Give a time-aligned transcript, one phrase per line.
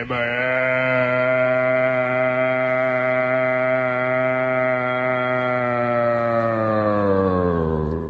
[0.00, 0.40] Amanhã.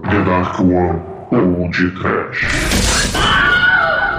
[0.09, 2.47] The Dark One ou de Trash.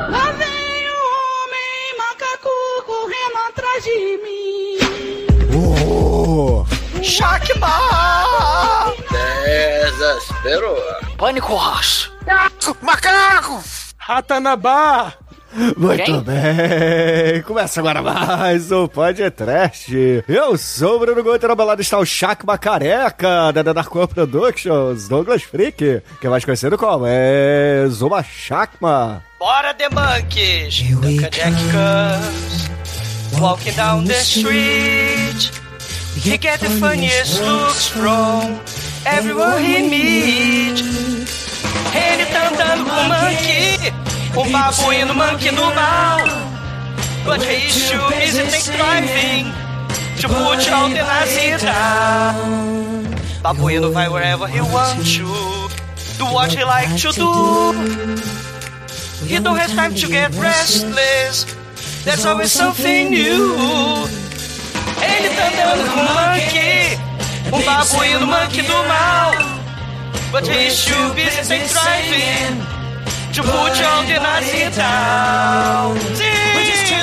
[0.10, 2.50] Lá vem o homem macaco
[2.86, 4.78] correndo atrás de mim.
[5.56, 6.66] Oh,
[7.02, 8.94] Shakma!
[9.46, 10.76] Desespero.
[11.18, 12.12] Pânico Rocha.
[12.82, 13.64] macaco!
[13.98, 15.21] Ratanabá!
[15.54, 16.22] Muito Quem?
[16.22, 20.24] bem, começa agora mais um podcast.
[20.28, 25.10] Eu sou o Bruno Gomes, na balada está o Chacma Careca, da Dark One Productions,
[25.10, 29.22] Douglas Freak, que é mais conhecido como é Zuma Chacma.
[29.38, 30.84] Bora, The Monkeys!
[31.72, 32.70] Comes,
[33.42, 35.52] walking down the street.
[36.16, 38.58] He get the funniest looks from
[39.06, 40.82] everyone he meet.
[41.94, 43.94] Ele tá andando com um monkey,
[44.38, 46.52] um babuíno monkey do mal.
[47.24, 49.54] But too busy think driving
[50.20, 53.06] to put all the Nazi down.
[53.44, 55.26] Babuíno vai wherever he wants to,
[56.18, 57.74] do what he like to do.
[59.26, 61.46] He don't have time to get restless.
[62.04, 63.56] There's always something new.
[65.02, 66.98] Ele tá andando com um monkey,
[67.54, 69.34] um babuíno monkey do mal.
[70.32, 72.81] But he's too busy think driving
[73.34, 75.96] to put on the Nazi down.
[76.16, 76.52] Sim,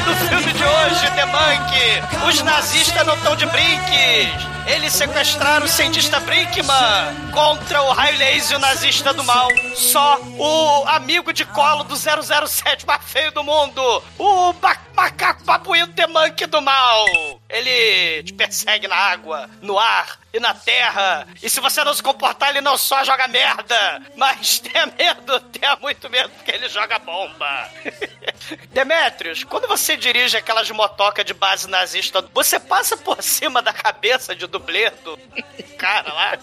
[0.07, 4.49] no filme de hoje, The Monkey, os nazistas não estão de brinques.
[4.67, 9.49] Eles sequestraram o cientista Brinkman contra o raio laser nazista do mal.
[9.75, 14.55] Só o amigo de colo do 007 mais feio do mundo, o
[14.95, 17.07] macaco babuíno The Monkey do mal.
[17.49, 21.27] Ele te persegue na água, no ar e na terra.
[21.43, 25.77] E se você não se comportar, ele não só joga merda, mas tenha medo, tenha
[25.77, 27.71] muito medo, porque ele joga bomba.
[28.71, 34.35] Demetrius, quando você dirige aquelas motoca de base nazista, você passa por cima da cabeça
[34.37, 35.19] de dublê do
[35.79, 36.39] cara lá?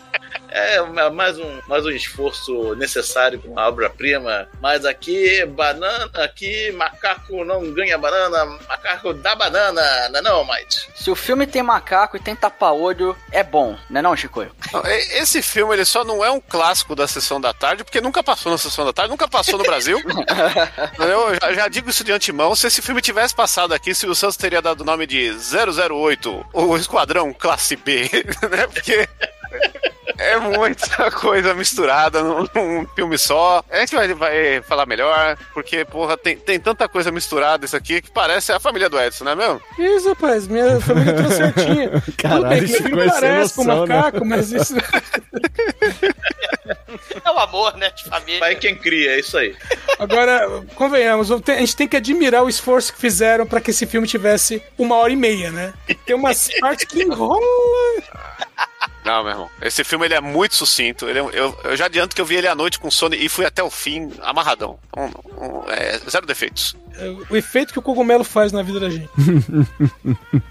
[0.56, 4.48] É mais um, mais um esforço necessário com a obra-prima.
[4.62, 10.88] Mas aqui, banana, aqui, macaco não ganha banana, macaco dá banana, não é não, Mike?
[10.96, 14.48] Se o filme tem macaco e tem tapa-olho, é bom, né não, Chico?
[15.12, 18.50] Esse filme ele só não é um clássico da sessão da tarde, porque nunca passou
[18.50, 20.00] na sessão da tarde, nunca passou no Brasil.
[20.98, 22.56] Eu já, já digo isso de antemão.
[22.56, 26.78] Se esse filme tivesse passado aqui, Silvio Santos teria dado o nome de 008, o
[26.78, 28.10] Esquadrão Classe B,
[28.50, 28.68] né?
[28.68, 29.06] Porque.
[30.18, 33.64] É muita coisa misturada num, num filme só.
[33.70, 38.02] A gente vai, vai falar melhor, porque, porra, tem, tem tanta coisa misturada isso aqui
[38.02, 39.62] que parece a família do Edson, não é mesmo?
[39.78, 41.90] Isso, rapaz, minha família tá certinha.
[42.02, 43.96] Tudo bem Caralho, que parece com noção, né?
[43.96, 44.76] macaco, mas isso.
[47.24, 48.40] É o amor, né, de família.
[48.40, 49.56] Pai quem cria, é isso aí.
[50.00, 54.08] Agora, convenhamos, a gente tem que admirar o esforço que fizeram pra que esse filme
[54.08, 55.74] tivesse uma hora e meia, né?
[56.06, 57.42] Tem umas partes que enrola.
[59.06, 59.50] Não, meu irmão.
[59.62, 61.08] Esse filme ele é muito sucinto.
[61.08, 63.30] Ele é- eu, eu já adianto que eu vi ele à noite com sono e
[63.30, 64.80] fui até o fim amarradão.
[64.98, 65.04] Um-
[65.46, 66.76] um- é, zero defeitos.
[67.30, 69.10] O efeito que o cogumelo faz na vida da gente.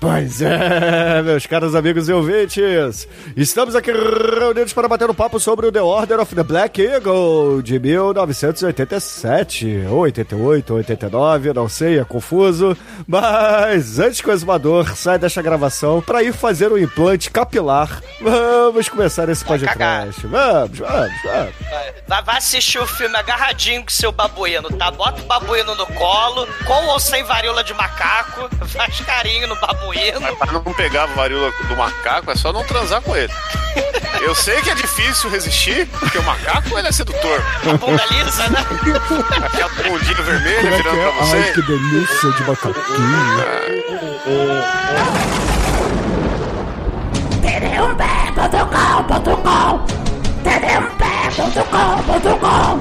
[0.00, 5.66] Pois é, meus caros amigos e ouvintes, estamos aqui reunidos para bater um papo sobre
[5.66, 11.98] o The Order of the Black Eagle de 1987, ou 88, ou 89, não sei,
[11.98, 12.76] é confuso.
[13.06, 18.88] Mas antes que o exumador saia desta gravação para ir fazer um implante capilar, vamos
[18.88, 20.26] começar esse podcast.
[20.26, 21.22] Vamos, vamos, vamos.
[21.70, 24.90] Vai, vai- vai assistir o filme agarradinho com seu babuíno, tá?
[24.90, 26.33] Bota o babuíno no colo,
[26.64, 30.20] com ou sem varíola de macaco, faz carinho no babuíno.
[30.20, 33.32] Mas pra não pegar a varíola do macaco, é só não transar com ele.
[34.20, 37.42] Eu sei que é difícil resistir, porque o macaco ele é sedutor.
[37.68, 38.64] A bunda lisa, né?
[39.44, 41.02] Aquela bundinha vermelha Como é virando é?
[41.02, 41.36] pra você.
[41.36, 43.74] Ai, que delícia de macaquinho.
[51.36, 52.78] Baixa o seu carro, baixa o carro.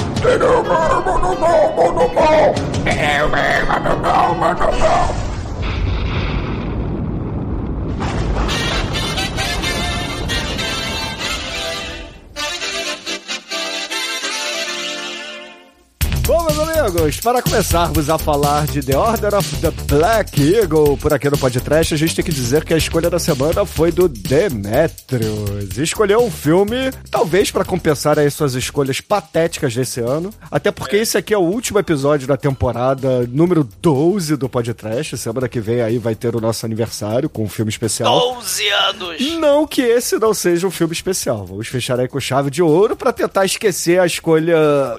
[1.03, 2.53] Monopol, monopol.
[4.35, 5.22] Monopol.
[16.43, 21.13] Bom, meus amigos, para começarmos a falar de The Order of the Black Eagle por
[21.13, 24.09] aqui no podcast, a gente tem que dizer que a escolha da semana foi do
[24.09, 25.77] Demetrius.
[25.77, 31.17] Escolheu um filme, talvez para compensar aí suas escolhas patéticas desse ano, até porque esse
[31.17, 35.17] aqui é o último episódio da temporada número 12 do podcast.
[35.17, 38.19] Semana que vem aí vai ter o nosso aniversário com um filme especial.
[38.35, 39.21] 12 anos.
[39.39, 41.45] Não que esse não seja um filme especial.
[41.45, 44.57] Vamos fechar aí com chave de ouro pra tentar esquecer a escolha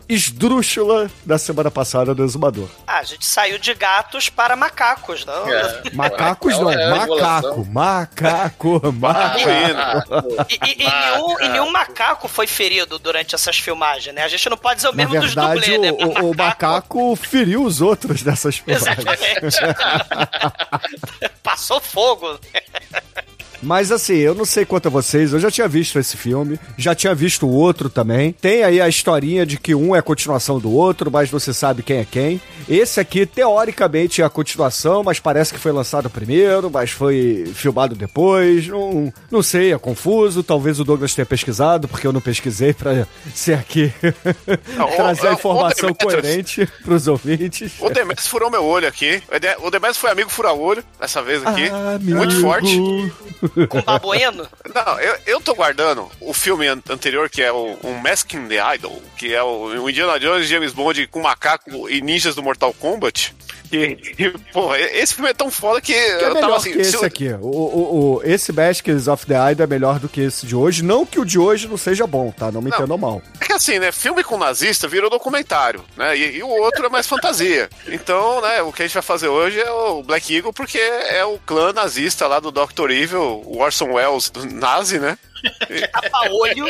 [0.08, 2.68] esdrúxula da semana passada do Exumador.
[2.86, 5.48] Ah, a gente saiu de gatos para macacos, não?
[5.48, 5.82] É.
[5.92, 10.44] Macacos não, É uma macaco, macaco, macaco.
[10.48, 14.22] E, e- e nenhum, e nenhum macaco foi ferido durante essas filmagens, né?
[14.22, 15.90] A gente não pode dizer o Na mesmo dos verdade, dublês, né?
[15.92, 18.98] o, o- o macaco feriu os outros dessas filmagens.
[18.98, 19.56] Exatamente.
[21.42, 22.38] Passou fogo.
[23.64, 26.94] Mas assim, eu não sei quanto a vocês, eu já tinha visto esse filme, já
[26.94, 28.32] tinha visto o outro também.
[28.32, 31.82] Tem aí a historinha de que um é a continuação do outro, mas você sabe
[31.82, 32.40] quem é quem.
[32.68, 37.94] Esse aqui, teoricamente, é a continuação, mas parece que foi lançado primeiro, mas foi filmado
[37.94, 38.66] depois.
[38.68, 40.42] Não, não sei, é confuso.
[40.42, 43.92] Talvez o Douglas tenha pesquisado, porque eu não pesquisei pra ser aqui
[44.76, 47.72] Não, o- trazer a informação o coerente pros ouvintes.
[47.80, 49.22] O Demetrius furou meu olho aqui.
[49.62, 51.68] O Demetrius foi amigo fura-olho dessa vez aqui.
[51.68, 52.16] Amigo.
[52.18, 52.78] Muito forte.
[53.68, 54.46] Com babuíno.
[54.74, 58.74] Não, eu, eu tô guardando o filme an- anterior, que é o um Masking the
[58.74, 62.72] Idol, que é o, o Indiana Jones James Bond com macaco e ninjas do Mortal
[62.74, 63.34] Kombat.
[63.76, 66.72] E, e, porra, esse filme é tão foda que, Que é eu tava assim.
[66.72, 67.28] que se esse eu- aqui.
[67.40, 70.82] O, o, o- esse Baskets of the Idol é melhor do que esse de hoje.
[70.82, 72.50] Não que o de hoje não seja bom, tá?
[72.52, 72.76] Não me Não.
[72.78, 73.22] entendam mal.
[73.40, 73.90] É que assim, né?
[73.92, 76.16] Filme com nazista virou documentário, né?
[76.16, 77.68] E, e o outro é mais fantasia.
[77.88, 78.62] Então, né?
[78.62, 81.72] O que a gente vai fazer hoje é o Black Eagle, porque é o clã
[81.72, 82.90] nazista lá do Dr.
[82.90, 85.18] Evil, o Orson Welles do nazi, né?
[85.92, 86.66] Tapa-olho.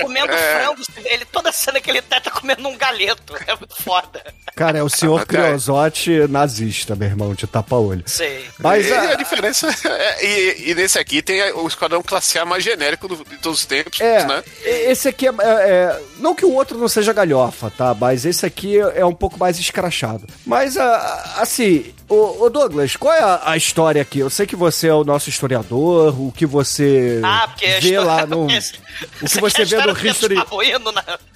[0.00, 0.60] Comendo É.
[0.60, 0.82] frango.
[1.04, 3.34] Ele, toda cena que ele tá, tá comendo um galeto.
[3.46, 4.22] É muito foda.
[4.54, 8.02] Cara, é o senhor Criosote nazista, meu irmão, de tapa-olho.
[8.06, 8.46] Sei.
[8.58, 12.44] Mas e, a- a diferença é, e, e nesse aqui tem o Esquadrão Classe A
[12.44, 14.42] mais genérico do- de todos os tempos, É, né?
[14.64, 15.32] esse aqui é, é-
[15.70, 17.94] é- Não que o outro não seja galhofa, tá?
[17.94, 20.26] Mas esse aqui é um pouco mais escrachado.
[20.46, 24.18] Mas, ah, assim, ô, ô Douglas, qual é a, a história aqui?
[24.20, 28.00] Eu sei que você é o nosso historiador, o que você Ah, porque vê história-
[28.02, 28.46] lá no.
[29.20, 30.34] O que você vê no History.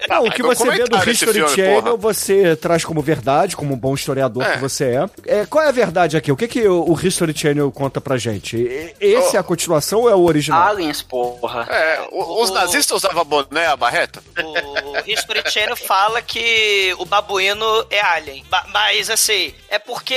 [0.09, 1.97] Não, o que você vê no History filme, Channel, porra.
[1.99, 4.53] você traz como verdade, como um bom historiador É.
[4.55, 4.85] que você
[5.27, 5.41] é.
[5.41, 6.33] É, Qual é a verdade aqui?
[6.33, 8.57] O que, que o, o History Channel conta pra gente?
[8.99, 10.69] Esse é a continuação ou é o original?
[10.69, 11.67] Aliens, porra.
[11.71, 14.23] É, o- os O- nazistas usavam boné, a barreta?
[14.39, 18.43] O History Channel fala que o babuíno é alien.
[18.49, 20.15] Ba- Mas, assim, é porque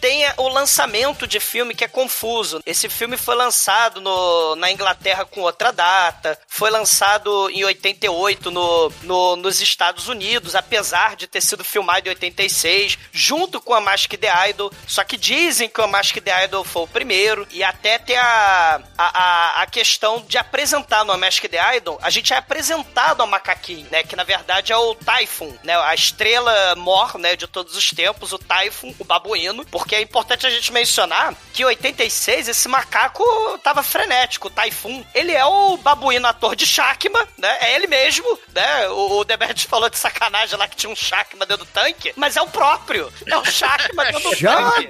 [0.00, 2.60] tem o lançamento de filme que é confuso.
[2.66, 8.92] Esse filme foi lançado no- na Inglaterra com outra data, foi lançado em 88 no,
[9.02, 14.12] no- nos Estados Unidos, apesar de ter sido filmado em 86, junto com a Mask
[14.14, 14.70] the Idol.
[14.86, 18.80] Só que dizem que o Mask the Idol foi o primeiro, e até tem a,
[18.96, 19.22] a,
[19.58, 23.86] a, a questão de apresentar no Mask the Idol, a gente é apresentado ao macaquinho,
[23.90, 24.02] né?
[24.02, 25.76] Que na verdade é o Typhoon, né?
[25.76, 27.36] A estrela mor, né?
[27.36, 29.04] De todos os tempos, o Typhoon, o
[29.36, 29.64] babuíno.
[29.66, 33.24] Porque é importante a gente mencionar que em 86 esse macaco
[33.62, 35.04] tava frenético, o Typhoon.
[35.14, 37.56] Ele é o babuíno ator de Shakma, né?
[37.60, 38.88] É ele mesmo, né?
[38.88, 42.36] O, o Demet falou de sacanagem lá que tinha um Shakma dentro do tanque, mas
[42.36, 43.12] é o próprio.
[43.26, 44.88] É o Shakma dentro do tanque.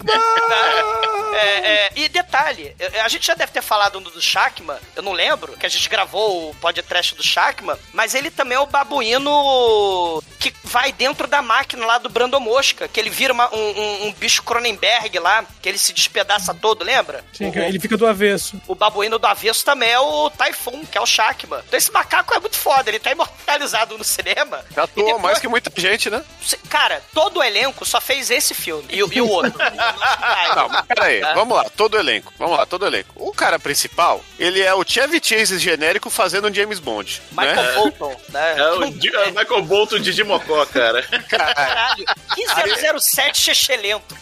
[1.35, 5.13] É, é, e detalhe, é, a gente já deve ter falado do Shakma, eu não
[5.13, 10.23] lembro, que a gente gravou o podcast do Shakma, mas ele também é o babuíno
[10.39, 14.07] que vai dentro da máquina lá do Brando Mosca, que ele vira uma- um, um-
[14.07, 17.25] um bicho Cronenberg lá, que ele se despedaça todo, lembra?
[17.33, 18.61] Sim, O- ele fica do avesso.
[18.67, 21.63] o babuíno do avesso também é o Typhoon, que é o Shakma.
[21.67, 24.65] Então esse macaco é muito foda, ele tá imortalizado no cinema.
[24.75, 26.23] Já atuou depois- mais que muita gente, né?
[26.69, 28.87] Cara, todo o elenco só fez esse filme.
[28.91, 29.53] E, o- e o outro.
[30.57, 31.35] Não, mas peraí, Tá?
[31.35, 32.33] vamos lá, todo o elenco.
[32.39, 33.13] Vamos lá, todo o elenco.
[33.17, 37.23] O cara principal, ele é o Chevy Chase genérico fazendo um James Bond.
[37.33, 37.73] Michael né?
[37.75, 38.55] Bolton, né?
[38.59, 41.03] É o é o Michael Bolton de Dimocó, cara.
[41.29, 42.05] Caralho,
[42.37, 44.15] 1507 Chechelento,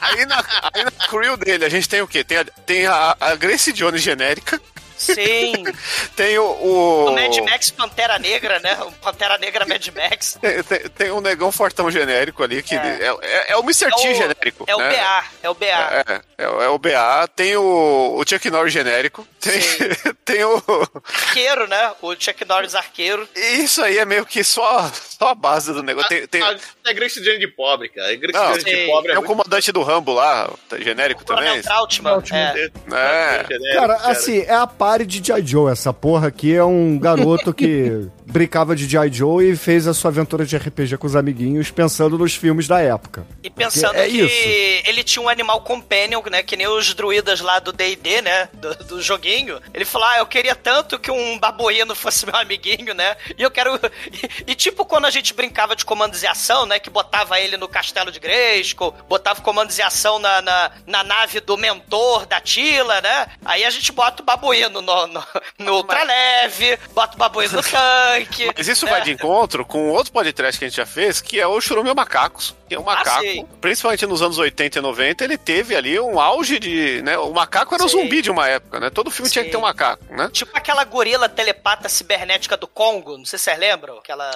[0.00, 2.24] Aí na, aí na crew dele, a gente tem o quê?
[2.24, 4.60] Tem a, tem a, a Grace Jones genérica,
[4.98, 5.64] Sim.
[6.16, 6.44] tem o.
[6.44, 8.76] O, O Mad Max Pantera Negra, né?
[8.82, 10.36] O Pantera Negra Mad Max.
[10.42, 12.78] Tem, tem, tem um negão fortão genérico ali, que É.
[12.78, 13.90] é, é, é o Mr.
[13.90, 14.64] T É o, genérico.
[14.66, 14.90] é o né?
[14.90, 15.66] BA, é o BA.
[15.66, 19.60] É, é, é o BA, tem o, o Chuck Norris genérico, tem,
[20.24, 20.62] tem o.
[21.04, 21.92] Arqueiro, né?
[22.02, 23.28] O Chuck Norris arqueiro.
[23.34, 26.08] Isso aí é meio que só, só a base do negócio.
[26.08, 28.10] Tem, tem, A, a Grace Jane de pobre, cara.
[28.12, 28.86] A Grace Não, Jane de sim.
[28.86, 31.62] pobre é o muito comandante do Rambo lá, tá genérico Coronel também.
[31.62, 32.22] Trautmann.
[32.32, 32.70] É.
[32.92, 33.74] É.
[33.74, 35.46] Cara, assim, é a pare de G.I.
[35.46, 35.70] Joe.
[35.70, 39.12] Essa porra aqui é um garoto que brincava de G.I.
[39.12, 42.80] Joe e fez a sua aventura de RPG com os amiguinhos pensando nos filmes da
[42.80, 43.26] época.
[43.42, 44.88] E pensando É que isso.
[44.88, 46.42] ele tinha um animal companion, né?
[46.42, 48.48] Que nem os druidas lá do D&D, né?
[48.52, 49.60] Do, do joguinho.
[49.72, 53.16] Ele falou, ah, eu queria tanto que um babuíno fosse meu amiguinho, né?
[53.36, 53.78] E eu quero...
[54.10, 56.78] E, e tipo quando a gente brincava de comandos de ação, né?
[56.78, 61.40] Que botava ele no castelo de Grayskull, botava comandos de ação na, na, na nave
[61.40, 63.26] do mentor da Tila, né?
[63.44, 65.24] Aí a gente bota o babuíno no, no,
[65.58, 68.50] no ultraleve, bota o babuíno no tanque, tanque.
[68.56, 71.46] Mas isso vai de encontro com outro podcast que a gente já fez, que é
[71.46, 72.54] o Churume Macacos.
[72.68, 73.46] Que é um macaco, sim.
[73.62, 77.00] principalmente nos anos 80 e 90, ele teve ali um auge de.
[77.02, 78.02] Né, o macaco era o Sim.
[78.02, 78.90] zumbi de uma época, né?
[78.90, 79.66] Todo filme tinha que ter um Sim.
[79.66, 80.28] macaco, né?
[80.30, 84.30] Tipo aquela gorila telepata cibernética do Congo, não sei se vocês lembram, que ela,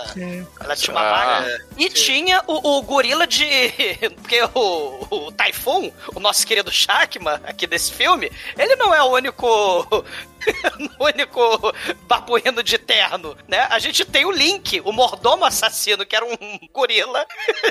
[0.59, 1.59] ela tinha uma Ah.
[1.77, 3.45] E tinha o, o gorila de...
[4.17, 9.11] Porque o, o Typhoon, o nosso querido Shakma, aqui desse filme, ele não é o
[9.11, 10.05] único...
[10.99, 11.75] o único
[12.07, 13.67] babuíno de terno, né?
[13.71, 16.37] A gente tem o Link, o mordomo assassino, que era um
[16.73, 17.27] gorila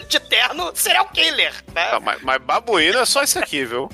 [0.08, 1.90] de terno serial killer, né?
[1.94, 3.90] Ah, mas, mas babuíno é só esse aqui, viu?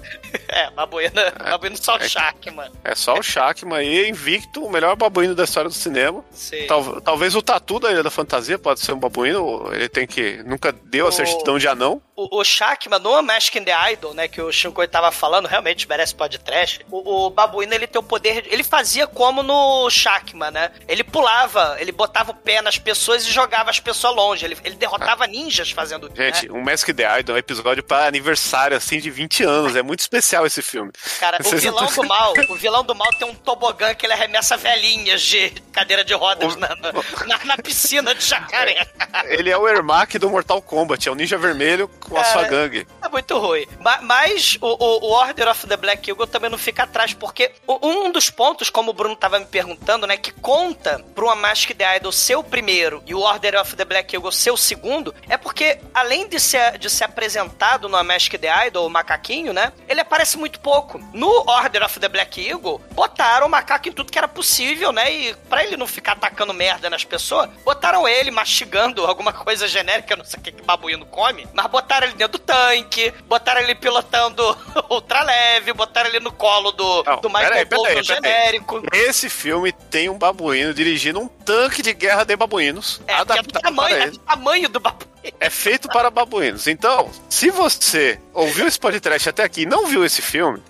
[0.47, 1.13] É, babuíno,
[1.49, 2.71] babuíno só o Shakma.
[2.83, 6.23] É só o Shakman aí, invicto, o melhor babuíno da história do cinema.
[6.31, 6.65] Sim.
[6.67, 10.41] Tal- talvez o tatu da Ilha da Fantasia pode ser um babuíno, ele tem que.
[10.43, 12.01] Nunca deu a O- certidão de anão.
[12.15, 15.87] O, o Shakma, no Mask in the Idol, né, que o Shinkoi tava falando, realmente
[15.87, 16.83] merece podcast.
[16.89, 18.41] O, o babuíno, ele tem o poder.
[18.41, 20.71] de- Ele fazia como no Shakma, né?
[20.87, 24.45] Ele pulava, ele botava o pé nas pessoas e jogava as pessoas longe.
[24.45, 26.57] Ele, ele derrotava ninjas fazendo Gente, né?
[26.57, 29.75] um Mask the Idol é um episódio para aniversário, assim, de 20 anos.
[29.75, 30.91] É muito especial esse filme.
[31.19, 33.93] Cara, o Vocês não vilão tão- do mal, o vilão do mal tem um tobogã
[33.93, 36.91] que ele arremessa velhinhas de cadeira de rodas O- na, na,
[37.27, 38.87] na- na piscina de jacaré.
[39.25, 42.43] Ele é o Ermac do Mortal Kombat, é o ninja vermelho com a Cara, sua
[42.43, 42.87] gangue.
[43.03, 43.65] É muito ruim.
[43.79, 47.51] Ma- Mas o, o- o Order of the Black Eagle também não fica atrás, porque
[47.67, 51.35] o- um dos pontos, como o Bruno tava me perguntando, né, que conta pra uma
[51.35, 54.57] Mask the Idol ser o primeiro e o Order of the Black Eagle ser o
[54.57, 59.53] segundo, é porque, além de ser, de ser apresentado no Mask the Idol, o macaquinho,
[59.53, 60.99] né, ele aparece muito pouco.
[61.13, 65.11] No Order of the Black Eagle, botaram o macaco em tudo que era possível, né,
[65.11, 70.13] e pra ele não ficar atacando merda nas pessoas, botaram ele mastigando alguma coisa genérica,
[70.13, 73.61] eu não sei o que que babuíno come, mas botaram ele dentro do tanque, botaram
[73.61, 74.57] ele pilotando
[74.89, 78.46] ultraleve, botaram ele no colo do, Não, do Michael peraí, peraí, Bolton peraí.
[78.47, 78.81] Genérico.
[78.93, 83.01] Esse filme tem um babuíno dirigindo um tanque de guerra de babuínos.
[83.05, 84.11] É, que é adaptado tamanho, para é ele.
[84.11, 85.17] do tamanho do babuíno.
[85.39, 86.67] É feito para babuínos.
[86.67, 90.61] Então, se você ouviu esse podcast até aqui e não viu esse filme,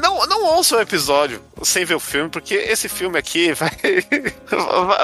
[0.00, 3.70] não, não ouça o episódio sem ver o filme, porque esse filme aqui vai,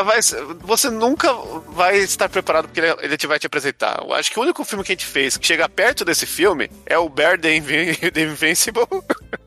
[0.05, 0.21] vai-
[0.61, 1.33] Você nunca
[1.69, 4.01] vai estar preparado porque ele, ele te vai te apresentar.
[4.03, 6.71] Eu acho que o único filme que a gente fez que chega perto desse filme
[6.87, 8.87] é o Bear the, Invi- the Invincible,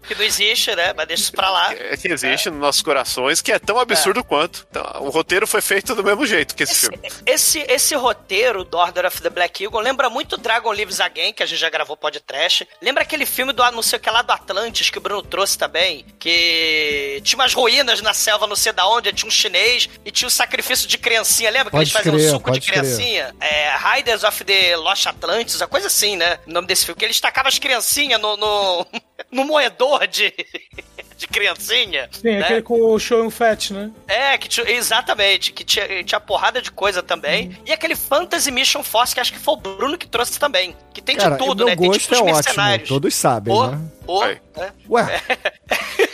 [0.08, 0.94] Que não existe, né?
[0.96, 1.74] Mas deixa isso pra lá.
[1.74, 4.66] que existe nos nossos corações, que é tão absurdo quanto.
[4.70, 7.10] Então, o roteiro foi feito do mesmo jeito que esse Esse, filme.
[7.26, 11.44] esse, esse roteiro do Order of the Black Eagle lembra muito Dragon Lives Again, que
[11.44, 12.68] a gente já gravou podcast.
[12.82, 15.58] Lembra aquele filme do não sei o que lá do Atlantis, que o Bruno trouxe
[15.58, 16.06] também?
[16.18, 20.28] Que tinha umas ruínas na selva, não sei da onde, tinha um chinês e tinha
[20.28, 21.50] o sacrifício de criancinha.
[21.50, 23.36] Lembra que Pode eles faziam crer, suco de criancinha?
[23.42, 26.40] É, Riders of the Lost Atlantis, a coisa assim, né?
[26.48, 26.98] O nome desse filme.
[26.98, 28.88] Que eles tacavam as criancinhas no, no,
[29.30, 30.34] no moedor de,
[31.18, 32.08] de criancinha.
[32.12, 32.44] Sim, né?
[32.44, 33.92] aquele com o show Fat, né?
[34.08, 37.58] É, que tinha, exatamente, que tinha, tinha porrada de coisa também.
[37.66, 40.74] E aquele Fantasy Mission Force, que acho que foi o Bruno que trouxe também.
[40.94, 41.76] Que tem Cara, de tudo, meu né?
[41.76, 42.88] Tem gosto tipo os é ótimo, mercenários.
[42.88, 43.82] todos sabem, Ô, né?
[44.08, 44.40] Ô, Aí.
[44.58, 44.72] é.
[44.90, 45.22] Ué.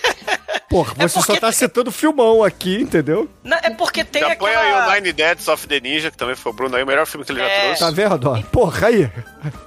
[0.69, 3.29] Porra, É você só porque- tá citando filmão aqui, entendeu?
[3.43, 4.85] Não, é porque tem Já põe aquela...
[4.85, 7.05] aí o Nine Deaths of the Ninja, que também foi o Bruno aí, o melhor
[7.05, 7.63] filme que ele já É.
[7.65, 7.79] trouxe.
[7.81, 8.29] Tá vendo?
[8.31, 8.41] ó?
[8.43, 9.11] Porra, aí.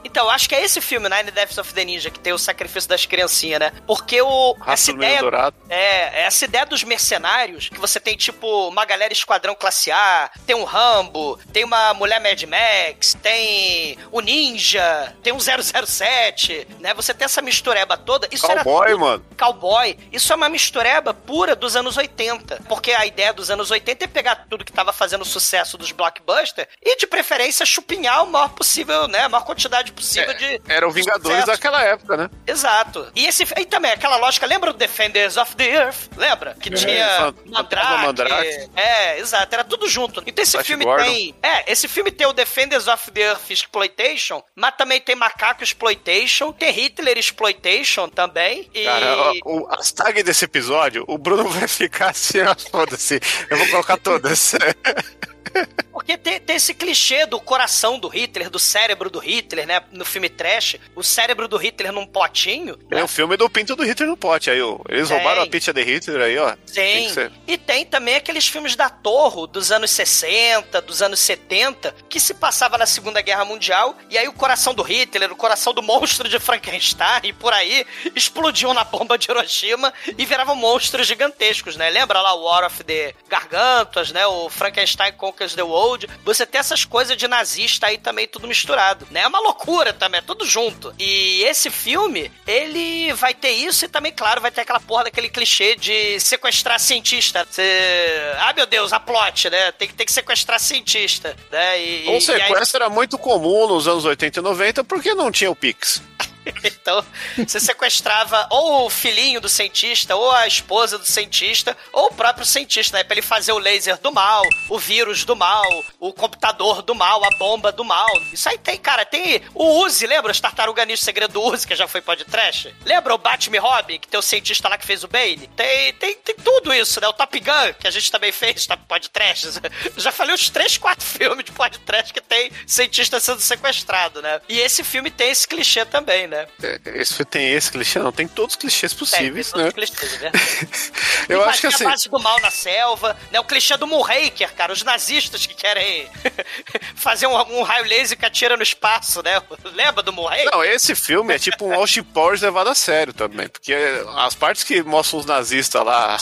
[0.02, 2.88] Então, acho que é esse filme, Nine Deaths of the Ninja, que tem o sacrifício
[2.88, 3.72] das criancinhas, né?
[3.86, 4.52] Porque o...
[4.58, 5.20] Raça essa ideia...
[5.20, 5.56] Dourado.
[5.68, 10.56] É, essa ideia dos mercenários, que você tem, tipo, uma galera esquadrão classe A, tem
[10.56, 16.94] um Rambo, tem uma mulher Mad Max, tem o Ninja, tem um 007, né?
[16.94, 18.13] Você tem essa mistureba toda.
[18.30, 19.26] Isso era Cowboy, tudo- mano.
[19.38, 19.98] Cowboy.
[20.12, 22.60] Isso é uma mistureba pura dos anos 80.
[22.68, 26.68] Porque a ideia dos anos 80 é pegar tudo que tava fazendo sucesso dos blockbusters
[26.82, 29.20] e, de preferência, chupinhar o maior possível, né?
[29.24, 30.62] A maior quantidade possível É, de.
[30.68, 31.46] Era o de Vingadores sucesso.
[31.46, 32.30] daquela época, né?
[32.46, 33.10] Exato.
[33.14, 36.08] E esse e também aquela lógica, lembra do Defenders of the Earth?
[36.16, 36.54] Lembra?
[36.60, 38.02] Que tinha Fan- Mandrake.
[38.06, 38.70] Mandrake.
[38.76, 40.22] É, exato, era tudo junto.
[40.26, 41.04] Então esse Flash filme Gordon.
[41.04, 45.62] tem, é, esse filme tem o Defenders of the Earth Exploitation, mas também tem Macaco
[45.64, 51.68] Exploitation, tem Hitler Exploitation também e Cara, o, as tags desse episódio, o Bruno vai
[51.68, 52.38] ficar assim,
[52.70, 53.20] foda-se.
[53.50, 54.54] Eu vou colocar todas.
[56.04, 59.80] Porque tem, tem esse clichê do coração do Hitler, do cérebro do Hitler, né?
[59.90, 62.78] No filme trash, o cérebro do Hitler num potinho.
[62.90, 64.50] É o filme do Pinto do Hitler no pote.
[64.50, 65.16] Aí, ó, eles Tem.
[65.16, 66.54] roubaram a pizza de Hitler aí, ó.
[66.72, 67.30] Tem Tem.
[67.46, 72.34] E tem também aqueles filmes da Torre dos anos 60, dos anos 70, que se
[72.34, 76.28] passava na Segunda Guerra Mundial, e aí o coração do Hitler, o coração do monstro
[76.28, 81.90] de Frankenstein e por aí explodiam na bomba de Hiroshima e viravam monstros gigantescos, né?
[81.90, 84.26] Lembra lá o War of the Gargantas, né?
[84.26, 85.93] O Frankenstein Conquers the World.
[85.94, 89.20] Code, você tem essas coisas de nazista aí também tudo misturado, né?
[89.20, 90.92] É uma loucura também, é tudo junto.
[90.98, 95.28] E esse filme, ele vai ter isso e também, claro, vai ter aquela porra daquele
[95.28, 97.46] clichê de sequestrar cientista.
[97.48, 98.32] Você...
[98.38, 99.72] Ah, meu Deus, a plot, né?
[99.72, 101.80] Tem que, tem que sequestrar cientista, né?
[101.80, 105.30] E, O e aí- sequestro era muito comum nos anos 80 e 90 porque não
[105.30, 106.02] tinha o Pix.
[106.84, 107.04] Então,
[107.38, 112.44] você sequestrava ou o filhinho do cientista, ou a esposa do cientista, ou o próprio
[112.44, 113.04] cientista, né?
[113.04, 115.64] Pra ele fazer o laser do mal, o vírus do mal,
[115.98, 118.08] o computador do mal, a bomba do mal.
[118.32, 120.32] Isso aí tem, cara, tem o Uzi, lembra?
[120.32, 122.74] Os Tartaruga Ninja, segredo do Uzi, que já foi podcast?
[122.84, 125.48] Lembra o Batman Robin, que tem o cientista lá que fez o Bane?
[125.56, 127.08] Tem, tem, tem tudo isso, né?
[127.08, 129.60] O Top Gun, que a gente também fez, tá podcast.
[129.96, 134.40] Já falei os três, quatro filmes de podcast que tem cientista sendo sequestrado, né?
[134.48, 136.33] E esse filme tem esse clichê também, né?
[136.62, 139.70] É, Esse, tem esse clichê, não, tem todos os clichês possíveis, Tem, né?
[139.72, 141.26] tem todos os clichês, é verdade.
[141.28, 141.84] Eu acho que assim.
[141.84, 143.40] a base do mal na selva, né?
[143.40, 144.72] O clichê do Moonraker, cara.
[144.72, 146.08] Os nazistas que querem
[146.96, 149.40] fazer um, um raio laser que atira no espaço, né?
[149.74, 150.50] Lembra do Moonraker?
[150.52, 153.74] Não, esse filme é tipo um Austin Powers levado a sério também, porque
[154.16, 156.16] as partes que mostram os nazistas lá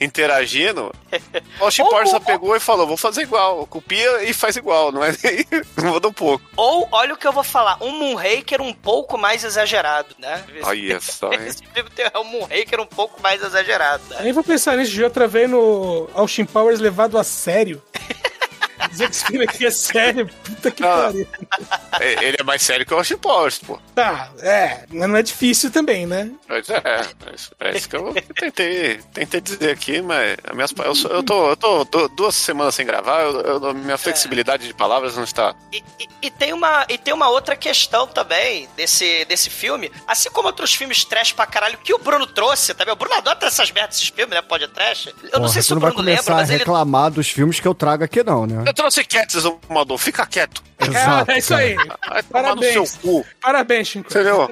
[0.00, 0.92] interagindo,
[1.60, 4.92] o Austin Powers só ou- pegou e falou, vou fazer igual, copia e faz igual,
[4.92, 5.12] não é
[5.76, 6.44] muda um pouco.
[6.56, 10.44] Ou, olha o que eu vou falar, um Moonraker um pouco mais exagerado, né?
[10.62, 11.40] Olha só, hein?
[11.48, 14.18] Esse filme tem um Moonraker um pouco mais exagerado, né?
[14.22, 17.82] Nem vou pensar nisso de outra vez no Austin Powers levado a sério.
[18.88, 20.86] Dizer que esse filme aqui é sério, puta que Ah.
[21.04, 21.28] pariu.
[22.00, 23.78] É, Ele é mais sério que o Austin Powers, pô.
[23.94, 26.30] Tá, é, mas não é difícil também, né?
[26.48, 30.72] Mas é, é isso- é isso que eu tentei, tentei dizer aqui, mas as minhas,
[30.84, 34.66] eu, sou- eu tô, eu tô du- duas semanas sem gravar, eu, eu- minha flexibilidade
[34.66, 35.54] de palavras não está.
[35.72, 40.30] E, e- e tem uma, e tem uma outra questão também desse, desse filme, assim
[40.30, 42.92] como outros filmes trash pra caralho, que o Bruno trouxe também.
[42.94, 44.42] O Bruno adora essas merdas desses filmes, né?
[44.42, 45.06] Pode trash.
[45.06, 47.10] Eu não Porra, sei se o não vai Bruno lembra, começar a mas ele reclamar
[47.10, 48.64] dos filmes que eu trago aqui, não, né?
[48.70, 50.62] Eu trouxe quieto, Amador, fica quieto.
[50.78, 51.28] Exato.
[51.32, 51.74] é isso aí.
[51.74, 52.96] Vai tomar no seu Parabéns.
[52.98, 54.08] cu, Parabéns, Chico.
[54.08, 54.48] entendeu?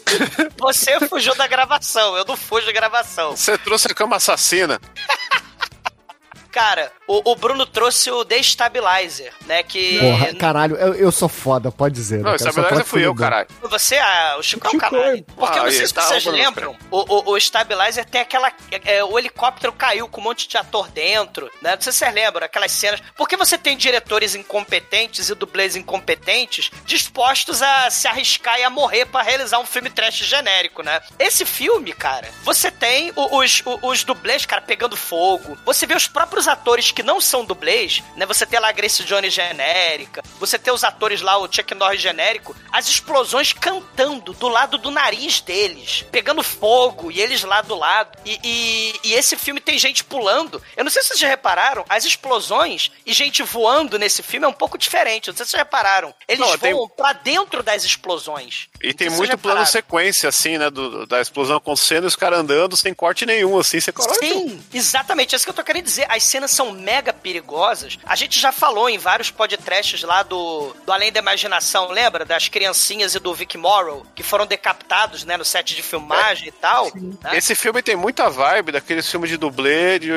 [0.58, 3.36] Você fugiu da gravação, eu não fujo da gravação.
[3.36, 4.80] Você trouxe a cama assassina.
[6.50, 9.62] Cara, o, o Bruno trouxe o Destabilizer, né?
[9.62, 9.98] Que.
[9.98, 12.18] Porra, caralho, eu, eu sou foda, pode dizer.
[12.20, 13.48] Não, né, stabilizer fui eu, caralho.
[13.62, 15.24] Você, ah, o Chico é o Chico caralho.
[15.36, 18.52] Porque eu não Ah, sei se tá, vocês lembram, o, o, o Stabilizer tem aquela.
[18.84, 21.74] é, o helicóptero caiu com um monte de ator dentro, né?
[21.74, 23.00] Não sei se vocês lembram, aquelas cenas.
[23.16, 29.06] Porque você tem diretores incompetentes e dublês incompetentes dispostos a se arriscar e a morrer
[29.06, 31.00] pra realizar um filme trash genérico, né?
[31.18, 35.56] Esse filme, cara, você tem os, o- os dublês, cara, pegando fogo.
[35.64, 38.26] Você vê os próprios atores que não são dublês, né?
[38.26, 42.00] Você tem lá a Grace Jones genérica, você tem os atores lá, o Chuck Norris
[42.00, 47.76] genérico, as explosões cantando do lado do nariz deles, pegando fogo, e eles lá do
[47.76, 48.18] lado.
[48.24, 50.60] E, e- e esse filme tem gente pulando.
[50.76, 54.48] Eu não sei se vocês já repararam, as explosões e gente voando nesse filme é
[54.48, 55.28] um pouco diferente.
[55.28, 56.12] Não sei se vocês repararam.
[56.26, 58.66] Eles Não, tem- voam pra dentro das explosões.
[58.82, 60.68] E tem muito plano sequência, assim, né?
[60.68, 63.78] do- da explosão acontecendo e os caras andando sem corte nenhum, assim.
[63.80, 64.14] Você coloca.
[64.18, 65.34] Sim, exatamente.
[65.34, 66.06] É isso que eu tô querendo dizer.
[66.08, 67.98] As cenas são mega perigosas.
[68.06, 72.24] A gente já falou em vários podcasts lá do, do Além da Imaginação, lembra?
[72.24, 76.52] Das criancinhas e do Vic Morrow, que foram decapitados, né, no set de filmagem e
[76.52, 76.90] tal.
[76.94, 77.36] né?
[77.36, 80.10] Esse filme tem muita vibe daqueles filmes de dublê de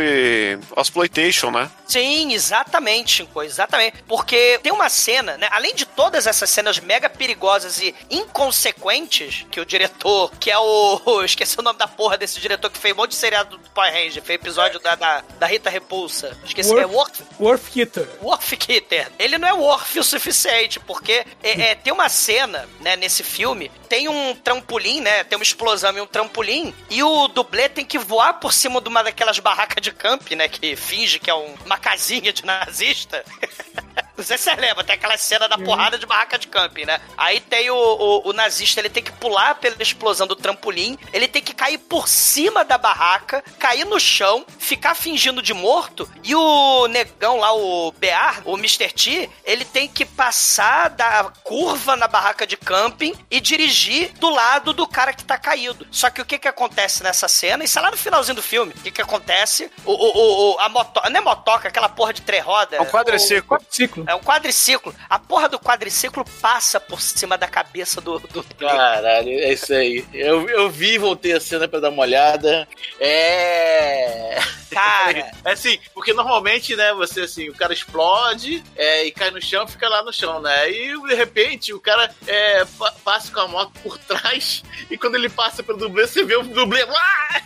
[0.77, 1.69] exploitation, né?
[1.85, 4.01] Sim, exatamente, Chico, exatamente.
[4.07, 5.49] Porque tem uma cena, né?
[5.51, 11.21] Além de todas essas cenas mega perigosas e inconsequentes, que o diretor, que é o.
[11.25, 13.91] Esqueci o nome da porra desse diretor que fez um monte de seriado do Power
[13.91, 16.37] Ranger, fez episódio da, da, da Rita Repulsa.
[16.45, 18.07] Esqueci, é Worf, Worth Kitter.
[18.21, 19.11] Worf Kitter.
[19.17, 23.71] Ele não é Worf o suficiente, porque é, é, tem uma cena, né, nesse filme,
[23.89, 27.97] tem um trampolim, né, tem uma explosão e um trampolim, e o dublê tem que
[27.97, 31.55] voar por cima de uma daquelas barracas de camp, né, que finge que é um-
[31.65, 33.23] uma casinha de nazista.
[34.23, 36.99] Sei se você lembra, tem aquela cena da porrada de barraca de camping, né?
[37.17, 41.27] Aí tem o, o, o nazista, ele tem que pular pela explosão do trampolim, ele
[41.27, 46.35] tem que cair por cima da barraca, cair no chão, ficar fingindo de morto, e
[46.35, 48.91] o negão lá, o Bear, o Mr.
[48.91, 54.73] T, ele tem que passar da curva na barraca de camping e dirigir do lado
[54.73, 55.87] do cara que tá caído.
[55.91, 57.63] Só que o que que acontece nessa cena?
[57.63, 58.71] Isso é lá no finalzinho do filme.
[58.77, 59.69] O que que acontece?
[59.85, 61.01] O, o, o, o- a moto...
[61.09, 62.79] Não é motoca, aquela porra de três rodas.
[62.79, 63.57] É um quadriciclo.
[63.69, 64.03] Ciclo.
[64.11, 64.93] É um quadriciclo.
[65.09, 68.19] A porra do quadriciclo passa por cima da cabeça do.
[68.19, 68.43] do...
[68.59, 70.05] Caralho, é isso aí.
[70.13, 72.67] Eu, eu vi, voltei a cena pra dar uma olhada.
[72.99, 74.37] É.
[74.69, 75.31] Cara.
[75.43, 79.67] É assim, porque normalmente, né, você assim, o cara explode é, e cai no chão,
[79.67, 80.69] fica lá no chão, né?
[80.69, 85.15] E de repente o cara é, pa- passa com a moto por trás e quando
[85.15, 87.41] ele passa pelo dublê, você vê o dublê lá!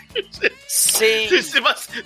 [0.67, 1.28] Sim.
[1.30, 1.41] Se-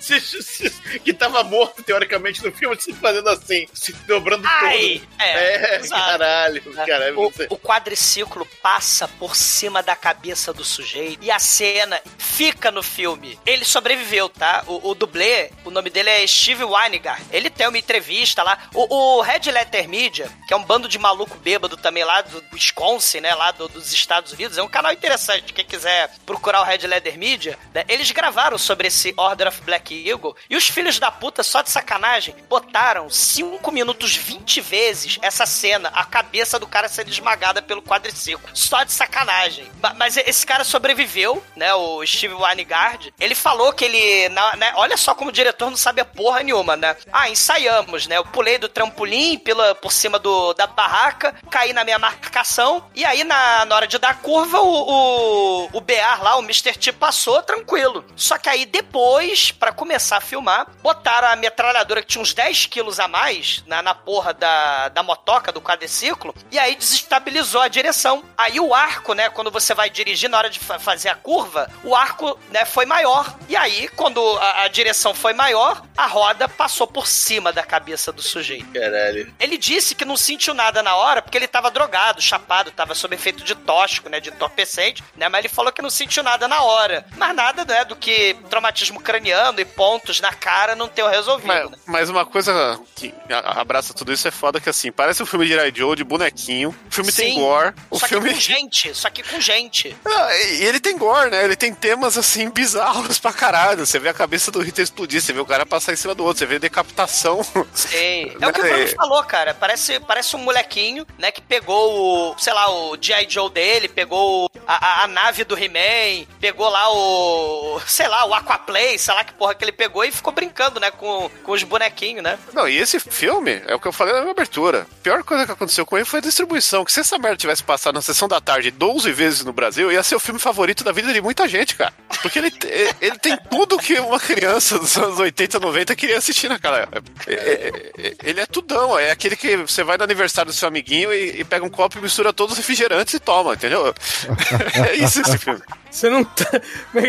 [0.00, 5.00] se- se- se- que tava morto, teoricamente, no filme, se fazendo assim, se dobrando Ai,
[5.00, 5.22] todo.
[5.22, 7.20] é, É, caralho, caralho.
[7.20, 12.70] O, você- o quadriciclo passa por cima da cabeça do sujeito e a cena fica
[12.70, 13.38] no filme.
[13.44, 14.64] Ele sobreviveu, tá?
[14.66, 17.16] O, o dublê, o nome dele é Steve Weiniger.
[17.30, 18.58] Ele tem uma entrevista lá.
[18.74, 22.42] O, o Red Letter Media, que é um bando de maluco bêbado também lá do
[22.52, 23.34] Wisconsin, né?
[23.34, 24.58] Lá do- dos Estados Unidos.
[24.58, 25.52] É um canal interessante.
[25.52, 30.08] Quem quiser procurar o Red Letter Media, né, eles gravaram sobre esse Order of Black
[30.08, 34.29] Eagle e os filhos da puta, só de sacanagem, botaram 5 minutos 20
[34.60, 38.48] vezes essa cena, a cabeça do cara sendo esmagada pelo quadriciclo.
[38.54, 39.70] Só de sacanagem.
[39.82, 41.72] Ma- Mas esse cara sobreviveu, né?
[41.74, 43.12] O Steve Weingard.
[43.18, 44.28] Ele falou que ele.
[44.30, 46.96] né, olha só como o diretor não sabe a porra nenhuma, né?
[47.12, 48.16] Ah, ensaiamos, né?
[48.18, 53.04] Eu pulei do trampolim pela, por cima do, da barraca, caí na minha marcação, e
[53.04, 56.76] aí na, na hora de dar curva, o, o, o BR lá, o Mr.
[56.78, 58.04] T, passou tranquilo.
[58.16, 62.66] Só que aí depois, pra começar a filmar, botaram a metralhadora que tinha uns 10
[62.66, 67.68] quilos a mais na, na porra da, da motoca, do quadriciclo, e aí desestabilizou a
[67.68, 68.22] direção.
[68.36, 71.70] Aí o arco, né, quando você vai dirigir na hora de fa- fazer a curva,
[71.82, 73.34] o arco, né, foi maior.
[73.48, 78.12] E aí, quando a, a direção foi maior, a roda passou por cima da cabeça
[78.12, 78.66] do sujeito.
[78.72, 79.32] Caralho.
[79.38, 83.14] Ele disse que não sentiu nada na hora porque ele tava drogado, chapado, tava sob
[83.14, 86.62] efeito de tóxico, né, de entorpecente, né, mas ele falou que não sentiu nada na
[86.62, 87.06] hora.
[87.16, 91.70] Mas nada, né, do que traumatismo craniano e pontos na cara não ter resolvido, Mas,
[91.70, 91.78] né?
[91.86, 93.14] mas uma coisa que
[93.56, 96.74] abraça tudo isso é foda que assim, parece um filme de Rai Joe, de bonequinho.
[96.88, 97.74] O filme tem Sim, gore.
[97.90, 98.28] O só filme.
[98.28, 99.96] que com gente, só que com gente.
[100.04, 101.44] Ah, e ele tem gore, né?
[101.44, 103.86] Ele tem temas assim bizarros pra caralho.
[103.86, 106.24] Você vê a cabeça do Rita explodir, você vê o cara passar em cima do
[106.24, 107.42] outro, você vê decapitação.
[107.74, 108.32] Sim.
[108.40, 108.70] É o que o É.
[108.84, 109.54] Bruno falou, cara.
[109.54, 113.26] Parece, parece um molequinho, né, que pegou o, sei lá, o G.I.
[113.28, 118.34] Joe dele, pegou a, a- a nave do He-Man, pegou lá o, sei lá, o
[118.34, 121.62] Aquaplay, sei lá que porra que ele pegou e ficou brincando, né, com, com os
[121.62, 122.38] bonequinhos, né?
[122.52, 124.86] Não, e esse filme, é o que eu falei na minha abertura.
[124.90, 126.84] A pior coisa que aconteceu com ele foi a distribuição.
[126.84, 130.02] Que se essa merda tivesse passado na sessão da tarde 12 vezes no Brasil, ia
[130.02, 131.92] ser o filme favorito da vida de muita gente, cara.
[132.22, 132.68] Porque ele, te-
[133.00, 137.02] ele tem tudo que uma criança dos anos 80, 90 queria assistir naquela época.
[137.26, 140.66] É- é- é- Ele é tudão, é aquele que você vai no aniversário do seu
[140.68, 143.94] amiguinho e, e pega um copo e mistura todos os refrigerantes e toma, entendeu?
[144.90, 145.60] É isso esse filme.
[145.90, 146.44] Você não tá,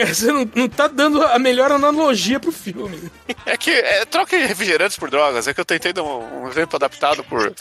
[0.07, 3.11] você não, não tá dando a melhor analogia pro filme.
[3.45, 6.75] É que é, troca refrigerantes por drogas, é que eu tentei dar um, um exemplo
[6.83, 7.53] adaptado por.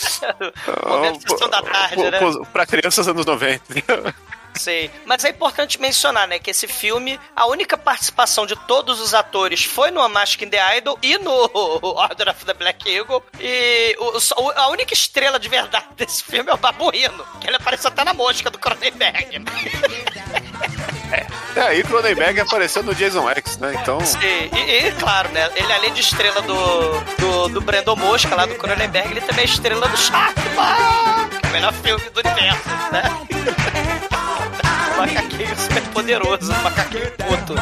[0.86, 2.18] Momento sessão da tarde, por- né?
[2.18, 3.62] por- Pra crianças anos 90.
[3.78, 4.14] entendeu?
[4.54, 4.90] Sei.
[5.06, 9.64] Mas é importante mencionar, né, que esse filme, a única participação de todos os atores
[9.64, 11.30] foi no Mask the Idol e no
[11.86, 13.22] Order of the Black Eagle.
[13.38, 17.88] E o- a única estrela de verdade desse filme é o Babuíno, que ele apareceu
[17.88, 19.38] até na mosca do Cronenberg.
[21.12, 23.74] É, aí Cronenberg apareceu no Jason X, né?
[23.80, 23.98] Então.
[24.22, 28.46] E, e- e, claro, né, ele além de estrela do, do, do Brandon Mosca lá
[28.46, 30.44] do Cronenberg, ele também é estrela do Sharkman,
[31.40, 33.02] que é o melhor filme do universo, né?
[34.96, 37.54] macaquinho super poderoso, macaquinho puto.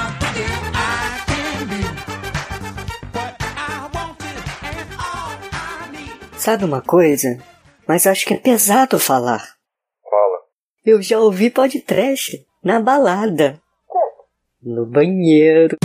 [6.37, 7.39] Sabe uma coisa?
[7.87, 9.41] Mas acho que é pesado falar.
[10.03, 10.39] Fala.
[10.85, 13.61] Eu já ouvi podcast na balada.
[14.63, 15.77] No banheiro.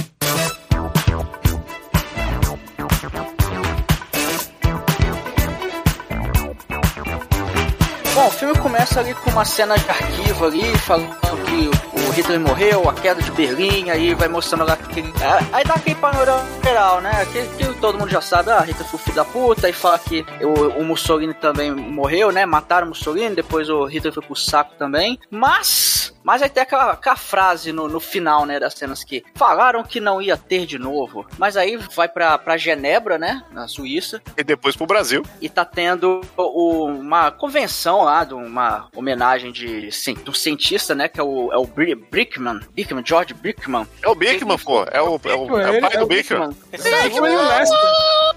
[8.16, 12.40] Bom, o filme começa ali com uma cena de arquivo ali, falando que o Hitler
[12.40, 15.12] morreu, a queda de Berlim, aí vai mostrando lá aquele.
[15.20, 17.26] ah, Aí dá aquele panorama geral, né?
[17.32, 20.24] Que, que todo mundo já sabe, ah, Hitler foi filho da puta, aí fala que
[20.42, 22.46] o, o Mussolini também morreu, né?
[22.46, 25.20] Mataram o Mussolini, depois o Hitler foi pro saco também.
[25.32, 26.03] Mas.
[26.24, 30.00] Mas aí tem aquela, aquela frase no, no final, né, das cenas que falaram que
[30.00, 31.26] não ia ter de novo.
[31.38, 33.44] Mas aí vai pra, pra Genebra, né?
[33.52, 35.24] Na Suíça E depois pro Brasil.
[35.42, 40.96] e tá tendo o- uma convenção lá, de uma homenagem de, cien- de um cientista,
[40.96, 41.08] né?
[41.08, 43.88] Que é o, é o Bri- Brickman, Brickman, George Brickman.
[44.02, 44.84] É o Bickman, pô.
[44.92, 46.50] É o, é o, é o pai do Bickman.
[46.72, 47.78] Ele foi o mestre.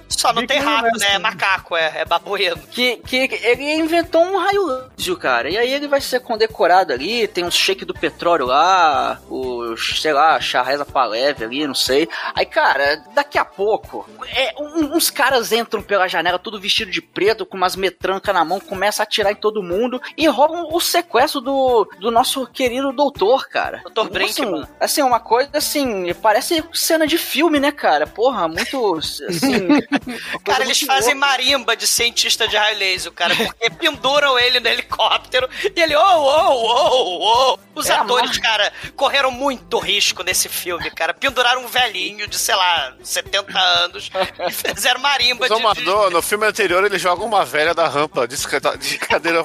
[0.08, 1.14] Só não tem rato, né?
[1.14, 2.56] É macaco, é, é babuíno.
[2.70, 5.50] Que, que ele inventou um raio laser, cara.
[5.50, 10.12] E aí ele vai ser condecorado ali, tem um shake do petróleo lá, o sei
[10.12, 12.08] lá, chá reza pra leve ali, não sei.
[12.34, 17.02] Aí, cara, daqui a pouco, é, um- uns caras entram pela janela, tudo vestido de
[17.02, 20.80] preto, com umas metrancas na mão, começa a atirar em todo mundo e roubam o
[20.80, 23.82] sequestro do, do nosso querido doutor, cara.
[23.92, 24.08] Dr.
[24.10, 24.62] Brinkman.
[24.62, 28.06] Assim, assim, uma coisa assim, parece cena de filme, né, cara?
[28.06, 28.96] Porra, muito.
[28.96, 29.66] Assim.
[30.44, 31.26] Cara, eles fazem louca.
[31.28, 36.02] marimba de cientista de raio laser, cara, porque penduram ele no helicóptero e ele, oh,
[36.02, 37.58] oh, oh, oh.
[37.78, 41.12] Os É, atores, cara, correram muito risco nesse filme, cara.
[41.12, 44.10] Penduraram um velhinho de, sei lá, 70 anos
[44.48, 45.54] e fizeram marimba O de,
[45.84, 48.36] de, no filme anterior, ele joga uma velha da rampa de,
[48.78, 49.42] de cadeira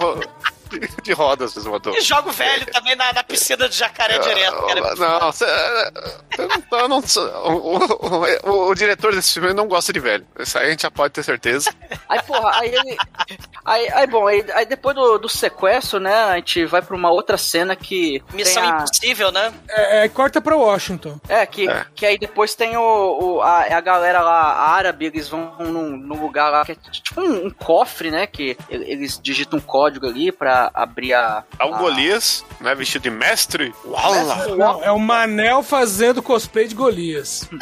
[1.04, 1.96] de, rodas, o Zomador.
[1.96, 4.96] E joga o velho também na, na piscina de jacaré direto, cara.
[4.96, 5.46] Não, cê-
[6.72, 7.78] eu não, o,
[8.50, 10.26] o- o- diretor desse filme não gosta de velho.
[10.40, 11.74] Isso aí a gente já pode ter certeza.
[12.08, 12.98] Aí, porra, aí ele.
[13.66, 17.12] Aí, aí bom, aí, aí depois do, do sequestro, né, a gente vai pra uma
[17.12, 18.22] outra cena que.
[18.34, 19.54] Missão a- impossível, né?
[19.70, 21.20] É, é, corta pra Washington.
[21.28, 21.86] É, que, É.
[21.96, 22.82] que aí depois tem o,
[23.38, 27.22] o- a, a galera lá árabe, eles vão num, num lugar lá que é tipo
[27.22, 28.26] um, um cofre, né?
[28.28, 31.44] Que eles digitam um código ali pra abrir a.
[31.58, 33.74] Há um a- Golias, né, vestido de mestre.
[33.86, 34.48] Uala!
[34.56, 37.50] Não, é o Manel fazendo cosplay de Golias.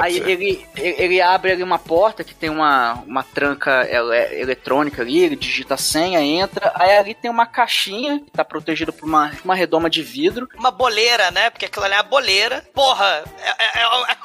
[0.00, 5.02] Aí ele, ele, ele abre ali uma porta que tem uma, uma tranca ele- eletrônica
[5.02, 6.72] ali, ele digita a senha, entra.
[6.74, 10.48] Aí ali tem uma caixinha que tá protegida por uma, uma redoma de vidro.
[10.56, 11.50] Uma boleira, né?
[11.50, 12.64] Porque aquilo ali é uma boleira.
[12.72, 14.16] Porra, é, é- é uma, é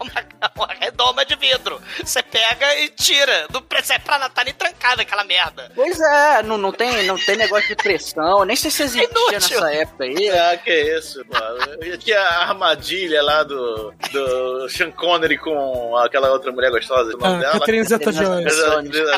[0.00, 0.18] uma-
[0.64, 1.80] uma redoma de vidro.
[2.02, 3.46] Você pega e tira.
[3.52, 5.70] Não precisa pra não tá nem trancada aquela merda.
[5.74, 9.32] Pois é, não, não, tem, não tem negócio de pressão, nem sei se existia Inútil.
[9.60, 10.30] nessa época aí.
[10.30, 11.82] Ah, que isso, mano.
[11.84, 17.14] E tinha a armadilha lá do, do Sean Connery com aquela outra mulher gostosa.
[17.14, 17.52] o nome Ah, dela?
[17.54, 18.56] Catarina Zeta-Jones.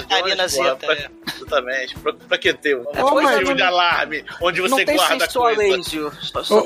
[0.08, 1.08] Catarina Zeta, pra- é.
[1.36, 1.98] Exatamente.
[1.98, 5.60] Pra, pra que ter um É, é, não- de alarme onde você guarda coisa?
[5.62, 6.10] laser.
[6.44, 6.58] Só,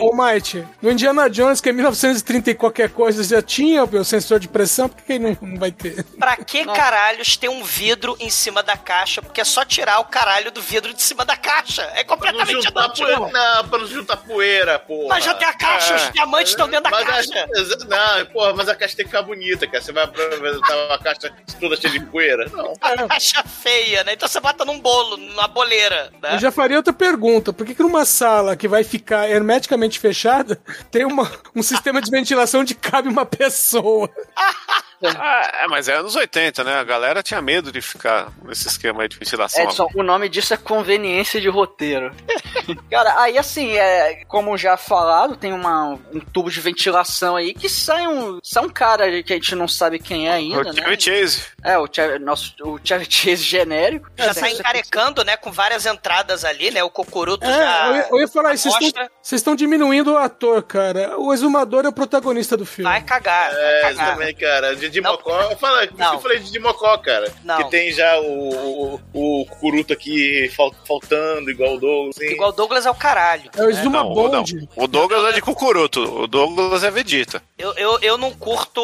[0.00, 4.38] Ô, Might, no Indiana Jones, que é 1930 e qualquer coisa, já tinha o sensor
[4.38, 6.04] de pressão, por que não, não vai ter?
[6.18, 9.22] Pra que caralhos tem um vidro em cima da caixa?
[9.22, 11.82] Porque é só tirar o caralho do vidro de cima da caixa.
[11.94, 13.06] É Pra não completamente juntar inútil.
[13.06, 13.30] poeira.
[13.32, 15.08] Não, pra não juntar poeira, porra.
[15.08, 16.10] Mas já tem a caixa, os É.
[16.10, 17.44] diamantes estão dentro da Mas caixa.
[17.44, 19.82] a, não, porra, mas a caixa tem que ficar bonita, cara.
[19.82, 22.48] Você vai aproveitar a caixa toda cheia de poeira?
[22.52, 22.74] Não.
[22.80, 24.12] A caixa feia, né?
[24.14, 26.34] Então você bota num bolo, numa boleira, né?
[26.34, 27.52] Eu já faria outra pergunta.
[27.52, 32.10] Por que, que numa sala que vai ficar hermeticamente fechada tem uma, um sistema de
[32.10, 34.10] ventilação onde cabe uma pessoa?
[35.02, 36.74] Ah, é, mas é anos 80, né?
[36.74, 39.64] A galera tinha medo de ficar nesse esquema aí de ventilação.
[39.64, 42.14] Edson, o nome disso é conveniência de roteiro.
[42.90, 47.68] Cara, aí assim, é, como já falado, tem uma, um tubo de ventilação aí que
[47.68, 50.82] sai um, sai um cara que a gente não sabe quem é ainda, O né?
[50.82, 51.42] Chevy Chase.
[51.64, 54.08] É, o Chevy, nosso, o Chevy Chase genérico.
[54.16, 55.36] Já tá encarecando, né?
[55.36, 56.82] Com várias entradas ali, né?
[56.84, 57.86] O cocuruto É, já.
[57.88, 58.68] eu ia, eu ia falar isso.
[58.70, 58.92] Vocês
[59.40, 61.18] estão- diminuindo o ator, cara.
[61.18, 62.90] O exumador é o protagonista do filme.
[62.90, 63.50] Vai cagar.
[63.52, 63.92] vai É, cagar.
[63.92, 64.76] exatamente, cara.
[64.90, 65.12] De, de Não.
[65.12, 65.40] Mocó.
[65.42, 66.14] Eu falei, por isso que Não.
[66.14, 67.32] eu falei de Dimocó, cara.
[67.44, 67.56] Não.
[67.58, 72.16] Que tem já o, o, o Kuruto aqui fal- faltando, igual o Douglas.
[72.16, 72.26] Assim.
[72.32, 73.50] Igual o Douglas é o caralho.
[73.56, 74.54] É o Exuma Não, o- Bond.
[74.54, 74.84] não.
[74.84, 76.22] O Douglas é de Cucuruto.
[76.22, 77.42] O Douglas é Vegeta.
[77.56, 78.80] Eu, eu, eu não curto.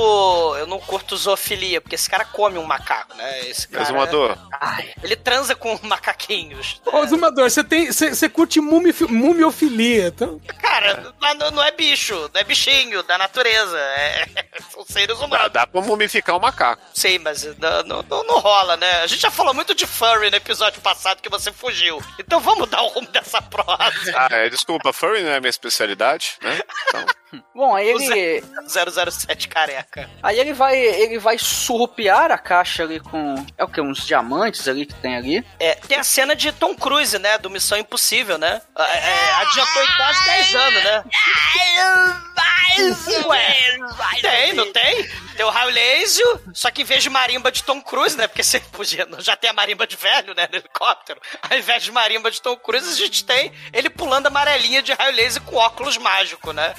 [0.59, 3.41] Eu não curto zoofilia, porque esse cara come um macaco, né?
[3.49, 3.85] Esse cara.
[3.85, 4.37] Exumador.
[5.03, 6.81] Ele transa com macaquinhos.
[6.87, 7.91] Ô, Exumador, você tem.
[7.93, 10.41] Você curte mumifi- mumiofilia, então.
[10.61, 13.77] Cara, mas não, não é bicho, não é bichinho da natureza.
[13.79, 14.27] É,
[14.73, 15.53] são seres Dá, humanos.
[15.53, 16.83] dá pra mumificar o macaco.
[16.95, 19.03] Sei, mas não, não, não- não rola, né?
[19.03, 22.01] A gente já falou muito de furry no episódio passado que você fugiu.
[22.19, 24.13] Então vamos dar o rumo dessa prosa.
[24.15, 26.61] Ah, é, desculpa, furry não é minha especialidade, né?
[26.89, 27.07] Então,
[27.55, 30.09] Bom, aí ele, 007 careca.
[30.23, 34.67] aí ele vai, ele vai surrupiar a caixa ali com, é o que, uns diamantes
[34.69, 35.45] ali que tem ali.
[35.59, 37.39] É, tem a cena de Tom Cruise, né?
[37.39, 38.61] Do Missão Impossível, né?
[38.79, 41.05] É, adiantou em quase 10 anos, né?
[43.27, 43.79] Ué,
[44.21, 45.09] tem, não tem?
[45.37, 48.27] Tem o raio laser, só que em vez de marimba de Tom Cruise, né?
[48.27, 50.49] Porque você podia, já tem a marimba de velho, né?
[50.51, 51.21] No helicóptero.
[51.43, 55.15] Ao invés de marimba de Tom Cruise, a gente tem ele pulando amarelinha de raio
[55.15, 56.75] laser com óculos mágico, né?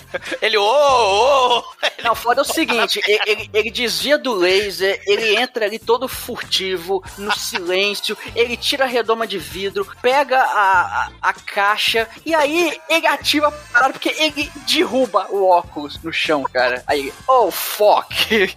[0.47, 1.63] Ele, ô, ô, ô.
[2.03, 6.07] Não, foda é o seguinte, ele, ele- ele desvia do laser, ele entra ali todo
[6.07, 10.71] furtivo, no silêncio, ele tira a redoma de vidro, pega a,
[11.05, 16.13] a, a caixa e aí ele ativa a parada porque ele derruba o óculos no
[16.13, 16.83] chão, cara.
[16.87, 18.15] Aí, oh fuck!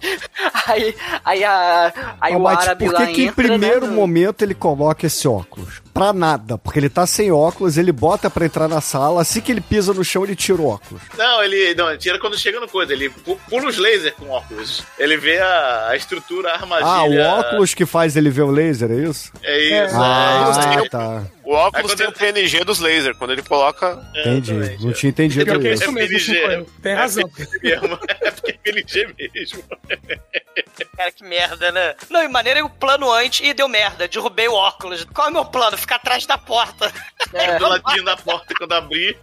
[0.67, 4.41] Aí, aí, a, aí o árabe por lá que, que em entra, primeiro né, momento
[4.43, 5.80] ele coloca esse óculos?
[5.93, 9.51] Pra nada, porque ele tá sem óculos, ele bota pra entrar na sala, assim que
[9.51, 11.01] ele pisa no chão, ele tira o óculos.
[11.17, 12.93] Não, ele não, ele tira quando chega no coisa.
[12.93, 14.83] Ele pu- pula os lasers com óculos.
[14.97, 17.27] Ele vê a, a estrutura, a Ah, o armadilha.
[17.29, 19.31] óculos que faz ele ver o laser, é isso?
[19.43, 20.89] É isso, é, Ah, isso aí.
[20.89, 21.23] tá.
[21.51, 23.17] O óculos quando tem o PNG dos lasers.
[23.17, 23.99] Quando ele coloca.
[24.15, 24.51] Entendi.
[24.53, 25.91] Exatamente, Não tinha entendido que é isso.
[25.91, 27.29] mesmo, eu- tem razão.
[27.61, 27.99] mesmo.
[28.21, 29.63] É porque é PNG mesmo.
[30.97, 31.95] Cara, que merda, né?
[32.09, 34.07] Não, e maneira o plano antes e deu merda.
[34.07, 35.05] Derrubei o óculos.
[35.13, 35.77] Qual é o meu plano?
[35.77, 36.91] Ficar atrás da porta.
[37.33, 39.17] É, Do ladinho da porta quando abrir.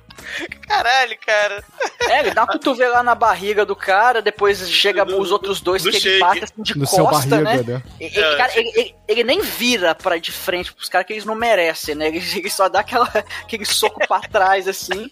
[0.67, 1.65] Caralho, cara.
[2.09, 5.83] é, ele dá uma cotovelada na barriga do cara, depois chega Do- os outros dois
[5.83, 6.21] do que ele shake.
[6.21, 7.75] bate assim de No seu costa, barriga, né?
[7.75, 7.83] né?
[8.01, 11.25] Ele, É, cara, ele, ele- ele nem vira pra de frente pros caras que eles
[11.25, 12.09] não merecem, né?
[12.09, 13.07] Ele, ele só dá aquela,
[13.43, 15.11] aquele soco pra trás, assim.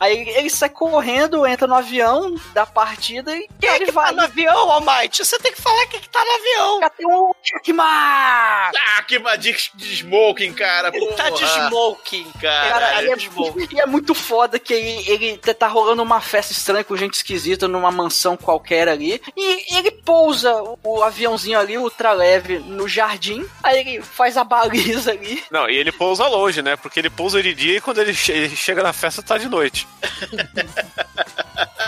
[0.00, 3.92] Aí ele, ele sai correndo, entra no avião, dá partida e Quem é ele que
[3.92, 4.06] vai.
[4.06, 5.24] tá no avião, Almighty?
[5.24, 6.90] Você tem que falar quem que tá no avião.
[6.96, 8.70] Tem um Jackmar!
[8.96, 10.90] Ah, que madic de smoking, cara.
[10.94, 11.66] Ele tá de porra.
[11.66, 12.32] smoking.
[12.40, 13.68] Cara, Cara, Caralho, e é, de smoking.
[13.72, 17.14] e é muito foda que ele, ele tá- tá rolando uma festa estranha com gente
[17.14, 19.20] esquisita numa mansão qualquer ali.
[19.36, 23.46] E ele pousa o, o aviãozinho ali, ultra leve, no jardim.
[23.62, 25.42] Aí ele faz a baliza ali.
[25.50, 26.76] Não, e ele pousa longe, né?
[26.76, 29.48] Porque ele pousa de dia e quando ele, che- ele chega na festa tá de
[29.48, 29.85] noite.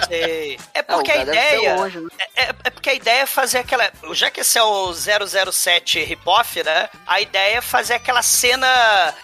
[0.09, 0.59] Sei.
[0.75, 1.77] É Ah, o porque a ideia.
[1.77, 2.09] longe, né?
[2.35, 3.91] É, é porque a ideia é fazer aquela.
[4.13, 6.89] Já que esse é o 007 rip-off, né?
[7.07, 8.67] A ideia é fazer aquela cena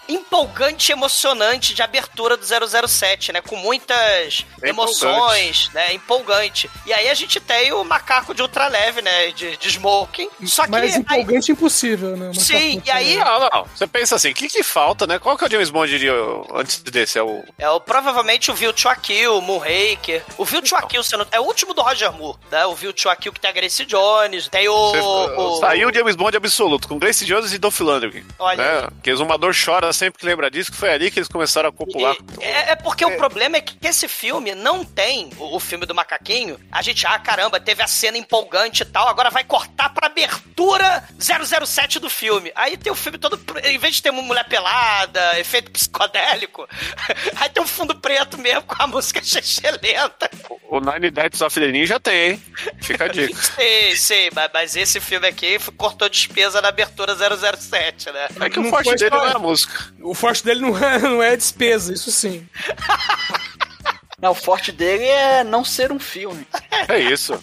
[0.07, 2.45] empolgante e emocionante de abertura do
[2.87, 3.41] 007, né?
[3.41, 5.93] Com muitas É emoções, né?
[5.93, 6.69] Empolgante.
[6.85, 9.31] E aí a gente tem o macaco de ultraleve, né?
[9.31, 10.29] De, de smoking.
[10.45, 10.69] Só que.
[10.71, 12.31] Mas aí- empolgante impossível, né?
[12.35, 13.23] Sim, e aí- né?
[13.25, 13.63] Não, não.
[13.75, 15.17] Você pensa assim, o que que falta, né?
[15.17, 16.07] Qual que é o James Bond de,
[16.53, 17.17] antes desse?
[17.17, 17.43] É o...
[17.57, 20.23] É o, provavelmente o View to a Kill, o Moonraker.
[20.39, 22.65] O View to a Kill não- é o último do Roger Moore, né?
[22.65, 24.91] O View to a Kill que tem a Grace Jones, tem o...
[24.91, 28.25] Você- o- Saiu o James Bond absoluto, com Grace Jones e Dolph Lundgren.
[28.39, 28.87] Olha Né?
[29.03, 31.71] Que o Exumador chora sempre que lembra disso, que foi ali que eles começaram a
[31.71, 32.15] copular.
[32.39, 35.85] E- É, é porque o problema é que esse filme não tem o, o filme
[35.85, 36.59] do macaquinho.
[36.71, 41.03] A gente, ah, caramba, teve a cena empolgante e tal, agora vai cortar pra abertura
[41.19, 42.51] 007 do filme.
[42.55, 46.67] Aí tem o filme todo, em vez de ter uma mulher pelada, efeito psicodélico,
[47.39, 49.21] aí tem um fundo preto mesmo com a música
[49.81, 50.29] lenta.
[50.69, 52.43] O Nine Nights of the Ninja tem, hein?
[52.81, 53.35] Fica a dica.
[53.55, 58.27] Sei, sei, mas, mas esse filme aqui cortou despesa na abertura 007, né?
[58.41, 59.93] É que o Não forte foi dele só- não é a música.
[60.01, 62.47] O forte dele não é, não é despesa, isso sim.
[64.19, 66.47] Não, o forte dele é não ser um filme.
[66.87, 67.41] É isso.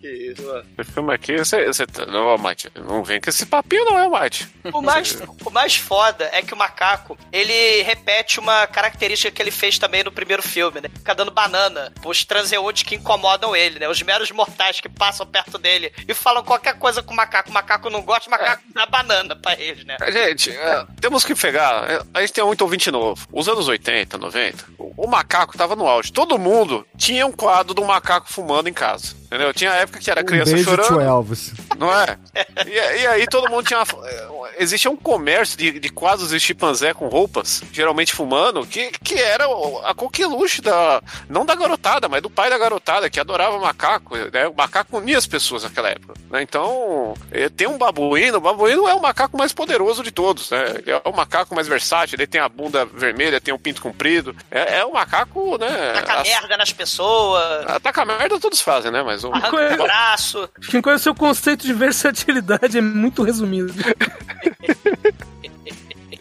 [0.00, 0.64] Que isso, mano.
[0.78, 4.08] Esse filme aqui, você, você tá- não, Mate, não vem com esse papinho não, é,
[4.08, 4.48] Mate.
[4.72, 9.50] O mais, o mais foda é que o macaco, ele repete uma característica que ele
[9.50, 10.88] fez também no primeiro filme, né?
[10.94, 13.88] Fica dando banana pros transeuntes que incomodam ele, né?
[13.88, 17.50] Os meros mortais que passam perto dele e falam qualquer coisa com o macaco.
[17.50, 19.96] O macaco não gosta, o macaco dá banana pra eles, né?
[20.10, 21.90] Gente, é, temos que pegar.
[21.90, 23.26] é, A gente tem muito ouvinte novo.
[23.32, 26.12] Os anos 80, 90, o, o macaco tava no auge.
[26.12, 29.19] Todo mundo tinha um quadro do macaco fumando em casa.
[29.30, 29.54] Entendeu?
[29.54, 31.00] Tinha época que era Um criança chorando.
[31.00, 31.52] Elvis.
[31.78, 32.18] Não é?
[32.66, 32.70] E,
[33.02, 33.78] e aí todo mundo tinha.
[33.80, 39.14] uma- Existia um comércio de, de quadros de chimpanzé com roupas, geralmente fumando, que, que
[39.14, 39.44] era
[39.84, 41.00] a coqueluche da.
[41.28, 44.16] Não da garotada, mas do pai da garotada, que adorava macaco.
[44.16, 44.48] Né?
[44.48, 46.14] O macaco unia as pessoas naquela época.
[46.28, 46.42] né?
[46.42, 50.50] Então, eh, tem um babuíno, o babuíno é o macaco mais poderoso de todos.
[50.50, 50.74] Né?
[50.78, 54.34] Ele é o macaco mais versátil, ele tem a bunda vermelha, tem o pinto comprido.
[54.50, 55.92] É, é o macaco, né?
[55.94, 59.02] Taca as- merda nas pessoas, Ataca merda todos fazem, né?
[59.02, 59.32] Mas o.
[59.34, 60.48] arranca o braço.
[60.70, 63.72] Quem conhece o conceito de versatilidade é muito resumido.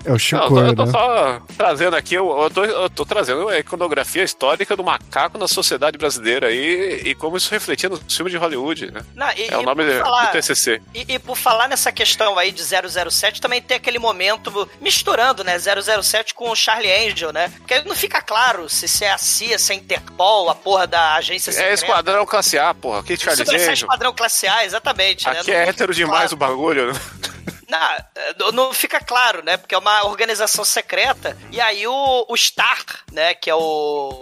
[0.06, 0.92] É o eu tô, eu tô né?
[0.92, 5.48] só trazendo aqui, eu, eu, tô, eu tô trazendo a iconografia histórica do macaco na
[5.48, 9.02] sociedade brasileira aí e como isso refletia nos filmes de Hollywood, né?
[9.14, 10.82] Não, e- É o e nome por do falar- TCC.
[10.96, 15.58] E, e por falar nessa questão aí de 007, também tem aquele momento misturando, né,
[15.60, 17.52] 007 com o Charlie Angel, né?
[17.58, 20.88] Porque não fica claro se, se é a CIA, se é a Interpol, a porra
[20.88, 21.74] da agência É secreta.
[21.74, 23.00] Esquadrão Classe A, porra.
[23.02, 23.74] Aqui Charles Super Angel.
[23.74, 25.26] Esquadrão Classe A, exatamente.
[25.28, 25.40] né?
[25.40, 26.34] Aqui Não é hétero demais claro.
[26.34, 26.94] o bagulho.
[26.94, 27.00] né?
[27.69, 29.55] Não, não fica claro, né?
[29.55, 31.38] Porque é uma organização secreta.
[31.51, 33.34] E aí o, o Starr, né?
[33.36, 34.19] Que é o.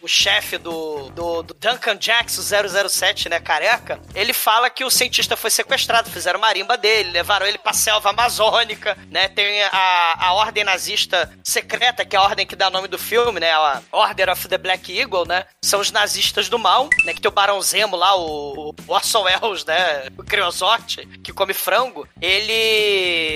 [0.00, 2.40] O chefe do, do, do Duncan Jackson
[2.88, 3.40] 007, né?
[3.40, 4.00] Careca.
[4.14, 6.10] Ele fala que o cientista foi sequestrado.
[6.10, 9.28] Fizeram marimba dele, levaram ele pra selva amazônica, né?
[9.28, 13.40] Tem a, a ordem nazista secreta, que é a ordem que dá nome do filme,
[13.40, 13.52] né?
[13.52, 15.46] A Order of the Black Eagle, né?
[15.62, 17.12] São os nazistas do mal, né?
[17.12, 20.04] Que tem o Barão Zemo lá, o, o Orson Welles, né?
[20.16, 22.08] O Creosote, que come frango.
[22.20, 22.67] Ele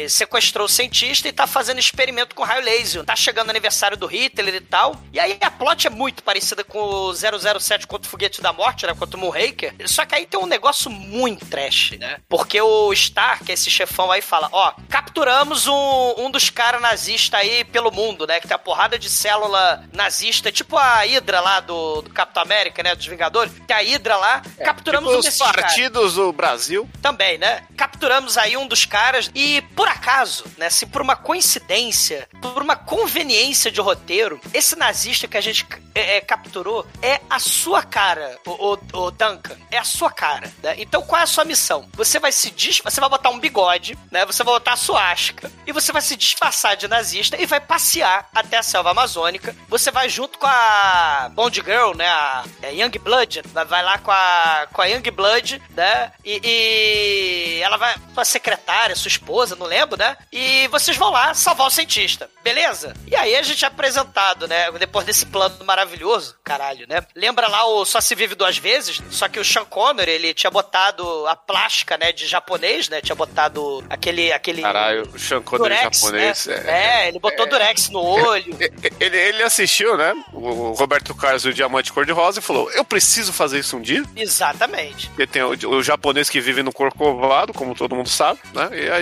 [0.08, 3.04] sequestrou o cientista e tá fazendo experimento com raio laser.
[3.04, 4.96] Tá chegando o aniversário do Hitler e tal.
[5.12, 8.86] E aí a plot é muito parecida com o 007 contra o Foguete da Morte,
[8.86, 8.94] né?
[8.94, 9.74] Contra o Moonraker.
[9.86, 12.18] Só que aí tem um negócio muito trash, né?
[12.28, 17.64] Porque o Stark, esse chefão aí, fala: Ó, capturamos um, um dos caras nazistas aí
[17.64, 18.40] pelo mundo, né?
[18.40, 22.82] Que tem a porrada de célula nazista, tipo a Hydra lá do, do Capitão América,
[22.82, 22.94] né?
[22.94, 23.52] Dos Vingadores.
[23.66, 24.42] Tem a Hydra lá.
[24.64, 26.88] capturamos Tipo um os desses partidos do Brasil.
[27.00, 27.62] também, né?
[27.76, 29.30] Capturamos aí um dos caras, caras.
[29.34, 35.28] E por acaso, né, se por uma coincidência, por uma conveniência de roteiro, esse nazista
[35.28, 39.56] que a gente é, é, capturou é a sua cara, o, o, o Duncan.
[39.70, 40.52] É a sua cara.
[40.62, 40.76] Né?
[40.78, 41.88] Então qual é a sua missão?
[41.94, 42.80] Você vai se dis...
[42.82, 44.24] Você vai botar um bigode, né?
[44.24, 48.28] Você vai botar a suástica e você vai se disfarçar de nazista e vai passear
[48.34, 49.54] até a selva amazônica.
[49.68, 52.08] Você vai junto com a Bond Girl, né?
[52.08, 53.42] A é, Young Blood.
[53.52, 56.12] Vai lá com a, com a Young Blood, né?
[56.24, 60.16] E, e ela vai sua secretária, sua esposa, não lembro, né?
[60.32, 62.94] E vocês vão lá salvar o cientista, beleza?
[63.06, 64.70] E aí a gente é apresentado, né?
[64.72, 67.04] Depois desse plano maravilhoso, caralho, né?
[67.14, 69.00] Lembra lá o Só Se Vive Duas Vezes?
[69.10, 73.00] Só que o Sean Connery, ele tinha botado a plástica, né, de japonês, né?
[73.00, 74.32] Tinha botado aquele...
[74.32, 76.46] aquele Caralho, o Sean Connery durex, japonês.
[76.46, 76.62] Né?
[76.66, 78.56] É, ele botou é, durex no olho.
[79.00, 80.14] Ele, ele assistiu, né?
[80.32, 84.02] O Roberto Carlos e o Diamante Cor-de-Rosa e falou: Eu preciso fazer isso um dia.
[84.14, 85.08] Exatamente.
[85.08, 88.68] Porque tem o, o japonês que vive no Corcovado, como todo mundo sabe, né?
[88.72, 89.01] E aí,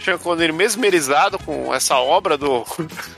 [0.00, 2.64] Sean Connery mesmerizado com essa obra do,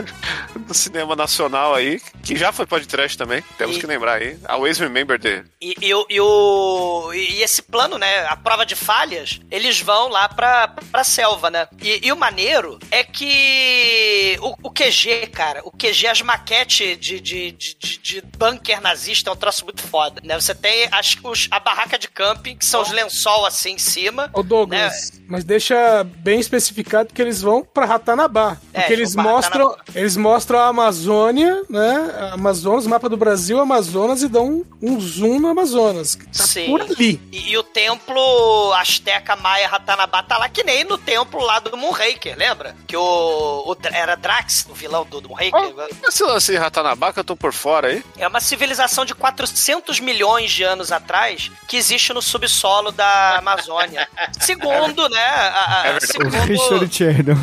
[0.67, 4.37] do cinema nacional aí, que já foi podcast também, temos E- que lembrar aí.
[4.47, 5.45] Always Remember the.
[5.61, 8.27] E, e, e o, e esse plano, né?
[8.27, 11.69] A prova de falhas, eles vão lá pra, pra selva, né?
[11.81, 17.21] E, e o maneiro é que o, o QG, cara, o QG, as maquetes de,
[17.21, 20.35] de, de, de, de bunker nazista é um troço muito foda, né?
[20.39, 24.31] Você tem as, os, a barraca de camping, que são os lençol assim em cima.
[24.33, 28.57] Ô Douglas, mas deixa bem especificado que eles vão pra Ratanabá.
[28.73, 29.93] É, Porque eles mostram, Ratanabá.
[29.95, 32.31] eles mostram a Amazônia, né?
[32.33, 36.15] Amazonas, mapa do Brasil, Amazonas e dão um, um zoom no Amazonas.
[36.15, 36.67] que Tá Sim.
[36.67, 37.21] por ali.
[37.33, 41.77] E, e o templo Azteca Maia Ratanabá tá lá que nem no templo lá do
[41.77, 42.75] Moonraker, lembra?
[42.87, 45.75] Que o, o era Drax, o vilão do, do Moonraker.
[46.07, 48.05] Esse lance de Ratanabá que eu tô por fora aí.
[48.17, 54.09] É uma civilização de 400 milhões de anos atrás que existe no subsolo da Amazônia.
[54.41, 55.19] Segundo, né?
[55.21, 56.89] a- a- É segundo,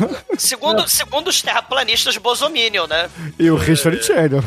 [0.38, 3.03] segundo, segundo os terraplanistas Bosominion, né?
[3.38, 4.42] E o Richard Channel.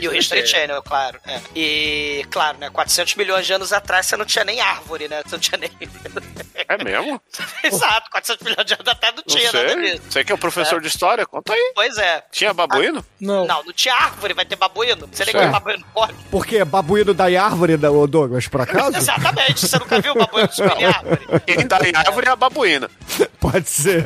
[0.00, 1.18] E o History Channel, claro.
[1.24, 1.40] é.
[1.54, 2.68] E, claro, né?
[2.70, 5.22] 400 milhões de anos atrás você não tinha nem árvore, né?
[5.24, 5.70] Você não tinha nem.
[6.68, 7.20] É mesmo?
[7.62, 10.02] Exato, 400 milhões de anos atrás não tinha disso.
[10.10, 10.80] Você que é o professor É.
[10.80, 11.26] de história?
[11.26, 11.72] Conta aí.
[11.74, 12.22] Pois é.
[12.32, 13.04] Tinha babuíno?
[13.20, 13.46] Não.
[13.46, 15.08] Não, não tinha árvore, vai ter babuíno.
[15.12, 16.14] Você nem que babuíno pode.
[16.30, 18.96] Porque babuíno da árvore, da- ô Douglas, por acaso?
[18.98, 21.20] Exatamente, você nunca viu babuíno subir em árvore?
[21.46, 22.90] Quem dá em árvore é a babuína.
[23.40, 24.02] Pode ser.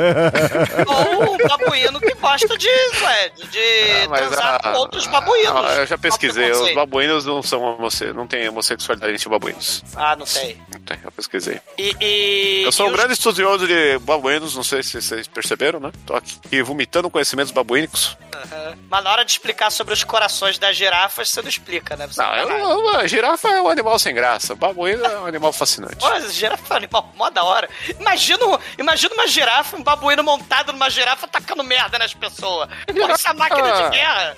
[0.86, 3.58] Ou um babuíno que gosta de, ué, de, de
[4.04, 5.64] Ah, mas transar a- com outros babuínos.
[5.64, 8.12] Ah, eu já pesquisei, os babuínos não são homosse...
[8.12, 9.82] não tem homossexualidade entre babuínos.
[9.96, 10.60] Ah, não tem.
[10.72, 11.60] Não tem, eu pesquisei.
[11.78, 15.90] E, e- Eu sou um grande estudioso de babuínos, não sei se vocês perceberam, né?
[16.06, 18.16] Tô aqui vomitando conhecimentos babuínicos.
[18.34, 18.76] Aham.
[18.88, 22.06] Mas na hora de explicar sobre os corações das girafas, você não explica, né?
[22.06, 25.52] Você Não, eu, eu- a girafa é um animal sem graça, babuíno é um animal
[25.52, 25.96] fascinante.
[25.96, 27.68] Pô, girafa é um animal mó da hora.
[27.98, 28.40] Imagina,
[28.78, 32.68] imagina uma girafa, um babuíno montado numa girafa tacando merda nas pessoas.
[32.86, 34.34] Pô, essa máquina de guerra.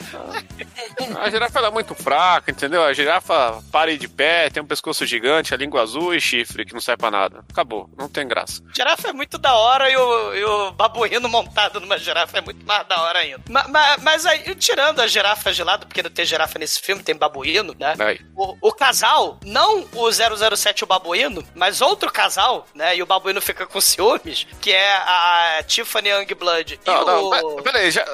[1.21, 2.83] A girafa é muito fraca, entendeu?
[2.83, 6.73] A girafa para de pé, tem um pescoço gigante, a língua azul e chifre que
[6.75, 7.45] não serve pra nada.
[7.51, 8.63] Acabou, não tem graça.
[8.75, 12.65] Girafa é muito da hora e o, e o babuíno montado numa girafa é muito
[12.67, 13.41] mais da hora ainda.
[13.49, 17.03] Ma- ma- Mas, aí, tirando as girafas de lado, porque não tem girafa nesse filme,
[17.03, 17.95] tem babuíno, né?
[18.37, 22.97] O, o casal, não o 007 e o babuíno, mas outro casal, né?
[22.97, 27.57] E o babuíno fica com ciúmes, que é a Tiffany Youngblood e Não, não, o...
[27.57, 28.05] pe- peraí, já,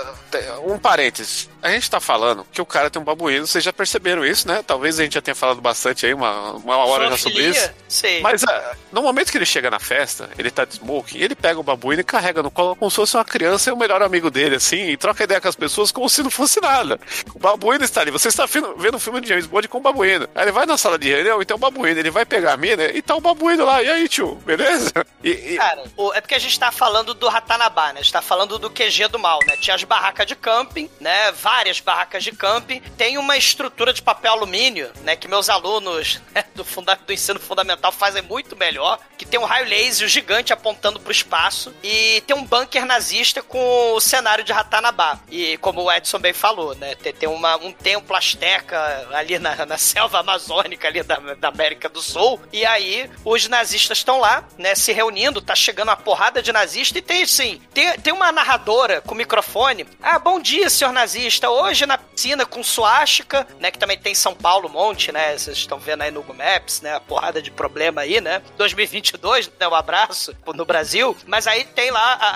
[0.67, 1.49] um parênteses.
[1.63, 4.63] A gente tá falando que o cara tem um babuíno, vocês já perceberam isso, né?
[4.67, 7.71] Talvez a gente já tenha falado bastante aí, uma, uma hora já sobre isso.
[7.89, 8.21] Sei.
[8.21, 11.59] Mas ah, no momento que ele chega na festa, ele tá de smoking, ele pega
[11.59, 14.31] o babuíno e carrega no colo como se fosse uma criança e o melhor amigo
[14.31, 16.99] dele, assim, e troca ideia com as pessoas como se não fosse nada.
[17.35, 20.29] O babuíno está ali, você está vendo, um filme de James Bond com o babuíno.
[20.35, 22.85] Aí ele vai na sala de reunião, então o babuíno, ele vai pegar a mina
[22.85, 23.83] e tá o babuíno lá.
[23.83, 24.93] E aí, tio, beleza?
[25.23, 28.01] E, e- Cara, o- é porque a gente tá falando do Ratanabá, né?
[28.01, 29.57] A gente tá falando do QG do mal, né?
[29.57, 31.33] Tinha as barracas de camping, né?
[31.33, 32.81] Várias barracas de camping.
[32.97, 35.17] Tem uma estrutura de papel alumínio, né?
[35.17, 38.99] Que meus alunos né, do, funda do ensino fundamental fazem muito melhor.
[39.17, 41.75] Que tem um raio laser gigante apontando pro espaço.
[41.83, 45.21] E tem um bunker nazista com o cenário de Ratanabá.
[45.31, 46.95] E como o Edson bem falou, né?
[46.95, 51.89] Tem, tem uma, um templo asteca ali na, na selva amazônica ali da, da América
[51.89, 52.41] do Sul.
[52.53, 54.75] E aí os nazistas estão lá, né?
[54.75, 56.99] Se reunindo, tá chegando uma porrada de nazista.
[56.99, 59.87] E tem, assim, tem, tem uma narradora com microfone.
[60.03, 61.51] Ah, bom dia, senhor nazista.
[61.51, 63.71] Hoje na piscina com suástica, né?
[63.71, 65.37] Que também tem em São Paulo um monte, né?
[65.37, 66.95] Vocês estão vendo aí no Google Maps, né?
[66.95, 68.43] A porrada de problema aí, né?
[68.57, 69.67] 2022, né?
[69.75, 71.17] Abraço no Brasil.
[71.27, 72.31] Mas aí tem lá a-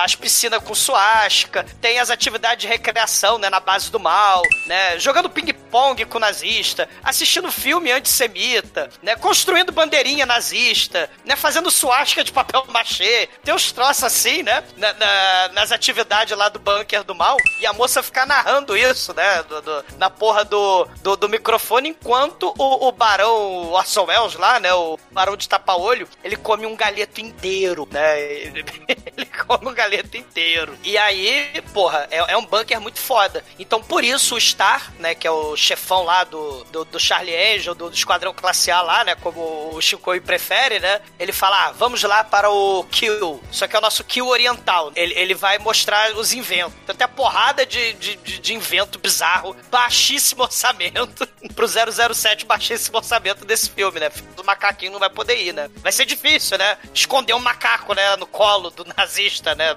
[0.00, 3.50] a- as piscinas com suástica, tem as atividades de recreação, né?
[3.50, 4.98] Na base do mal, né?
[4.98, 9.16] Jogando ping-pong ping-pong com nazista, assistindo filme antissemita, né?
[9.16, 11.34] Construindo bandeirinha nazista, né?
[11.36, 13.28] Fazendo suástica de papel machê.
[13.44, 14.62] Tem uns troços assim, né?
[14.76, 17.36] Na- na- nas atividades lá do bunker do mal.
[17.60, 19.42] E a moça ficar narrando isso, né?
[19.42, 24.58] do- do- na porra do, do, do microfone, enquanto o, o barão Orson Welles lá,
[24.60, 24.72] né?
[24.72, 28.20] O barão de tapa-olho, ele come um galeto inteiro, né?
[28.20, 30.78] Ele, ele come um galeto inteiro.
[30.84, 33.44] E aí, porra, é, é um bunker muito foda.
[33.58, 35.14] Então, por isso, o Star, né?
[35.14, 38.80] Que é o chefão lá do, do, do Charlie Angel, do, do Esquadrão Classe A
[38.80, 39.14] lá, né?
[39.16, 41.00] Como o Shinkoi prefere, né?
[41.18, 43.42] Ele fala, ah, vamos lá para o Kill.
[43.50, 44.92] Só que é o nosso Kill oriental.
[44.94, 46.74] Ele, ele vai mostrar os inventos.
[46.86, 51.26] Tem a porrada de, de, de, de invento bizarro, baixíssimo orçamento.
[51.54, 54.10] Pro 007, baixíssimo orçamento desse filme, né?
[54.38, 55.70] O macaquinho não vai poder ir, né?
[55.76, 56.76] Vai ser difícil, né?
[56.92, 58.16] Esconder um macaco, né?
[58.16, 59.76] No colo do nazista, né?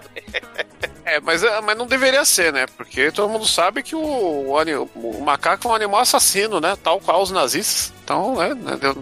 [1.06, 2.66] É, mas, é, mas não deveria ser, né?
[2.78, 6.78] Porque todo mundo sabe que o, o, o macaco é um animal assassino, né?
[6.84, 7.94] Tal qual os nazistas.
[8.10, 8.50] Então, né?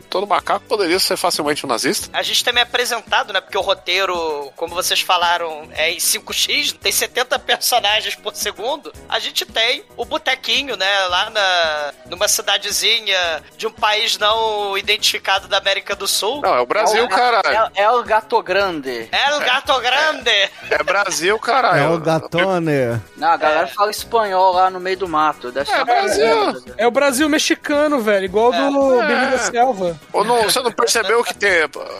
[0.09, 2.09] Todo macaco poderia ser facilmente um nazista.
[2.11, 3.39] A gente também é apresentado, né?
[3.39, 8.91] Porque o roteiro, como vocês falaram, é em 5x, tem 70 personagens por segundo.
[9.07, 11.05] A gente tem o botequinho, né?
[11.07, 16.41] Lá na, numa cidadezinha de um país não identificado da América do Sul.
[16.41, 17.71] Não, é o Brasil, é, o- caralho.
[17.75, 19.07] É, é o Gato Grande.
[19.09, 20.49] É o Gato Grande!
[20.69, 21.79] É Brasil, caralho.
[21.81, 23.01] É o Gatone.
[23.15, 25.47] Não, a galera fala espanhol lá no meio do mato.
[25.47, 26.25] É Brasil.
[26.25, 26.75] merda.
[26.77, 29.99] É o Brasil mexicano, velho, igual do Bem-vindo à Selva.
[30.13, 31.49] Ou não, você não percebeu que tem,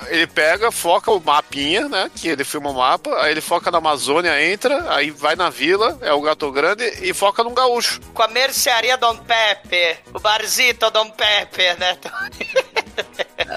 [0.08, 2.10] ele pega, foca o mapinha, né?
[2.16, 5.98] Que ele filma o mapa, aí ele foca na Amazônia, entra, aí vai na vila,
[6.02, 8.00] é o Gato Grande, e foca num gaúcho.
[8.14, 11.98] Com a mercearia Dom Pepe, o barzito Dom Pepe, né?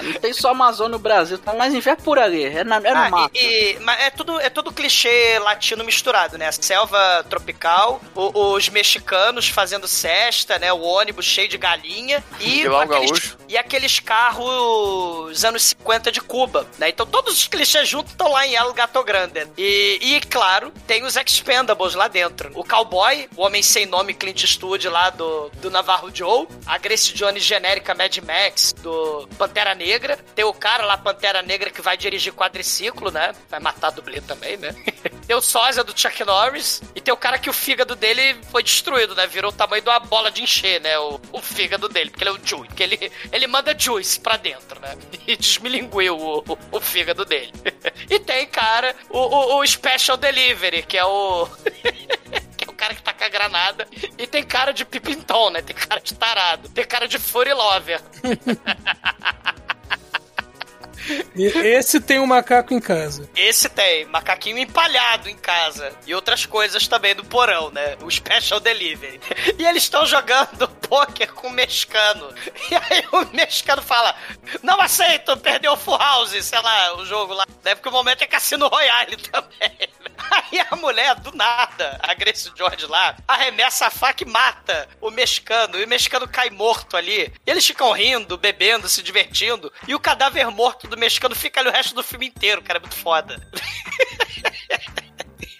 [0.03, 2.43] Não tem só Amazônia no Brasil, tá mais inverno por ali.
[2.45, 3.35] É, na, é no Ah, mato.
[3.35, 3.39] e,
[3.75, 6.47] e- mas é tudo, é tudo clichê latino misturado, né?
[6.47, 10.71] A selva tropical, o- os mexicanos fazendo cesta, né?
[10.71, 16.67] O ônibus cheio de galinha e, lá aqueles, e aqueles carros anos 50 de Cuba,
[16.77, 16.89] né?
[16.89, 19.47] Então todos os clichês juntos estão lá em El Gato Grande.
[19.57, 22.51] E, e, claro, tem os Expendables lá dentro.
[22.55, 27.13] O cowboy, o homem sem nome Clint Eastwood lá do, do Navarro Joe, a Grace
[27.13, 31.97] Jones genérica Mad Max do Pantera Negra, tem o cara lá, Pantera Negra, que vai
[31.97, 33.33] dirigir quadriciclo, né?
[33.49, 34.73] Vai matar dublê também, né?
[35.25, 38.63] tem o sósia do Chuck Norris e tem o cara que o fígado dele foi
[38.63, 39.25] destruído, né?
[39.27, 40.97] Virou o tamanho de uma bola de encher, né?
[40.99, 44.37] O, o fígado dele, porque ele é o Juice, porque ele, ele manda Juice pra
[44.37, 44.97] dentro, né?
[45.27, 47.53] E desmilinguiu o, o, o fígado dele.
[48.09, 51.47] e tem, cara, o, o, o Special Delivery, que é o...
[52.81, 53.87] que é cara que tá com a granada.
[54.17, 55.61] E tem cara de pipintão, né?
[55.61, 56.69] Tem cara de tarado.
[56.69, 58.01] Tem cara de furry lover.
[61.35, 63.27] E esse tem um macaco em casa.
[63.35, 65.91] Esse tem, macaquinho empalhado em casa.
[66.05, 67.97] E outras coisas também do porão, né?
[68.03, 69.19] O Special Delivery.
[69.57, 72.33] E eles estão jogando pôquer com o mexicano.
[72.69, 74.15] E aí o mexicano fala:
[74.61, 77.47] Não aceito, perdeu o Full House, sei lá, o jogo lá.
[77.63, 77.75] Né?
[77.75, 79.89] Porque o momento é Cassino Royale também.
[80.31, 85.11] Aí a mulher, do nada, a Grace George lá, arremessa a faca e mata o
[85.11, 85.77] mexicano.
[85.77, 87.33] E o mexicano cai morto ali.
[87.45, 89.71] E eles ficam rindo, bebendo, se divertindo.
[89.87, 92.79] E o cadáver morto do mexicano fica ali o resto do filme inteiro, cara.
[92.79, 93.41] É muito foda.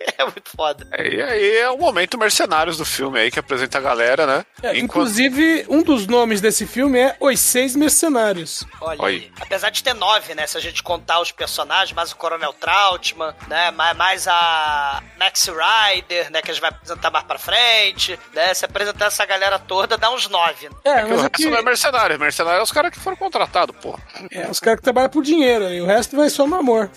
[0.17, 0.87] é muito foda.
[0.91, 4.45] É, E aí é o momento mercenários do filme aí que apresenta a galera, né?
[4.63, 8.65] É, Enquanto- Inclusive, um dos nomes desse filme é Os Seis Mercenários.
[8.79, 9.31] Olha Olha aí.
[9.39, 10.45] Apesar de ter nove, né?
[10.47, 13.71] Se a gente contar os personagens, mais o Coronel Trautmann, né?
[13.71, 16.41] Mais, mais a Max Rider, né?
[16.41, 18.53] Que a gente vai apresentar mais pra frente, né?
[18.53, 20.69] Se apresentar essa galera toda, dá uns nove.
[20.69, 20.75] né?
[20.83, 22.19] É, o mas é resto que, não é mercenário.
[22.19, 23.97] Mercenário é os caras que foram contratados, pô.
[24.31, 26.89] é, os caras que trabalham por dinheiro, e o resto vai só no amor.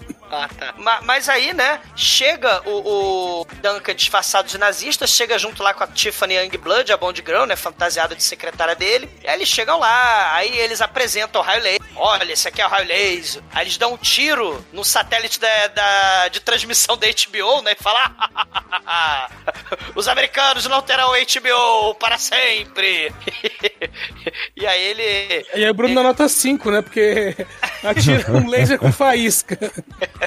[0.78, 5.84] Ma- Mas aí, né, chega o, o Duncan disfarçado de nazista, chega junto lá com
[5.84, 9.08] a Tiffany Youngblood, a Bond Girl, né, fantasiada de secretária dele.
[9.22, 11.80] E aí eles chegam lá, aí eles apresentam o raio laser.
[11.96, 13.42] Olha, esse aqui é o raio laser.
[13.52, 17.82] Aí eles dão um tiro no satélite da, da- de transmissão da HBO, né, e
[17.82, 18.02] falam...
[18.86, 19.28] "Ah,
[19.94, 23.12] Os americanos não terão HBO para sempre.
[24.56, 25.46] e aí ele...
[25.54, 26.82] E aí o Bruno dá nota 5, né?
[26.82, 27.36] Porque
[27.82, 29.58] atira um laser com faísca.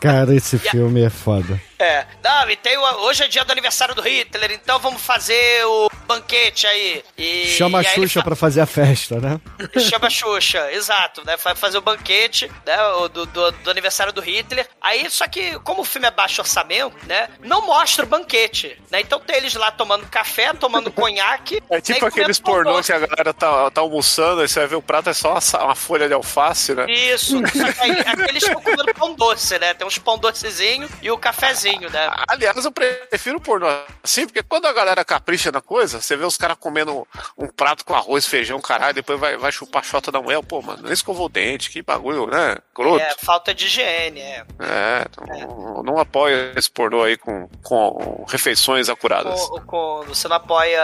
[0.00, 1.60] Cara, esse filme é foda.
[1.84, 2.06] É.
[2.22, 5.90] Não, e tem o- hoje é dia do aniversário do Hitler, então vamos fazer o
[6.06, 7.04] banquete aí.
[7.16, 9.40] E, Chama a e aí ele Xuxa fa- pra fazer a festa, né?
[9.80, 11.36] Chama a Xuxa, exato, né?
[11.36, 12.82] Vai fazer o banquete, né?
[12.84, 14.68] o Do, do, do aniversário do Hitler.
[14.80, 17.28] Aí, só que, como o filme é baixo orçamento, né?
[17.40, 19.00] Não mostra o banquete, né?
[19.00, 21.62] Então tem eles lá tomando café, tomando conhaque.
[21.70, 24.68] É né, tipo e aqueles pornô que a galera tá, tá almoçando, aí você vai
[24.68, 26.86] ver o prato é só uma, uma folha de alface, né?
[26.90, 29.74] Isso, só que aí, aqueles estão comendo pão doce, né?
[29.74, 32.10] Tem uns pão docezinho e o cafezinho, né?
[32.28, 33.66] Aliás, eu prefiro pornô
[34.02, 36.00] assim, porque quando a galera capricha na coisa.
[36.00, 37.06] Você vê os caras comendo
[37.38, 40.42] um prato com arroz, feijão, caralho, depois vai, vai chupar a chota da mulher.
[40.42, 42.56] Pô, mano, nem escovou o dente, que bagulho, né?
[42.74, 43.00] Groto.
[43.02, 44.44] É, falta de higiene, é.
[44.60, 49.40] É, então, não apoia esse pornô aí com, com refeições acuradas.
[49.48, 50.82] Com, com- você não apoia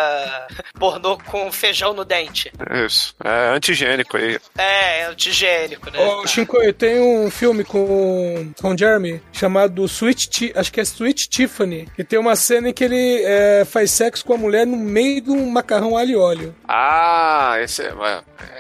[0.79, 2.53] pornô com feijão no dente.
[2.87, 4.39] Isso, é anti-higiênico aí.
[4.57, 5.99] É, é anti-higiênico, né?
[5.99, 10.85] Ô, Shinko, tem um filme com, com o Jeremy chamado Sweet Ti- acho que é
[10.85, 14.67] Sweet Tiffany, que tem uma cena em que ele é, faz sexo com a mulher
[14.67, 16.55] no meio de um macarrão alho e óleo.
[16.67, 17.93] Ah, esse é,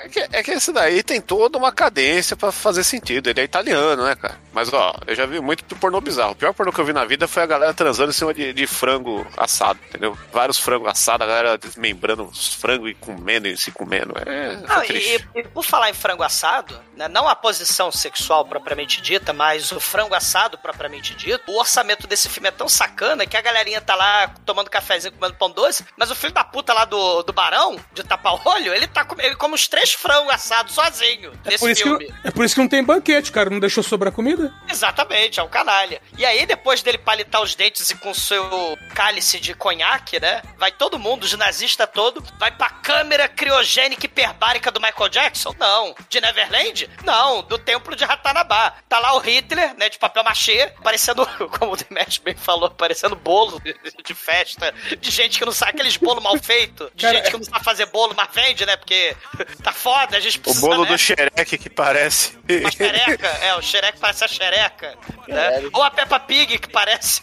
[0.04, 3.28] é que, é que esse daí tem toda uma cadência pra fazer sentido.
[3.28, 4.38] Ele é italiano, né, cara?
[4.52, 6.32] Mas ó, eu já vi muito pornô bizarro.
[6.32, 8.52] O pior pornô que eu vi na vida foi a galera transando em cima de,
[8.52, 10.16] de frango assado, entendeu?
[10.32, 14.12] Vários frangos assados, a galera desmembrando os frangos e comendo e se comendo.
[14.26, 15.28] É, Não, é triste.
[15.34, 19.70] e, e por falar em frango assado, né, não a posição sexual propriamente dita, mas
[19.72, 23.80] o frango assado propriamente dito, o orçamento desse filme é tão sacana que a galerinha
[23.80, 27.32] tá lá tomando cafezinho, comendo pão doce, mas o filho da puta lá do, do
[27.32, 31.58] Barão, de tapa-olho, ele tá comendo, ele come uns três frangos assados sozinho É nesse
[31.60, 32.06] por, isso filme.
[32.06, 33.48] que, é por isso que não tem banquete, cara.
[33.48, 34.52] Não deixou sobrar comida.
[34.68, 36.02] Exatamente, é um canalha.
[36.18, 40.42] E aí, depois dele palitar os dentes e com seu cálice de conhaque, né?
[40.58, 45.54] Vai todo mundo, os nazistas todo, vai pra câmera criogênica hiperbárica do Michael Jackson?
[45.58, 45.94] Não.
[46.08, 46.90] De Neverland?
[47.04, 47.42] Não.
[47.42, 48.74] Do Templo de Ratanabá.
[48.88, 49.88] Tá lá o Hitler, né?
[49.88, 51.26] De papel machê, parecendo,
[51.58, 55.72] como o Demet bem falou, parecendo bolo de, de festa, de gente que não sabe
[55.72, 58.76] aqueles bolo mal feito, de Cara, gente que não sabe fazer bolo, mas vende, né?
[58.76, 59.16] Porque
[59.60, 60.90] tá foda, a gente O precisa, bolo né?
[60.90, 62.38] do xereque que parece.
[62.48, 64.98] Uma xereca, é, o xereque parece a xereca.
[65.28, 65.62] Né?
[65.72, 67.22] Ou a Peppa Pig, que parece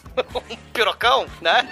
[0.50, 1.68] um pirocão, né?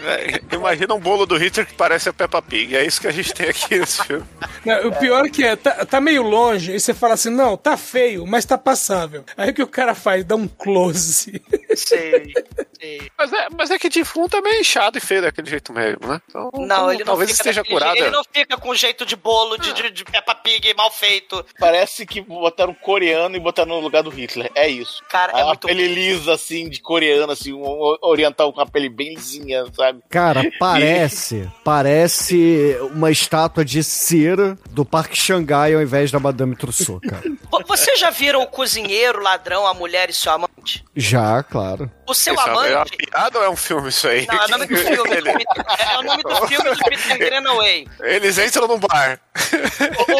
[0.51, 2.77] É, Imagina um bolo do Hitler que parece a Peppa Pig.
[2.77, 4.27] É isso que a gente tem aqui nesse filme.
[4.65, 7.57] Não, o pior é que é, tá, tá meio longe, e você fala assim, não,
[7.57, 9.25] tá feio, mas tá passável.
[9.37, 10.25] Aí o que o cara faz?
[10.25, 11.41] Dá um close.
[11.75, 12.33] Sei,
[12.79, 13.11] sei.
[13.19, 16.21] Mas é, mas é que defunto é meio inchado e feio daquele jeito mesmo, né?
[16.29, 17.93] Então, Não, ele não talvez fica esteja curado.
[17.93, 21.45] jeito, Ele não fica com jeito de bolo de, de, de Peppa Pig mal feito.
[21.59, 24.51] Parece que botaram um coreano e botaram no lugar do Hitler.
[24.55, 25.03] É isso.
[25.09, 28.89] Cara, é a muito pele lisa, assim, de coreano, assim, um oriental com a pele
[28.89, 30.01] bem lisinha, sabe?
[30.09, 37.01] Cara, parece, parece uma estátua de cera do Parque Xangai ao invés da Madame Trousseau,
[37.01, 37.23] cara.
[37.51, 40.85] Vo- Vocês já viram o cozinheiro, ladrão, a mulher e seu amante?
[40.95, 41.91] Já, claro.
[42.09, 42.97] O seu Isso é uma amante.
[42.97, 44.27] piada ou é um filme isso aí?
[44.27, 45.11] Não, é o nome do filme.
[45.17, 47.87] Ele- É, é o nome do filme do Peter Greenaway.
[48.01, 49.21] Eles entram no bar.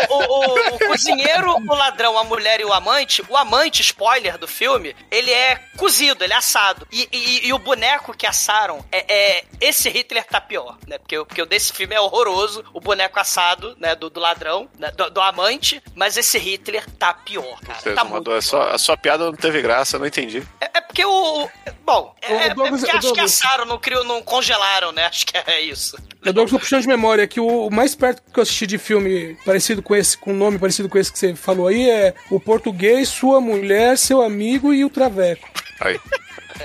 [0.09, 4.39] O, o- o- o cozinheiro, o ladrão, a mulher e o amante, o amante, spoiler
[4.39, 6.87] do filme, ele é cozido, ele é assado.
[6.93, 9.05] E, e- e o boneco que assaram, é,
[9.39, 10.99] é- esse Hitler tá pior, né?
[10.99, 14.69] Porque, o- porque o desse filme é horroroso, o boneco assado, né, do, do ladrão,
[14.79, 17.95] né, do, do amante, mas esse Hitler tá pior, cara.
[17.95, 18.43] Tá mandou, a, pior.
[18.43, 20.43] sua, a sua piada não teve graça, eu não entendi.
[20.61, 21.45] É, é porque o...
[21.45, 21.51] o-
[21.87, 25.05] Bom, é, Ô, é Douglas, porque ô, acho que assaram, não, criou, não congelaram, né?
[25.07, 25.97] Acho que é isso.
[26.25, 29.81] Eu dou puxando de memória que o mais perto que eu assisti de filme parecido
[29.81, 33.09] com esse, com um nome parecido com esse que você falou aí, é o português,
[33.09, 35.49] sua mulher, seu amigo e o traveco.
[35.81, 35.99] Aí.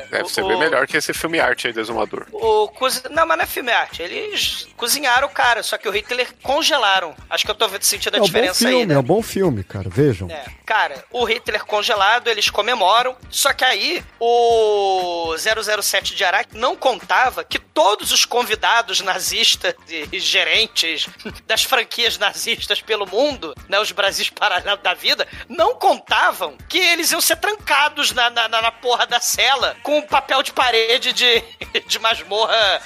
[0.09, 2.25] Deve o- ser bem o- melhor que esse filme arte aí do Exumador.
[2.31, 3.01] O cozi...
[3.09, 4.01] Não, mas não é filme arte.
[4.01, 7.13] Eles cozinharam o cara, só que o Hitler congelaram.
[7.29, 8.93] Acho que eu tô sentindo a É um bom diferença aí, filme, né?
[8.95, 9.89] é um bom filme, cara.
[9.89, 10.29] Vejam.
[10.29, 13.17] É, cara, o Hitler congelado, eles comemoram.
[13.29, 20.17] Só que aí, o 007 de Araque não contava que todos os convidados nazistas e
[20.17, 21.07] gerentes
[21.45, 27.11] das franquias nazistas pelo mundo, né, os Brasis paralelos da vida, não contavam que eles
[27.11, 31.43] iam ser trancados na, na, na- porra da cela com papel de parede de,
[31.85, 32.81] de masmorra,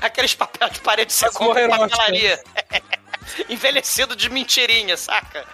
[0.00, 1.12] aqueles papel de parede
[1.56, 1.78] erótica.
[1.78, 2.42] papelaria.
[3.48, 5.46] Envelhecido de mentirinha, saca?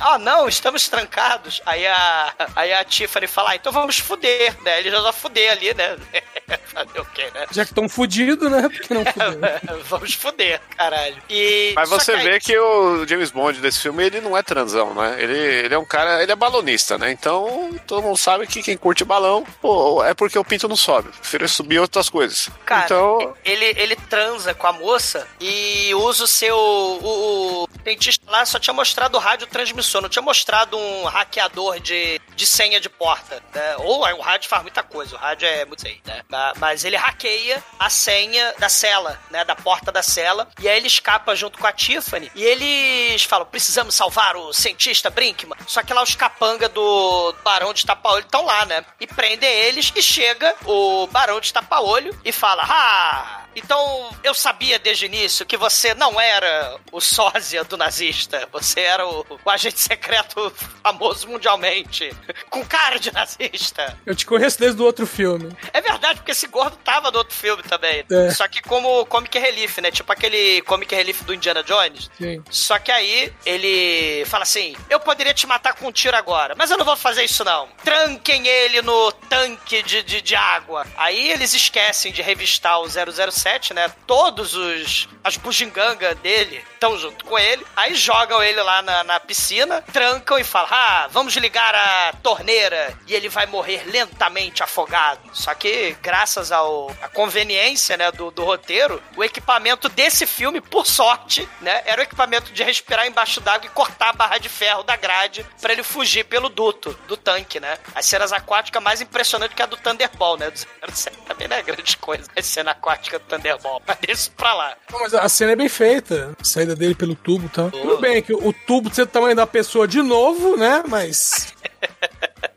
[0.00, 1.62] Ah, não, estamos trancados.
[1.64, 4.80] Aí a, aí a Tiffany fala, ah, então vamos fuder, né?
[4.80, 5.96] Eles já vão fuder ali, né?
[6.74, 7.46] Fazer o quê, né?
[7.52, 8.62] Já que estão fudidos, né?
[8.68, 9.60] Por que não fuder?
[9.88, 11.16] vamos fuder, caralho.
[11.30, 14.36] E, Mas só você que aí- vê que o James Bond desse filme, ele não
[14.36, 15.16] é transão, né?
[15.22, 17.10] Ele, ele é um cara, ele é balonista, né?
[17.12, 21.10] Então, todo mundo sabe que quem curte balão, pô, é porque o pinto não sobe.
[21.10, 22.50] Prefiro subir outras coisas.
[22.66, 26.56] Cara, então, ele, ele transa com a moça e usa o seu.
[26.56, 31.80] O, o dentista lá só tinha mostrado o rádio transmissor, não tinha mostrado um hackeador
[31.80, 33.42] de, de senha de porta.
[33.54, 33.76] Né?
[33.78, 36.22] Ou o rádio faz muita coisa, o rádio é muito sei, né?
[36.28, 39.44] Ma- Mas ele hackeia a senha da cela, né?
[39.44, 40.48] Da porta da cela.
[40.60, 42.30] E aí ele escapa junto com a Tiffany.
[42.34, 45.58] E eles falam: precisamos salvar o cientista Brinkman.
[45.66, 48.84] Só que lá os capanga do Barão de Tapa-Olho estão lá, né?
[49.00, 53.43] E prendem eles e chega o Barão de Tapa-Olho e fala: Ah!
[53.54, 58.48] Então, eu sabia desde o início que você não era o sósia do nazista.
[58.52, 60.52] Você era o, o agente secreto
[60.82, 62.10] famoso mundialmente.
[62.50, 63.96] Com cara de nazista.
[64.04, 65.50] Eu te conheço desde o outro filme.
[65.72, 68.04] É verdade, porque esse gordo tava no outro filme também.
[68.10, 68.30] É.
[68.30, 69.90] Só que como comic relief, né?
[69.90, 72.10] Tipo aquele comic relief do Indiana Jones.
[72.18, 72.42] Sim.
[72.50, 76.70] Só que aí ele fala assim: Eu poderia te matar com um tiro agora, mas
[76.70, 77.68] eu não vou fazer isso não.
[77.82, 80.86] Tranquem ele no tanque de, de, de água.
[80.96, 83.43] Aí eles esquecem de revistar o 007,
[83.74, 83.92] né?
[84.06, 85.08] Todos os.
[85.22, 87.64] as bugigangas dele estão junto com ele.
[87.76, 92.96] Aí jogam ele lá na, na piscina, trancam e falam: Ah, vamos ligar a torneira.
[93.06, 95.20] E ele vai morrer lentamente afogado.
[95.32, 100.86] Só que, graças ao, à conveniência, né, do, do roteiro, o equipamento desse filme, por
[100.86, 104.82] sorte, né, era o equipamento de respirar embaixo d'água e cortar a barra de ferro
[104.82, 107.78] da grade pra ele fugir pelo duto do tanque, né?
[107.94, 110.50] As cenas aquáticas mais impressionantes que a do Thunderball, né?
[110.50, 112.30] Do 07 também não é grande coisa.
[112.36, 113.82] A cena aquática do Thunderball.
[113.86, 114.76] Mas deixa isso pra lá.
[114.88, 116.34] Pô, Mas a cena é bem feita.
[116.40, 117.70] A saída dele pelo tubo e tal.
[117.70, 120.82] Tudo bem que o tubo ser do tamanho da pessoa de novo, né?
[120.88, 121.52] Mas.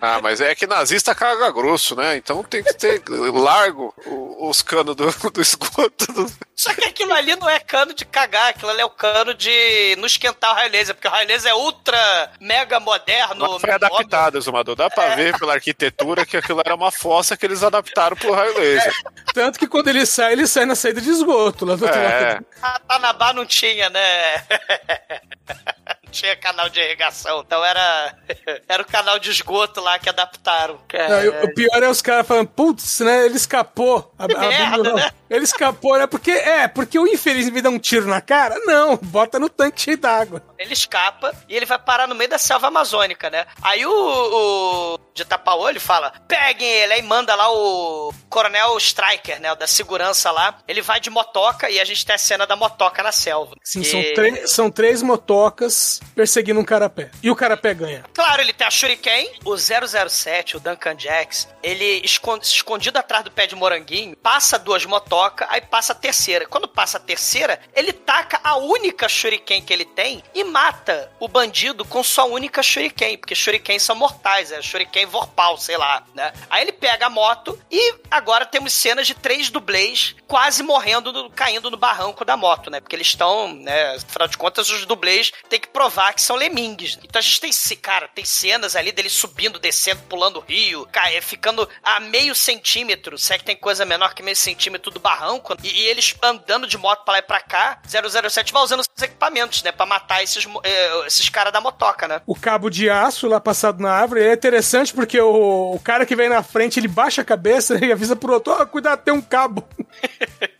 [0.00, 2.16] Ah, mas é que nazista caga grosso, né?
[2.16, 6.12] Então tem que ter largo o- os canos do, do esgoto.
[6.12, 9.34] do- Só que aquilo ali não é cano de cagar, aquilo ali é o cano
[9.34, 13.48] de não esquentar o raio laser, porque o raio laser é ultra mega moderno.
[13.52, 14.76] Mas foi adaptado, Zumador.
[14.76, 18.56] Dá pra ver pela arquitetura que aquilo era uma fossa que eles adaptaram pro raio
[18.56, 18.94] laser.
[19.34, 22.34] Tanto que quando ele sai, ele sai na saída de esgoto lá do outro É.
[22.34, 22.46] lado.
[22.62, 24.44] A Tanabá não tinha, né?
[26.10, 28.14] Tinha canal de irrigação, então era
[28.68, 30.78] era o canal de esgoto lá que adaptaram.
[30.92, 33.26] Não, o pior é os caras falando, putz, né?
[33.26, 34.12] Ele escapou.
[34.18, 35.10] A- a- merda, né?
[35.30, 36.06] Ele escapou, né?
[36.06, 38.58] Porque, é, porque o infeliz me dá um tiro na cara?
[38.64, 40.42] Não, bota no tanque cheio d'água.
[40.58, 43.46] Ele escapa e ele vai parar no meio da selva amazônica, né?
[43.62, 49.52] Aí o, o de tapa-olho fala: peguem ele, aí manda lá o Coronel Striker, né?
[49.52, 50.58] O da segurança lá.
[50.66, 53.54] Ele vai de motoca e a gente tem a cena da motoca na selva.
[53.62, 57.10] Sim, E- são, três- são três motocas perseguindo um carapé.
[57.22, 58.04] E o carapé ganha.
[58.14, 63.30] Claro, ele tem a Shuriken, o 007, o Duncan Jax, ele escon- escondido atrás do
[63.30, 65.17] pé de moranguinho, passa duas motocas,
[65.48, 66.46] aí passa a terceira.
[66.46, 71.28] Quando passa a terceira, ele taca a única Shuriken que ele tem e mata o
[71.28, 76.32] bandido com sua única Shuriken, porque Shurikens são mortais, é Shuriken Vorpal, sei lá, né?
[76.50, 81.70] Aí ele pega a moto e agora temos cenas de três dublês quase morrendo, caindo
[81.70, 82.80] no barranco da moto, né?
[82.80, 83.96] Porque eles estão, né?
[83.96, 86.98] Afinal de contas, os dublês têm que provar que são lemingues.
[87.02, 91.68] Então a gente tem, cara, tem cenas ali dele subindo, descendo, pulando rio, é, ficando
[91.82, 95.68] a meio centímetro, se é que tem coisa menor que meio centímetro do barranco, e,
[95.68, 99.62] e eles andando de moto pra lá e pra cá, 007 vai usando os equipamentos,
[99.62, 99.72] né?
[99.72, 102.20] Pra matar esses, eh, esses caras da motoca, né?
[102.26, 106.14] O cabo de aço lá passado na árvore é interessante porque o, o cara que
[106.14, 109.22] vem na frente, ele baixa a cabeça e avisa pro outro, ó, cuidado, tem um
[109.22, 109.66] cabo.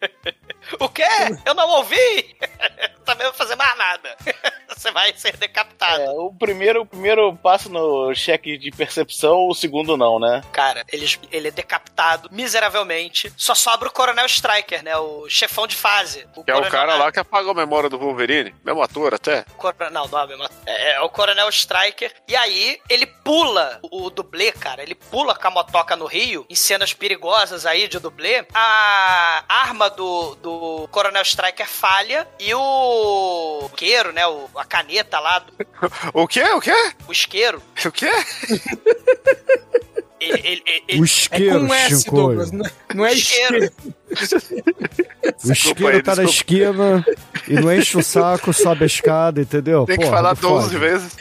[0.79, 1.03] O quê?
[1.45, 2.37] Eu não ouvi?
[3.05, 4.16] Também não vou fazer mais nada.
[4.68, 6.03] Você vai ser decapitado.
[6.03, 10.43] É, o primeiro, o primeiro passo no cheque de percepção, o segundo não, né?
[10.53, 13.33] Cara, ele, ele é decapitado miseravelmente.
[13.37, 14.97] Só sobra o Coronel Striker, né?
[14.99, 16.26] O chefão de fase.
[16.45, 18.55] Que é o coronel- cara lá que apagou a memória do Wolverine.
[18.62, 19.45] Mesmo ator até.
[19.57, 20.45] Cor- Não, não é, mesmo.
[20.66, 22.12] é, é o Coronel Striker.
[22.29, 26.47] E aí, ele pula, o, o dublê, cara, ele pula com a motoca no rio,
[26.49, 28.47] em cenas perigosas aí de dublê.
[28.55, 34.26] A arma do, do Coronel Striker falha e o isqueiro, né?
[34.26, 35.52] O, a caneta lá, do,
[36.14, 36.42] O quê?
[36.44, 36.72] O quê?
[37.06, 38.10] o isqueiro, O quê?
[40.20, 42.16] ele, ele- ele- O É isqueiro, com S, Chico.
[42.16, 43.72] Douglas, não é- não é Isqueiro.
[45.44, 47.04] O isqueiro tá na esquina
[47.46, 49.84] e não enche o saco, sobe a escada, entendeu?
[49.84, 50.78] Tem que Porra, falar não 12 fode.
[50.78, 51.16] vezes.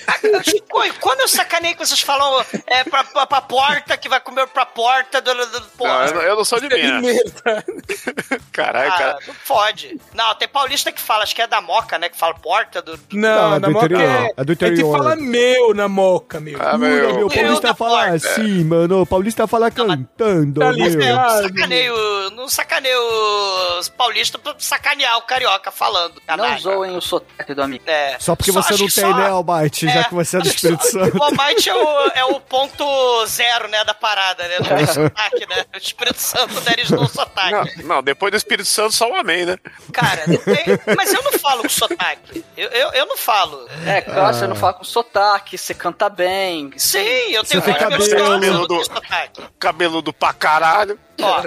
[0.53, 0.61] E
[0.99, 4.65] quando eu sacanei que vocês falam é, pra, pra, pra porta, que vai comer pra
[4.65, 5.33] porta do.
[5.33, 6.05] do- do- Não, porra.
[6.07, 7.31] eu, não- eu não sou de Minas.
[7.43, 7.63] Tá?
[8.51, 9.17] Caralho, Ah, cara.
[9.27, 9.99] não pode.
[10.13, 12.09] Não, tem paulista que fala, acho que é da Moca, né?
[12.09, 12.95] Que fala porta do.
[12.97, 14.97] do- Não, Não, é na do moca interior, é, é do interior.
[14.97, 16.57] fala meu na moca, meu.
[16.61, 16.89] Ah, meu.
[16.89, 18.15] meu, Eu Paulista fala porta.
[18.15, 19.01] assim, mano.
[19.01, 21.07] O Paulista fala cantando, tá ali, meu.
[21.07, 26.15] Eu não Ah, sacaneio, não sacaneio os paulistas pra sacanear o carioca falando.
[26.15, 26.59] Não Canalha.
[26.59, 27.84] zoem o sotaque do amigo.
[27.88, 28.17] É.
[28.19, 29.86] Só porque você acho não tem, só- né, Almighty?
[29.88, 30.03] Já É.
[30.05, 31.17] que você é do Espírito Santo.
[31.17, 34.57] O Almighty é o, é o ponto zero, né, da parada, né?
[34.59, 35.65] Do sotaque, né?
[35.73, 37.78] O Espírito Santo deles no sotaque.
[37.82, 39.57] Não, não, depois do Espírito Santo só o amém, né?
[39.93, 42.43] Cara, não tem- mas eu não falo com sotaque.
[42.55, 43.67] Eu, eu, eu não falo.
[43.86, 46.71] É, claro, você não fala com sotaque, você canta bem.
[46.78, 46.99] Sim,
[47.32, 48.30] eu tenho tem meus cabelo.
[48.30, 49.41] não Cabelo do- sotaque.
[49.59, 50.99] Cabeludo pra caralho.
[51.19, 51.41] Ó,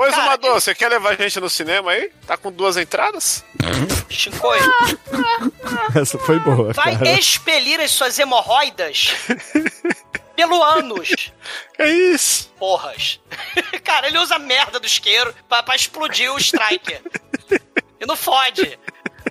[0.00, 2.10] Ô, Cara, Exumador, você quer levar a gente no cinema aí?
[2.26, 3.44] Tá com duas entradas?
[4.08, 4.58] Shinkoi,
[5.94, 7.18] Essa foi boa, vai cara.
[7.18, 9.08] expelir as suas hemorroidas
[10.34, 11.30] pelo ânus.
[11.78, 12.50] É isso.
[12.58, 13.20] Porras.
[13.84, 17.02] Cara, ele usa a merda do isqueiro pra, pra explodir o Striker.
[18.00, 18.78] e não fode.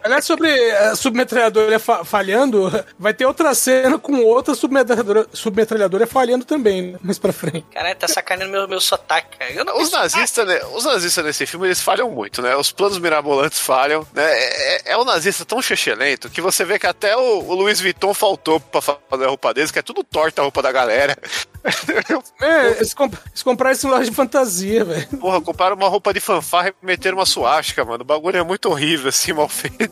[0.04, 6.46] Aliás, sobre a submetralhadora fa- falhando, vai ter outra cena com outra submetralhadora, submetralhadora falhando
[6.46, 7.00] também, né?
[7.02, 7.66] mais pra frente.
[7.72, 9.52] Caralho, tá sacaneando meu, meu sotaque, cara.
[9.52, 12.56] Eu não, Os nazistas, né, os nazistas nesse filme, eles falham muito, né?
[12.56, 14.24] Os planos mirabolantes falham, né?
[14.24, 15.60] É, é- é um nazista tão
[15.98, 19.54] lento que você vê que até o, o Louis Vuitton faltou pra fazer a roupa
[19.54, 21.18] deles, que é tudo torta a roupa da galera.
[22.42, 25.08] É, eles, comp eles compraram isso em loja de fantasia, velho.
[25.20, 28.02] Porra, compraram uma roupa de fanfarra e meteram uma suástica, mano.
[28.04, 29.89] O bagulho é muito horrível, assim, mal feito.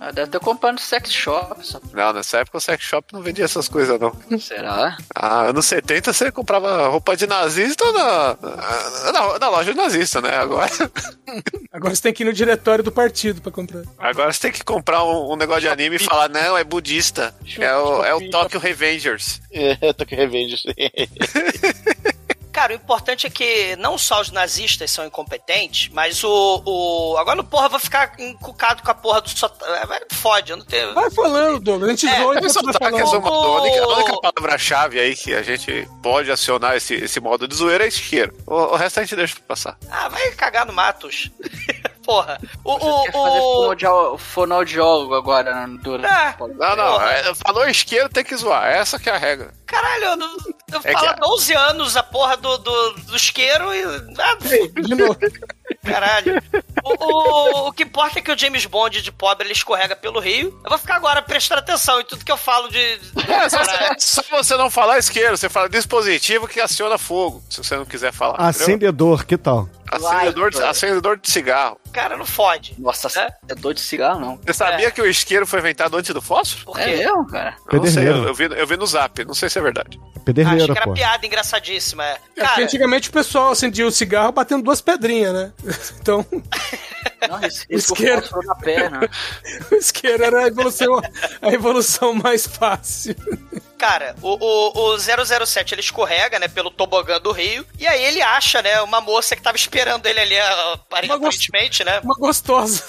[0.00, 1.66] Ah, deve ter comprado no sex shop.
[1.66, 1.80] Só.
[1.92, 4.12] Não, nessa época o sex shop não vendia essas coisas, não.
[4.38, 4.96] Será?
[5.14, 8.36] Ah, anos 70 você comprava roupa de nazista na,
[9.12, 10.36] na, na loja de nazista, né?
[10.36, 10.68] Agora,
[11.72, 13.82] Agora você tem que ir no diretório do partido pra comprar.
[13.98, 17.34] agora você tem que comprar um, um negócio de anime e falar, não, é budista.
[17.58, 19.40] É o, é o Tokyo Revengers.
[19.56, 20.56] É, tô que revenge.
[22.54, 26.62] Cara, o importante é que não só os nazistas são incompetentes, mas o.
[26.64, 27.16] o...
[27.18, 29.86] Agora, no porra, eu vou ficar encucado com a porra do sotaque.
[29.88, 30.94] Vai, Fode, eu não tenho.
[30.94, 31.88] Vai falando, Douglas.
[31.88, 35.00] A gente É, zoa e você vai sotaque é uma, a única, a única palavra-chave
[35.00, 38.32] aí que a gente pode acionar esse, esse modo de zoeira é isqueiro.
[38.46, 39.76] O, o resto a gente deixa passar.
[39.90, 41.32] Ah, vai cagar no Matos.
[42.06, 42.38] porra.
[42.62, 42.78] O.
[42.78, 43.52] Quer fazer o, o...
[43.74, 47.10] fonoaudió- fonoaudiólogo agora né, durante Ah, o Não, não, Porra.
[47.14, 48.64] é, falou isqueiro tem que zoar.
[48.66, 49.52] Essa que é a regra.
[49.66, 50.36] Caralho, eu, não-
[50.74, 53.82] eu É que- há 12 anos a porra do, do, do isqueiro e.
[54.18, 54.36] Ah,
[54.80, 55.16] De novo.
[55.84, 56.42] Caralho.
[56.82, 60.20] O, o, o que importa é que o James Bond de pobre ele escorrega pelo
[60.20, 60.58] rio.
[60.64, 62.78] Eu vou ficar agora prestando atenção em tudo que eu falo de.
[62.78, 63.58] É, só,
[63.98, 68.12] só você não falar isqueiro, você fala dispositivo que aciona fogo, se você não quiser
[68.12, 68.34] falar.
[68.34, 68.48] entendeu?
[68.66, 69.68] Acendedor, que tal?
[69.90, 70.70] Acendedor, de, Lighter.
[70.70, 71.78] acendedor de cigarro.
[71.92, 72.74] Cara, não fode.
[72.78, 73.32] Nossa, É?
[73.48, 74.36] é doido de cigarro, não.
[74.44, 76.64] Você sabia que o isqueiro foi inventado antes do fósforo?
[76.64, 76.96] Por É quê?
[76.96, 77.54] mesmo, cara?
[77.70, 78.18] Eu não sei, Pederneiro.
[78.18, 80.00] eu, eu vi, eu vi no zap, não sei se é verdade.
[80.16, 80.94] Acho Pederneira, que era pô.
[80.94, 82.04] piada engraçadíssima.
[82.04, 82.18] é.
[82.36, 85.52] É Cara, antigamente o pessoal acendia o cigarro batendo duas pedrinhas, né?
[86.00, 86.26] Então,
[87.28, 88.22] Não, esse, esse Isqueiro.
[88.44, 89.00] na perna.
[89.72, 91.00] o isqueiro era a evolução,
[91.40, 93.14] a evolução mais fácil.
[93.78, 97.66] cara, o, o, o 007 ele escorrega, né, pelo tobogã do rio.
[97.78, 102.00] E aí ele acha, né, uma moça que tava esperando ele ali, aparentemente, né?
[102.00, 102.82] Uma gostosa.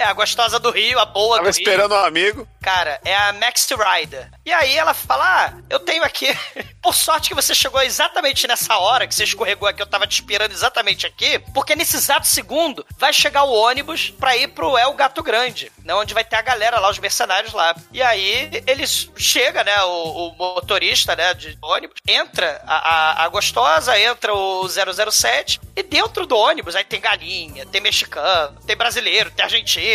[0.00, 1.62] É, a gostosa do rio, a boa Tava do rio.
[1.62, 2.48] esperando um amigo.
[2.62, 4.30] Cara, é a Max Rider.
[4.46, 6.26] E aí ela fala: Ah, eu tenho aqui.
[6.82, 10.14] Por sorte que você chegou exatamente nessa hora que você escorregou aqui, eu tava te
[10.14, 11.38] esperando exatamente aqui.
[11.52, 15.94] Porque nesse exato segundo vai chegar o ônibus pra ir pro El Gato Grande, né?
[15.94, 17.76] Onde vai ter a galera lá, os mercenários lá.
[17.92, 19.82] E aí eles chega, né?
[19.82, 21.34] O, o motorista, né?
[21.34, 25.60] De ônibus, entra a, a, a gostosa, entra o 007.
[25.76, 29.89] E dentro do ônibus aí tem galinha, tem mexicano, tem brasileiro, tem argentino,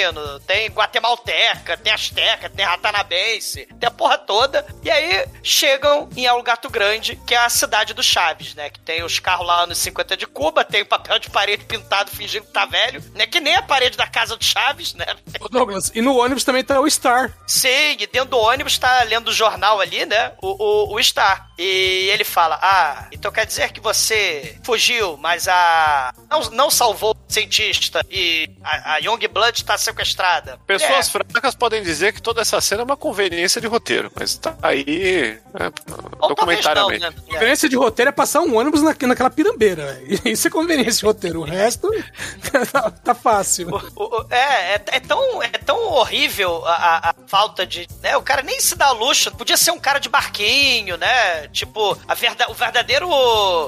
[0.45, 4.65] tem guatemalteca, tem asteca, tem ratanabense, tem a porra toda.
[4.83, 8.69] E aí chegam em El Gato Grande, que é a cidade do Chaves, né?
[8.69, 12.11] Que tem os carros lá anos 50 de Cuba, tem o papel de parede pintado
[12.11, 13.25] fingindo que tá velho, né?
[13.27, 15.05] Que nem a parede da casa do Chaves, né?
[15.39, 17.31] Ô, Douglas, e no ônibus também tá o Star.
[17.47, 20.33] Sim, e dentro do ônibus tá lendo o jornal ali, né?
[20.41, 21.49] O, o, o Star.
[21.57, 26.13] E ele fala: Ah, então quer dizer que você fugiu, mas a.
[26.29, 30.59] Não, não salvou o cientista e a, a Young Blood tá sequestrada.
[30.67, 31.11] Pessoas É.
[31.11, 35.39] fracas podem dizer que toda essa cena é uma conveniência de roteiro, mas tá aí
[35.53, 35.71] é,
[36.19, 36.99] Ou documentariamente.
[37.01, 37.15] não, né?
[37.25, 39.93] Conveniência de roteiro é passar um ônibus na, naquela pirambeira.
[39.93, 40.21] velho.
[40.25, 41.39] Isso é conveniência de roteiro.
[41.41, 41.89] O resto
[42.71, 43.69] tá, tá fácil.
[43.95, 47.87] O- o- é, é, é tão, é tão horrível a, a- a falta de.
[48.01, 49.31] Né, o cara nem se dá luxo.
[49.31, 51.44] Podia ser um cara de barquinho, né?
[51.51, 53.07] Tipo, a verda, o verdadeiro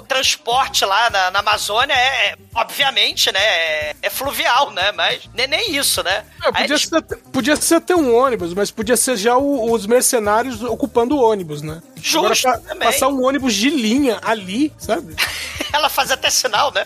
[0.08, 3.40] transporte lá na, na Amazônia é, é, obviamente, né?
[3.40, 4.92] É, é fluvial, né?
[4.92, 6.26] Mas nem, nem isso, né?
[6.44, 9.72] É, podia, eles- ser, até- podia ser até um ônibus, mas podia ser já o-
[9.72, 11.82] os mercenários ocupando o ônibus, né?
[11.96, 15.16] Justo, Agora, passar um ônibus de linha ali, sabe?
[15.74, 16.86] Ela faz até sinal, né?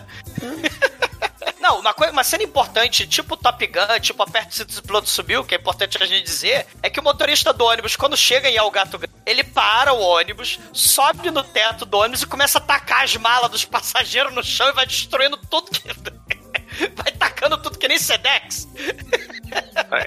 [1.62, 5.09] Não, uma, coisa, uma cena importante, tipo Top Gun, tipo Aperta o cinto e piloto
[5.09, 8.49] subiu, que é importante a gente dizer, é que o motorista do ônibus, quando chega
[8.49, 12.57] em El Gato Grande, ele para o ônibus, sobe no teto do ônibus e começa
[12.57, 15.82] a tacar as malas dos passageiros no chão e vai destruindo tudo que...
[16.95, 18.68] vai tacando tudo que nem Sedex.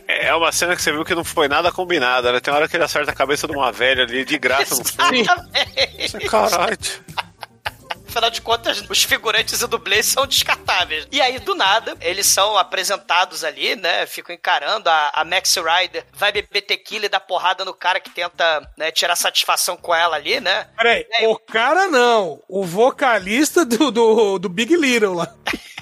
[0.06, 2.40] É é uma cena que você viu que não foi nada combinada, né?
[2.40, 6.28] Tem hora que ele acerta a cabeça de uma velha ali de graça no fundo.
[6.28, 6.78] Caralho.
[8.14, 11.08] Afinal de contas, os figurantes e dublês são descartáveis.
[11.10, 14.06] E aí, do nada, eles são apresentados ali, né?
[14.06, 14.88] Ficam encarando.
[14.88, 18.92] A, a Max Rider vai beber tequila e dar porrada no cara que tenta né,
[18.92, 20.68] tirar satisfação com ela ali, né?
[20.76, 22.40] Peraí, o cara não.
[22.48, 25.34] O vocalista do, do, do Big Little lá.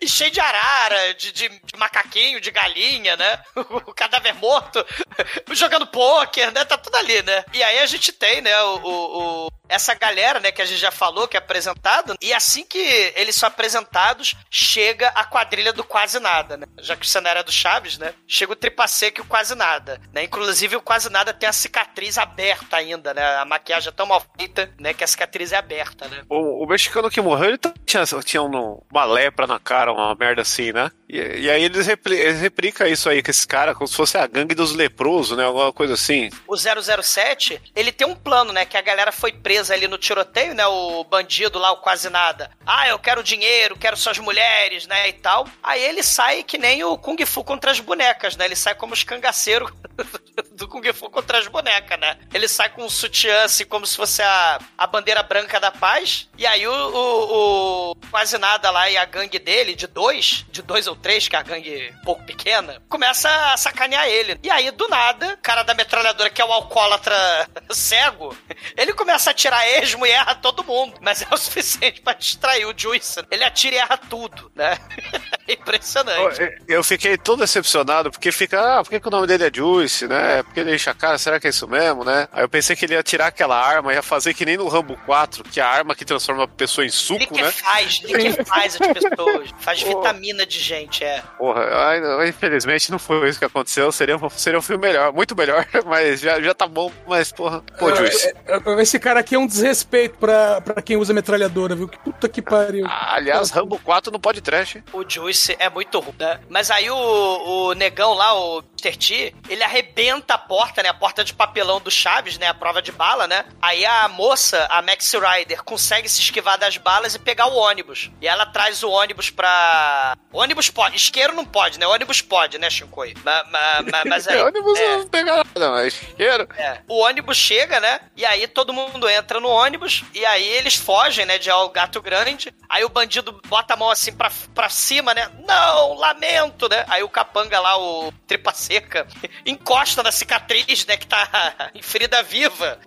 [0.00, 3.38] E cheio de arara, de, de- de macaquinho, de galinha, né?
[3.70, 4.84] O cadáver morto,
[5.52, 6.64] jogando pôquer, né?
[6.64, 7.44] Tá tudo ali, né?
[7.52, 10.80] E aí a gente tem, né, o, o, o essa galera, né, que a gente
[10.80, 15.84] já falou, que é apresentado, e assim que eles são apresentados, chega a quadrilha do
[15.84, 16.66] quase nada, né?
[16.80, 18.12] Já que o cenário é do Chaves, né?
[18.26, 20.24] Chega o Tripaseca e o quase nada, né?
[20.24, 23.36] Inclusive o quase nada tem a cicatriz aberta ainda, né?
[23.36, 26.22] A maquiagem é tão mal feita, né, que a cicatriz é aberta, né?
[26.28, 30.42] O, o mexicano que morreu, ele tinha, tinha um- uma lepra na cara, uma merda
[30.42, 30.90] assim, né?
[31.08, 34.16] E, e aí eles, repli, eles replicam isso aí com esse cara, como se fosse
[34.16, 35.44] a gangue dos leprosos, né?
[35.44, 36.30] Alguma coisa assim.
[36.46, 38.64] o 007, ele tem um plano, né?
[38.64, 40.66] Que a galera foi presa ali no tiroteio, né?
[40.66, 42.50] O bandido lá, o quase nada.
[42.66, 45.08] Ah, eu quero dinheiro, quero suas mulheres, né?
[45.08, 45.46] E tal.
[45.62, 48.44] Aí ele sai que nem o Kung Fu contra as bonecas, né?
[48.44, 49.72] Ele sai como os cangaceiros
[50.52, 52.18] do Kung Fu contra as bonecas, né?
[52.32, 56.28] Ele sai com um sutiã, assim, como se fosse a, a bandeira branca da paz.
[56.36, 60.62] E aí o, o, o quase nada lá e a gangue dele, de dois, de
[60.62, 64.38] dois ou três, que a gangue pouco pequena, começa a sacanear ele.
[64.42, 67.14] E aí, do nada, o cara da metralhadora, que é o alcoólatra
[67.70, 68.36] cego,
[68.76, 70.94] ele começa a atirar esmo e erra todo mundo.
[71.00, 73.20] Mas é o suficiente pra distrair o Juice.
[73.30, 74.78] Ele atira e erra tudo, né?
[75.48, 76.40] Impressionante.
[76.40, 79.50] Eu- Eu fiquei todo decepcionado, porque fica, ah, por que, que o nome dele é
[79.52, 80.42] Juice, né?
[80.42, 82.28] Porque ele enche a cara, será que é isso mesmo, né?
[82.32, 84.96] Aí eu pensei que ele ia tirar aquela arma, ia fazer que nem no Rambo
[85.04, 87.26] 4, que é a arma que transforma a pessoa em suco, né?
[87.42, 89.50] Liquefaz, liquefaz as pessoas.
[89.58, 91.22] Faz vitamina de gente, é.
[91.40, 91.96] Porra,
[92.28, 93.90] infelizmente não foi isso que aconteceu.
[93.90, 96.92] Seria, um- seria um filme melhor, muito melhor, mas já, já tá bom.
[97.08, 98.28] Mas, porra, pô, Juice.
[98.46, 101.88] É, é, Esse cara aqui é um desrespeito pra, pra quem usa metralhadora, viu?
[101.88, 102.86] Que puta que pariu.
[102.86, 104.76] Aliás, Rambo 4 não pode trash.
[104.92, 106.40] O Juice é muito ruim, né?
[106.50, 108.98] Mas aí o, o negão lá, o Mr.
[108.98, 110.90] T, ele arrebenta a porta, né?
[110.90, 112.48] A porta de papelão do Chaves, né?
[112.48, 113.46] A prova de bala, né?
[113.62, 118.10] Aí a moça, a Max Rider, consegue se esquivar das balas e pegar o ônibus.
[118.20, 120.16] E ela traz o ônibus pra.
[120.30, 120.96] Ônibus pode.
[120.96, 121.86] Isqueiro não pode, né?
[121.86, 123.14] O ônibus pode, né, Shinkoi?
[123.24, 124.38] Mas, mas, mas aí.
[124.38, 124.96] É, ônibus é.
[124.96, 126.48] não pega nada, mas isqueiro.
[126.56, 126.80] É.
[126.88, 128.00] O ônibus chega, né?
[128.16, 130.04] E aí todo mundo entra no ônibus.
[130.14, 131.38] E aí eles fogem, né?
[131.38, 132.54] De ao gato grande.
[132.68, 135.30] Aí o bandido bota a mão assim pra, pra cima, né?
[135.46, 136.84] Não, lamento, né?
[136.88, 139.06] Aí o capanga lá, o tripa seca,
[139.44, 140.96] encosta na cicatriz, né?
[140.96, 142.78] Que tá em ferida viva.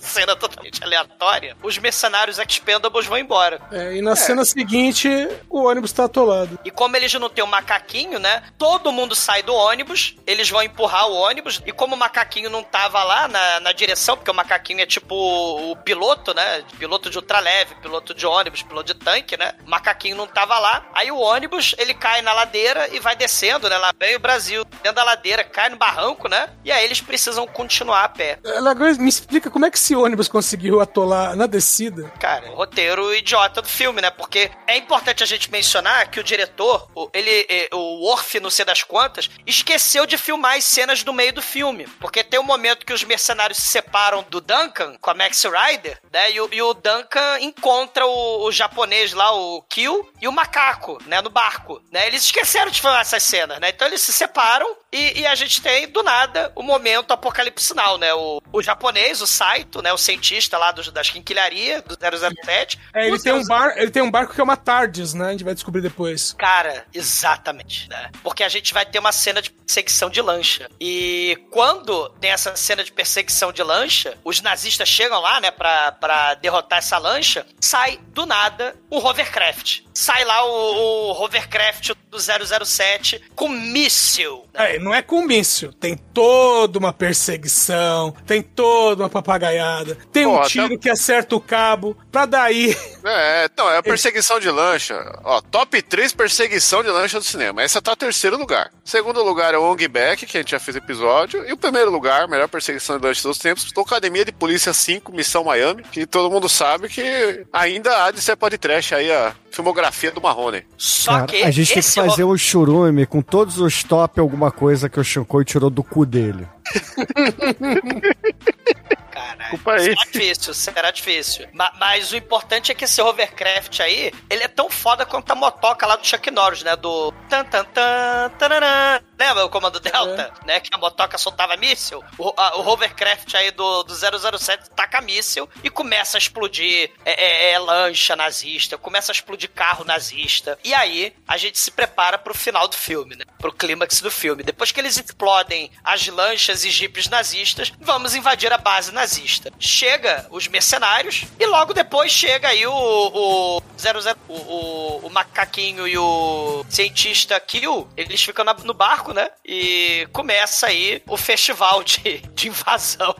[0.00, 1.56] Cena totalmente aleatória.
[1.62, 3.60] Os mercenários expendables vão embora.
[3.70, 5.08] É, e na cena seguinte,
[5.48, 6.58] o ônibus tá atolado.
[6.64, 8.42] E como eles não têm o macaquinho, né?
[8.58, 11.62] Todo mundo sai do ônibus, eles vão empurrar o ônibus.
[11.64, 15.14] E como o macaquinho não tava lá na, na direção, porque o macaquinho é tipo
[15.14, 16.64] o, o piloto, né?
[16.78, 19.52] Piloto de ultraleve, piloto de ônibus, piloto de tanque, né?
[19.64, 20.86] O macaquinho não tava lá.
[20.94, 23.78] Aí o ônibus, ele cai na ladeira e vai descendo, né?
[23.78, 26.50] Lá vem o Brasil, dentro da ladeira, cai no barranco, né?
[26.64, 28.38] E aí eles precisam continuar a pé.
[28.44, 32.10] Ela agora me explica como é que esse ônibus conseguiu atolar na descida.
[32.18, 34.10] Cara, o roteiro idiota do filme, né?
[34.10, 38.82] Porque é importante a gente mencionar que o diretor, ele, o Orf, não sei das
[38.82, 41.86] quantas, esqueceu de filmar as cenas do meio do filme.
[42.00, 46.00] Porque tem um momento que os mercenários se separam do Duncan com a Max Rider,
[46.12, 46.30] né?
[46.32, 50.98] E o, e o Duncan encontra o, o japonês lá, o Kill, e o macaco,
[51.06, 51.20] né?
[51.20, 52.06] No barco, né?
[52.06, 53.70] Eles esqueceram de filmar essas cenas, né?
[53.70, 57.98] Então eles se separam e, e a gente tem, do nada, o momento apocalipse sinal,
[57.98, 58.14] né?
[58.14, 59.92] O, o japonês, o Saito, né?
[59.92, 62.78] O cientista lá dos, das quinquilharias, do 007.
[62.94, 65.28] É, ele tem, um 007 bar, ele tem um barco que é uma TARDIS, né?
[65.28, 66.32] A gente vai descobrir depois.
[66.38, 68.10] Cara, exatamente, né?
[68.22, 70.68] Porque a gente vai ter uma cena de perseguição de lancha.
[70.80, 75.92] E quando tem essa cena de perseguição de lancha, os nazistas chegam lá, né, pra,
[75.92, 79.80] pra derrotar essa lancha, sai do nada um hovercraft.
[79.94, 82.18] Sai lá o, o hovercraft do
[82.64, 84.46] 007 com míssil.
[84.52, 85.72] É, não é com míssil.
[85.72, 91.34] Tem toda uma perseguição, tem toda uma papagaiada, tem um Pô, tiro até- que acerta
[91.36, 92.76] o cabo, pra daí.
[93.04, 94.94] É, não, é a perseguição de lancha.
[95.24, 97.62] Ó, top 3 perseguição de lancha do cinema.
[97.62, 98.70] Essa tá em terceiro lugar.
[98.84, 101.48] Segundo lugar é o Ong Back, que a gente já fez episódio.
[101.48, 105.12] E o primeiro lugar, melhor perseguição de lancha dos tempos, do Academia de Polícia 5,
[105.12, 110.10] Missão Miami, que todo mundo sabe que ainda há de ser podcast aí a filmografia
[110.10, 110.64] do Marrone.
[110.76, 114.50] Só Cara, que a gente tem que fazer o churume com todos os top alguma
[114.50, 116.46] coisa que o Shinkoi tirou do cu dele.
[119.16, 119.38] Caralho.
[119.38, 119.80] Desculpa aí.
[119.84, 121.48] Será difícil, será difícil.
[121.52, 125.34] Ma- mas o importante é que esse hovercraft aí, ele é tão foda quanto a
[125.34, 126.76] motoca lá do Chuck Norris, né?
[126.76, 129.00] Do tan tan tan tararã.
[129.18, 130.32] Lembra o comando Delta?
[130.44, 130.60] Né?
[130.60, 132.04] Que a motoca soltava míssil.
[132.18, 133.94] O, a- o hovercraft aí do, do
[134.38, 139.50] 007 taca míssil e começa a explodir é, é, é, lancha nazista, começa a explodir
[139.50, 140.58] carro nazista.
[140.62, 143.24] E aí a gente se prepara pro final do filme, né?
[143.38, 144.42] Pro clímax do filme.
[144.42, 149.50] Depois que eles explodem as lanchas e jipes nazistas, vamos invadir a base nazista.
[149.58, 155.86] Chega os mercenários e logo depois chega aí o, o 00, o, o, o macaquinho
[155.88, 159.30] e o cientista Kill, eles ficam na- no barco, né?
[159.44, 163.14] E começa aí o festival de, de invasão.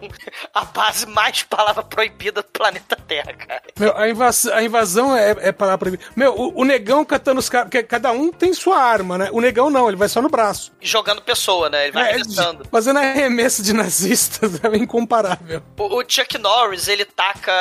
[0.54, 3.62] A base mais palavra proibida do planeta Terra, cara.
[3.78, 6.04] Meu, a, invas- a invasão é, é palavra proibida.
[6.14, 7.68] Meu, o, o negão catando os caras.
[7.68, 9.28] Porque cada um tem sua arma, né?
[9.32, 10.72] O negão não, ele vai só no braço.
[10.80, 11.84] Jogando pessoa, né?
[11.84, 12.66] Ele vai É, arremessando.
[12.70, 15.62] fazendo arremesso de nazistas é incomparável.
[15.78, 17.52] O, o Chuck Norris, ele taca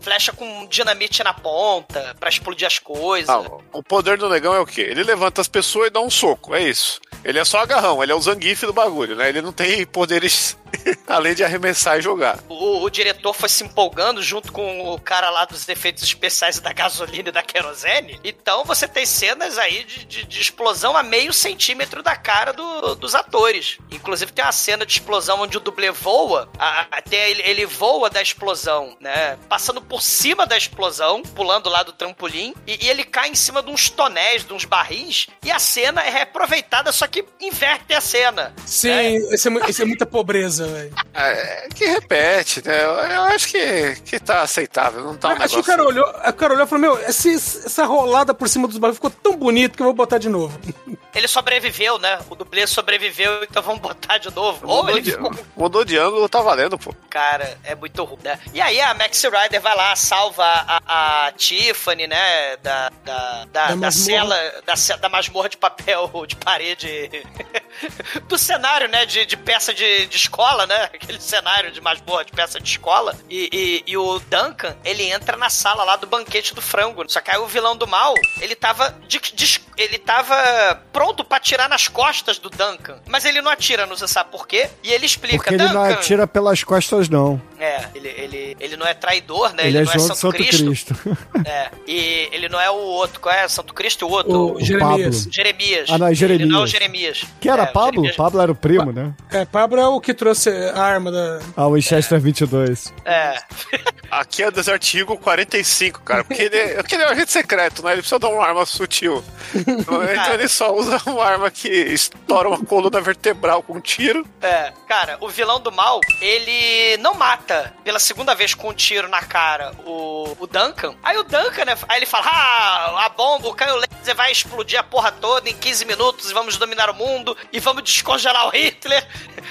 [0.00, 3.28] flecha com dinamite na ponta pra explodir as coisas.
[3.28, 4.82] Ah, o poder do negão é o quê?
[4.82, 7.00] Ele levanta as pessoas e dá um soco, é isso.
[7.26, 9.28] Ele é só agarrão, ele é o Zangief do bagulho, né?
[9.28, 10.56] Ele não tem poderes
[11.06, 12.38] além de arremessar e jogar.
[12.48, 16.72] O, o diretor foi se empolgando junto com o cara lá dos efeitos especiais da
[16.72, 18.20] gasolina e da querosene.
[18.24, 22.94] Então você tem cenas aí de, de- de explosão a meio centímetro da cara do-
[22.96, 23.78] dos atores.
[23.90, 28.20] Inclusive tem uma cena de explosão onde o dublê voa, até ele, ele voa da
[28.22, 29.38] explosão, né?
[29.48, 33.62] Passando por cima da explosão, pulando lá do trampolim, e, e ele cai em cima
[33.62, 38.00] de uns tonéis, de uns barris, e a cena é reaproveitada, só que inverte a
[38.00, 38.54] cena.
[38.64, 40.94] Sim, Isso, é, é muita pobreza, velho.
[41.14, 42.84] É, que repete, né?
[42.84, 45.64] Eu, eu acho que, que tá aceitável, não tá um Acho que o negócio...
[45.64, 48.96] cara olhou, o cara olhou e falou: Meu, esse- essa rolada por cima dos barris
[48.96, 50.58] ficou tão bonito que eu vou botar de novo.
[51.14, 52.18] Ele sobreviveu, né?
[52.28, 54.60] O dublê sobreviveu, então vamos botar de novo.
[54.68, 56.94] Ou Mudou ele de, ficou mudou de ângulo, tá valendo, pô.
[57.08, 58.38] Cara, é muito ruim, né?
[58.52, 62.58] E aí a Max Rider vai lá, salva a, a Tiffany, né?
[62.58, 64.36] Da, da, da, Da da, cela,
[64.66, 66.86] da, da masmorra de papel de parede.
[68.28, 69.04] do cenário, né?
[69.06, 70.84] De, de peça de, de escola, né?
[70.94, 73.14] Aquele cenário de masmorra de peça de escola.
[73.30, 73.48] E,
[73.86, 77.04] e, e o Duncan, ele entra na sala lá do banquete do frango.
[77.08, 78.96] Só que aí o vilão do mal, ele tava.
[79.06, 82.98] de- de- ele tava pronto pra atirar nas costas do Duncan.
[83.06, 84.70] Mas ele não atira, não sei sabe por quê.
[84.82, 85.92] E ele explica, Porque ele não Duncan.
[85.94, 87.40] atira pelas costas, não.
[87.58, 89.66] É, ele, ele, ele não é traidor, né?
[89.66, 90.94] Ele, Ele, é não é João Santo, de Santo Cristo.
[90.94, 91.18] Cristo.
[91.46, 91.70] É.
[91.86, 93.20] E ele não é o outro.
[93.20, 93.46] Qual é?
[93.48, 94.54] Santo Cristo e o outro?
[94.56, 95.16] O Jeremias.
[95.18, 95.32] Pablo.
[95.32, 95.90] Jeremias.
[95.90, 97.16] Ah, não, é Ele não é o Jeremias.
[97.18, 97.24] Jeremias.
[97.40, 97.90] Que era É, o Pablo?
[97.92, 99.14] Jeremias- Pablo era o primo, né?
[99.30, 101.40] É, Pablo é o que trouxe a arma da.
[101.56, 102.92] Ah, o Winchester 22.
[103.04, 103.36] É.
[104.10, 106.24] Aqui é Desert Eagle 45, cara.
[106.24, 107.92] Porque ele, é- porque ele é um agente secreto, né?
[107.92, 109.22] Ele precisa dar uma arma sutil.
[109.54, 110.02] Então
[110.32, 114.26] ele só usa uma arma que estoura uma coluna vertebral com um tiro.
[114.40, 119.08] É, cara, o vilão do mal, ele não mata pela segunda vez com um tiro
[119.08, 120.94] na cara o, o Duncan.
[121.02, 121.76] Aí o Duncan, né?
[121.88, 125.54] Aí ele fala: Ah, a bomba, o canhão laser vai explodir a porra toda em
[125.54, 129.06] 15 minutos e vamos dominar o mundo e vamos descongelar o Hitler.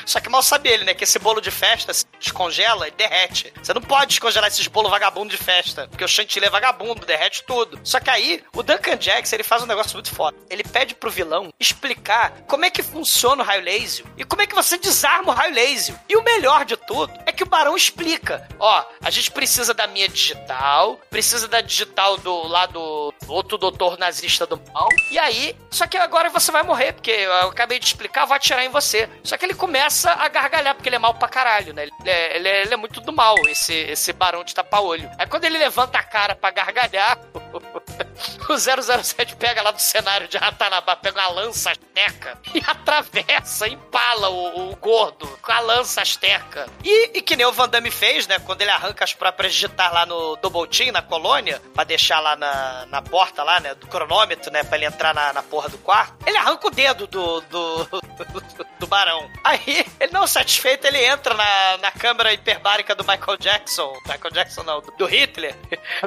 [0.06, 0.94] Só que mal sabe ele, né?
[0.94, 3.54] Que esse bolo de festa se descongela e derrete.
[3.62, 7.44] Você não pode descongelar esses bolos vagabundo de festa, porque o chantilly é vagabundo, derrete
[7.44, 7.80] tudo.
[7.84, 10.38] Só que aí, o Duncan Jackson, ele faz um negócio muito foda.
[10.50, 14.48] Ele pede pro vilão explicar como é que funciona o raio laser e como é
[14.48, 15.96] que você desarma o raio laser.
[16.08, 18.48] E o melhor de tudo é que o Barão explica.
[18.60, 23.98] Ó, a gente precisa da minha digital, precisa da digital do lá do outro doutor
[23.98, 24.90] nazista do mal.
[25.12, 28.64] E aí, só que agora você vai morrer, porque eu acabei de explicar, vou atirar
[28.64, 29.10] em você.
[29.24, 31.84] Só que ele começa a gargalhar, porque ele é mal pra caralho, né?
[31.84, 35.10] Ele é, ele é- ele é muito do mal, esse, esse barão de tapa-olho.
[35.18, 37.18] Aí quando ele levanta a cara pra gargalhar,
[38.50, 44.30] o 007 pega lá do cenário de Ratanabá, pega uma lança asteca e atravessa, empala
[44.30, 46.68] o, o gordo com a lança asteca.
[46.84, 48.40] E, e que nem o Van Damme fez, né?
[48.40, 52.36] Quando ele arranca as próprias digitar lá no Double Team, na colônia, pra deixar lá
[52.36, 53.74] na, na porta lá, né?
[53.76, 54.64] Do cronômetro, né?
[54.64, 56.16] Pra ele entrar na, na porra do quarto.
[56.26, 57.85] Ele arranca o dedo do, do,
[58.80, 59.30] do barão.
[59.44, 63.94] Aí, ele não satisfeito, ele entra na, na câmera hiperbárica do Michael Jackson.
[64.08, 65.56] Michael Jackson não, do, do Hitler.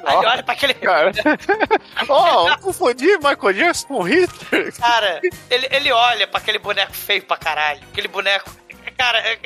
[0.04, 0.74] Aí ele olha pra aquele...
[0.74, 1.12] Cara.
[2.48, 4.74] Eu confundi Michael Jackson com Hitler.
[4.76, 5.20] Cara,
[5.50, 7.80] ele, ele olha pra aquele boneco feio pra caralho.
[7.92, 8.50] Aquele boneco.
[8.99, 9.38] Cara, é-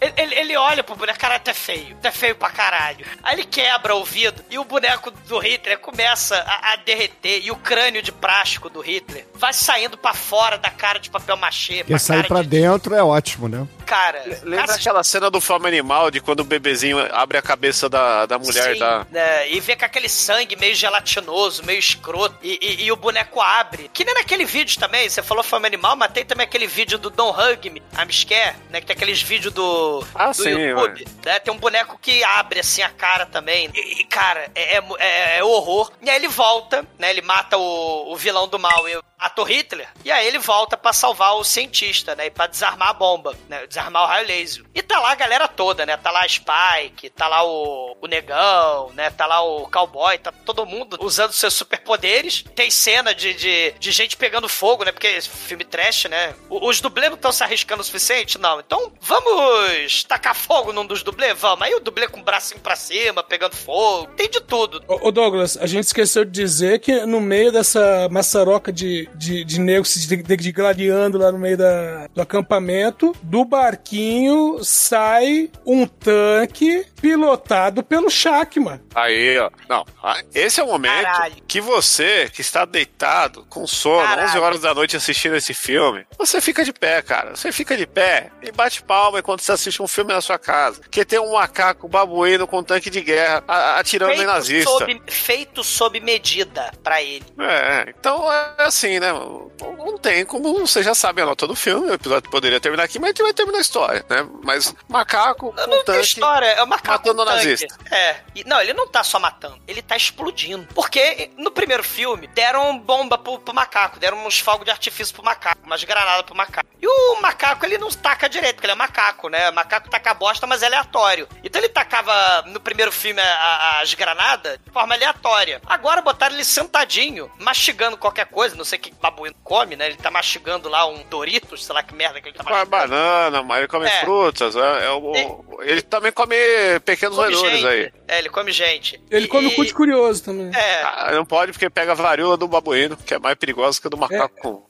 [0.00, 3.04] é- ele, ele olha pro boneco, cara, até feio, até feio pra caralho.
[3.24, 7.50] Aí ele quebra o vidro e o boneco do Hitler começa a, a derreter e
[7.50, 11.78] o crânio de plástico do Hitler vai saindo pra fora da cara de papel machê.
[11.78, 13.66] Porque sair pra de- dentro é ótimo, né?
[13.90, 18.24] Cara, Lembra aquela cena do Fome Animal de quando o bebezinho abre a cabeça da,
[18.24, 19.04] da mulher Sim, da.
[19.10, 23.40] né, e vê com aquele sangue meio gelatinoso, meio escroto, e, e- e o boneco
[23.40, 23.90] abre.
[23.92, 27.10] Que nem naquele vídeo também, você falou fome animal, mas tem também aquele vídeo do
[27.10, 28.80] Don't Hug Me, I'm Scared, né?
[28.80, 31.04] Que tem aqueles vídeos do, Ah, do sim, YouTube.
[31.24, 33.68] Né, tem um boneco que abre assim a cara também.
[33.74, 35.90] E, e, cara, é, é, é- é horror.
[36.00, 37.10] E aí ele volta, né?
[37.10, 38.88] Ele mata o, o vilão do mal.
[38.88, 39.88] E ator Hitler.
[40.04, 42.26] E aí ele volta pra salvar o cientista, né?
[42.26, 43.66] E pra desarmar a bomba, né?
[43.66, 44.64] Desarmar o raio laser.
[44.74, 45.96] E tá lá a galera toda, né?
[45.96, 49.10] Tá lá a Spike, tá lá o, o Negão, né?
[49.10, 52.44] Tá lá o Cowboy, tá todo mundo usando seus superpoderes.
[52.54, 54.92] Tem cena de, de, de gente pegando fogo, né?
[54.92, 56.34] Porque filme trash, né?
[56.48, 58.38] Os dublês não estão se arriscando o suficiente?
[58.38, 58.60] Não.
[58.60, 61.38] Então vamos tacar fogo num dos dublês?
[61.38, 61.62] Vamos.
[61.62, 64.08] Aí o dublê com o bracinho pra cima, pegando fogo.
[64.16, 64.82] Tem de tudo.
[64.88, 69.60] Ô, Douglas, a gente esqueceu de dizer que no meio dessa maçaroca de, de, de
[69.60, 76.84] negros se de- degladiando lá no meio da, do acampamento, do barquinho sai um tanque
[77.00, 78.80] pilotado pelo Shakman.
[78.94, 79.50] Aí, ó.
[79.68, 81.34] Não, ah, esse é o momento Caralho.
[81.48, 84.28] que você, que está deitado, com sono, Caralho.
[84.28, 87.34] 11 horas da noite assistindo esse filme, você fica de pé, cara.
[87.34, 90.82] Você fica de pé e bate palma enquanto você assiste um filme na sua casa.
[90.90, 93.42] Que tem um macaco babuíno com um tanque de guerra
[93.76, 94.70] atirando em nazista.
[94.70, 97.24] sob, feito sob medida pra ele.
[97.38, 99.12] É, então é assim, né?
[99.12, 102.98] Não tem como, você já sabe a nota do filme, o episódio poderia terminar aqui,
[102.98, 104.26] mas a gente vai terminar a história, né?
[104.44, 107.36] Mas macaco Não tem tanque história, é o macaco matando tanque.
[107.36, 107.76] nazista.
[107.90, 108.16] É.
[108.34, 110.66] E, não, ele não tá só matando, ele tá explodindo.
[110.74, 115.24] Porque no primeiro filme deram bomba pro, pro macaco, deram uns fogos de artifício pro
[115.24, 116.68] macaco, umas granadas pro macaco.
[116.80, 119.50] E o macaco, ele não taca direito, porque ele é macaco, né?
[119.50, 121.28] O macaco taca bosta, mas é aleatório.
[121.44, 125.60] Então ele tacava no primeiro filme a- a- as granadas de forma aleatória.
[125.66, 129.86] Agora botaram ele sentadinho, mastigando qualquer coisa, não sei o que babuíno come, né?
[129.86, 132.70] Ele tá mastigando lá um Doritos, sei lá que merda que ele tá mastigando.
[132.70, 134.00] banana, mas ele come É.
[134.00, 134.56] frutas.
[134.56, 136.36] É, é o- ele também come
[136.84, 137.92] pequenos Come roedores aí.
[138.08, 139.00] É, ele come gente.
[139.10, 140.50] Ele E- come o cu de curioso também.
[140.54, 143.86] É, Ah, não pode porque pega a varíola do babuíno, que é mais perigosa que
[143.86, 144.40] a do macaco.
[144.40, 144.62] comum.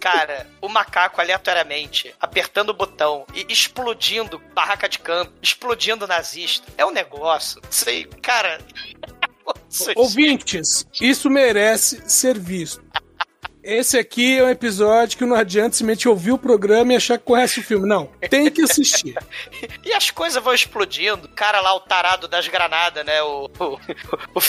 [0.00, 6.66] cara, o macaco aleatoriamente apertando o botão e explodindo barraca de campo, explodindo nazista.
[6.78, 7.60] É um negócio.
[7.70, 8.58] Sei, cara.
[9.68, 12.82] Isso- Ouvintes, isso merece ser visto.
[13.62, 17.24] Esse aqui é um episódio que não adianta simplesmente ouvir o programa e achar que
[17.24, 17.86] conhece o filme.
[17.86, 19.16] Não, tem que assistir.
[19.84, 21.26] E as coisas vão explodindo.
[21.26, 23.20] O cara lá, o tarado das granadas, né?
[23.22, 23.64] O, o,
[24.34, 24.40] o,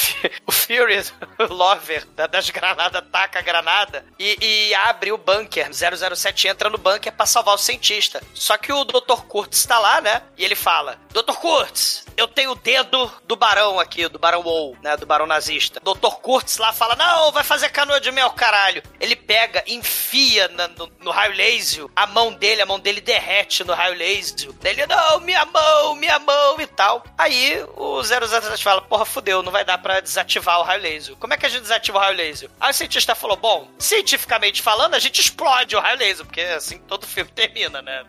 [0.48, 1.14] o Furious
[1.50, 5.70] Lover da- das granadas taca a granada e, e abre o bunker.
[5.74, 8.22] 007 entra no bunker pra salvar o cientista.
[8.34, 9.22] Só que o Dr.
[9.28, 10.22] Kurtz tá lá, né?
[10.38, 11.34] E ele fala: Dr.
[11.36, 14.96] Kurtz, eu tenho o dedo do barão aqui, do barão Wall, né?
[14.98, 15.80] Do barão nazista.
[15.82, 16.16] Dr.
[16.22, 18.84] Kurtz lá fala: Não, vai fazer canoa de mel, caralho.
[19.02, 23.64] Ele pega, enfia na- no, no raio laser a mão dele, a mão dele derrete
[23.64, 24.50] no raio laser.
[24.64, 27.04] Ele, não, minha mão, minha mão e tal.
[27.18, 31.16] Aí o 007 fala: Porra, fudeu, não vai dar pra desativar o raio laser.
[31.16, 32.50] Como é que a gente desativa o raio laser?
[32.60, 36.78] Aí o cientista falou: Bom, cientificamente falando, a gente explode o raio laser, porque assim
[36.88, 38.04] todo filme termina, né?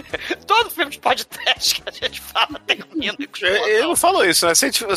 [0.46, 3.16] todo filme de podcast que a gente fala termina.
[3.42, 4.52] Ele não falou isso, né?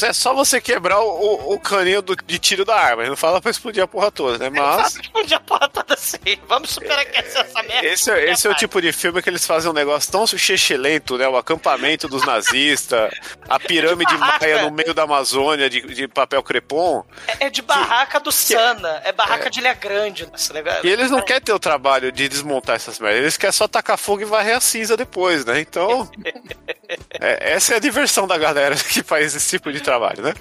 [0.07, 3.02] É só você quebrar o, o- caninho do- de tiro da arma.
[3.03, 4.49] Ele não fala pra explodir a porra toda, né?
[4.49, 4.91] Mas.
[4.94, 6.18] Sabe, explodir a porra toda assim.
[6.47, 7.88] Vamos superaquecer essa merda.
[7.88, 10.26] Esse, é- esse é o tipo de filme que eles fazem um negócio tão
[10.77, 11.27] lento, né?
[11.27, 13.11] O acampamento dos nazistas,
[13.47, 14.45] a pirâmide barraca.
[14.45, 17.03] maia no meio da Amazônia de, de papel crepom.
[17.27, 20.27] É, é de barraca do Sana, é barraca de Ilha Grande.
[20.34, 20.85] Esse negócio.
[20.85, 23.97] E eles não querem ter o trabalho de desmontar essas merdas, eles querem só tacar
[23.97, 25.59] fogo e varrer a cinza depois, né?
[25.59, 26.09] Então.
[27.19, 30.34] é, essa é a diversão da galera que faz esse tipo de trabalho, né?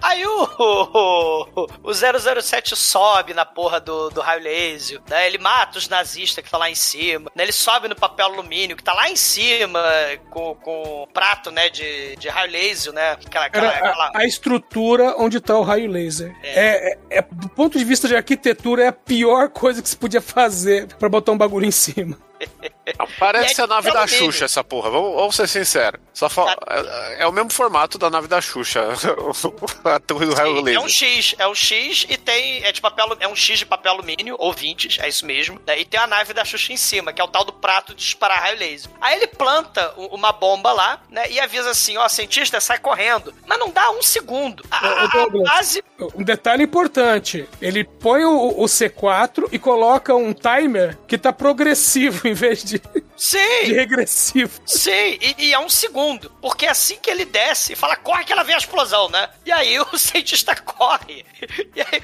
[0.00, 5.26] Aí o, o, o 007 sobe na porra do, do raio laser, né?
[5.26, 7.42] Ele mata os nazistas que tá lá em cima, né?
[7.44, 9.80] Ele sobe no papel alumínio que tá lá em cima
[10.30, 13.12] com, com o prato, né, de, de raio laser, né?
[13.12, 16.34] Aquela, aquela, aquela- a, a estrutura onde tá o raio laser.
[16.42, 16.92] É.
[16.92, 20.20] é- é- do ponto de vista de arquitetura, é a pior coisa que se podia
[20.20, 22.18] fazer pra botar um bagulho em cima.
[23.18, 24.06] Parece é a nave da.
[24.06, 24.90] Xuxa, essa porra.
[24.90, 26.00] Vamos, vamos ser sinceros.
[26.12, 28.84] Só fa- é, é o mesmo formato da nave da Xuxa.
[29.84, 30.80] a torre do raio É laser.
[30.82, 32.62] um X, é um X e tem.
[32.64, 35.60] É de papel, é um X de papel alumínio, ou 20, é isso mesmo.
[35.66, 35.78] né?
[35.80, 38.02] E tem a nave da Xuxa em cima, que é o tal do prato de
[38.02, 38.90] disparar raio laser.
[39.00, 41.30] Aí ele planta uma bomba lá, né?
[41.30, 43.34] E avisa assim: ó, cientista, sai correndo.
[43.46, 44.64] Mas não dá um segundo.
[44.70, 45.08] A, a-
[45.44, 45.82] base.
[46.14, 52.26] Um detalhe importante: ele põe o, o C4 e coloca um timer que tá progressivo
[52.28, 53.72] em vez de, de Sim!
[53.72, 54.60] regressivo.
[54.66, 56.30] Sim, e, e é um segundo.
[56.40, 59.28] Porque assim que ele desce, fala, corre que ela vem a explosão, né?
[59.46, 61.24] E aí o cientista corre.
[61.74, 62.02] E, aí,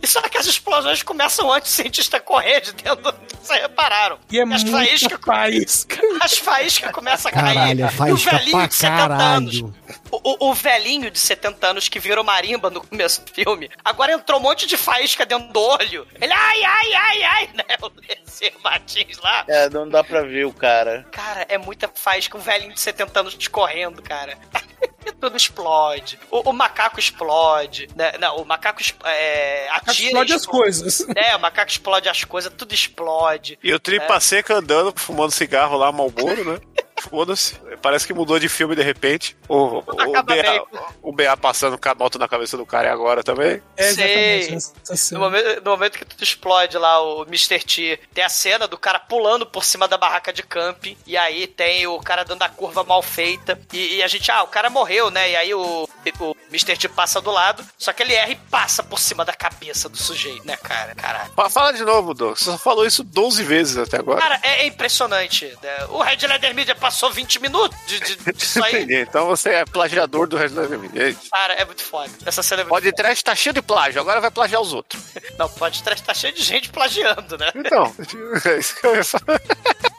[0.00, 3.14] e só que as explosões começam antes do cientista correr de dentro.
[3.42, 4.18] Vocês repararam?
[4.30, 6.00] E é as faíscas faísca.
[6.20, 7.54] As faíscas começam a cair.
[7.54, 9.60] Caralho, é e o faísca velhinho pra de 70 anos.
[9.60, 9.66] caralho.
[9.66, 14.12] O, o- o velhinho de 70 anos que virou marimba no começo do filme, agora
[14.12, 16.06] entrou um monte de faísca dentro do olho.
[16.20, 17.64] Ele, ai, ai, ai, ai, né?
[17.82, 19.44] O Lesser Martins lá.
[19.48, 21.06] É, não dá pra ver o cara.
[21.12, 24.38] Cara, é muita faísca, um velhinho de 70 anos correndo, cara.
[25.20, 26.18] tudo explode.
[26.30, 28.12] O, o macaco explode, né?
[28.18, 30.06] Não, o macaco é, atira.
[30.08, 31.06] Explode e as coisas.
[31.16, 33.58] É, o macaco explode as coisas, tudo explode.
[33.62, 36.60] E o Tripa Seca andando, fumando cigarro lá, Malboro, né?
[37.08, 37.54] Foda-se.
[37.82, 39.36] Parece que mudou de filme de repente.
[39.48, 40.64] O, o, o, BA,
[41.02, 43.62] o BA passando com a moto na cabeça do cara e agora também.
[43.76, 44.72] É, exatamente.
[44.90, 47.58] essa No momento, no momento que tudo explode lá, o Mr.
[47.64, 51.46] T, tem a cena do cara pulando por cima da barraca de camping, e aí
[51.46, 54.70] tem o cara dando a curva mal feita, e, e a gente, ah, o cara
[54.70, 55.30] morreu, né?
[55.30, 55.88] E aí o,
[56.20, 56.76] o Mr.
[56.76, 59.96] T passa do lado, só que ele erra e passa por cima da cabeça do
[59.96, 60.94] sujeito, né, cara?
[60.94, 61.32] Caralho.
[61.34, 62.36] Fa- Fala de novo, Doug.
[62.36, 64.20] Você só falou isso 12 vezes até agora.
[64.20, 65.46] Cara, é, é impressionante.
[65.62, 65.86] né?
[65.90, 68.74] O Red Leather Media passou 20 minutos de, de, disso aí.
[68.76, 68.96] Entendi.
[69.00, 71.16] Então você é plagiador do Resident Evil.
[71.30, 72.10] Cara, é muito foda.
[72.24, 75.02] Essa cena é muito Pode trash tá cheio de plágio, agora vai plagiar os outros.
[75.38, 77.50] Não, pode trás tá cheio de gente plagiando, né?
[77.54, 77.94] Então,
[78.44, 79.40] é isso que eu ia falar.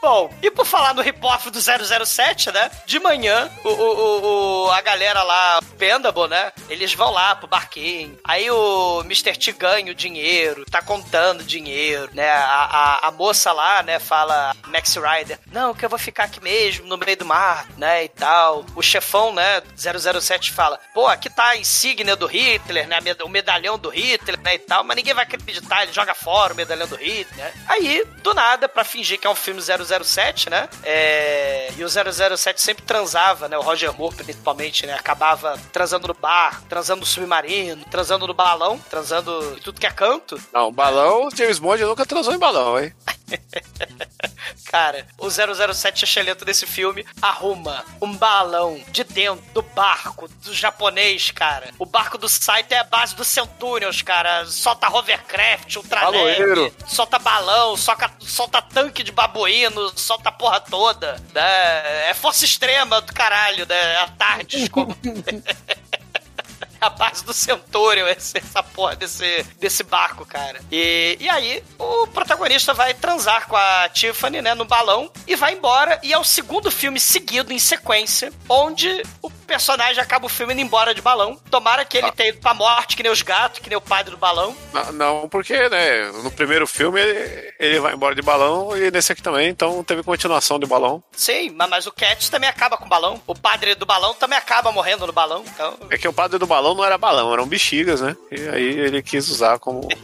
[0.00, 2.70] Bom, e por falar no rip-off do 007, né?
[2.86, 6.52] De manhã, o, o, o- a galera lá, o Pendable, né?
[6.68, 8.18] Eles vão lá pro barquinho.
[8.24, 9.36] Aí o Mr.
[9.36, 12.30] T ganha o dinheiro, tá contando dinheiro, né?
[12.30, 16.42] A, a, a moça lá, né, fala, Max Rider, não, que eu vou ficar aqui
[16.42, 18.64] mesmo, no meio do mar, né, e tal.
[18.74, 23.78] O chefão, né, 007 fala, pô, aqui tá a insígnia do Hitler, né, o medalhão
[23.78, 26.96] do Hitler, né, e tal, mas ninguém vai acreditar, ele joga fora o medalhão do
[26.96, 27.52] Hitler, né?
[27.66, 31.72] Aí, do nada, pra fingir que é um filme 007, né, é...
[31.76, 36.62] e o 007 sempre transava, né, o Roger Moore principalmente, né, acabava transando no bar,
[36.68, 41.58] transando no submarino, transando no balão, transando em tudo que é canto, Não, balão, James
[41.58, 42.94] Bond nunca transou em balão, hein?
[44.66, 46.73] Cara, o 007 excelente desse filme
[47.20, 51.70] arruma um balão de dentro do barco do japonês, cara.
[51.78, 54.46] O barco do site é a base do Centurions, cara.
[54.46, 61.16] Solta hovercraft, ultraleg, solta balão, solta, solta tanque de babuíno, solta a porra toda.
[61.32, 62.10] Né?
[62.10, 63.96] É força extrema do caralho, né?
[63.98, 64.96] À tarde, como...
[66.86, 70.60] a base do Centurion, esse- essa porra desse, desse barco, cara.
[70.70, 75.52] E, e aí, o protagonista vai transar com a Tiffany, né, no balão, e vai
[75.54, 75.98] embora.
[76.02, 80.62] E é o segundo filme seguido em sequência, onde o personagem acaba o filme indo
[80.62, 81.36] embora de balão.
[81.50, 84.10] Tomara que ele tenha ido pra morte, que nem os gatos, que nem o padre
[84.12, 84.56] do balão.
[84.72, 89.12] Não, não, porque, né, no primeiro filme ele, ele vai embora de balão e nesse
[89.12, 91.02] aqui também, então teve continuação de balão.
[91.12, 93.20] Sim, mas, mas o Cat também acaba com o balão.
[93.26, 95.44] O padre do balão também acaba morrendo no balão.
[95.46, 98.16] Então, É que o padre do balão não era balão, eram bexigas, né?
[98.30, 99.88] E aí ele quis usar como.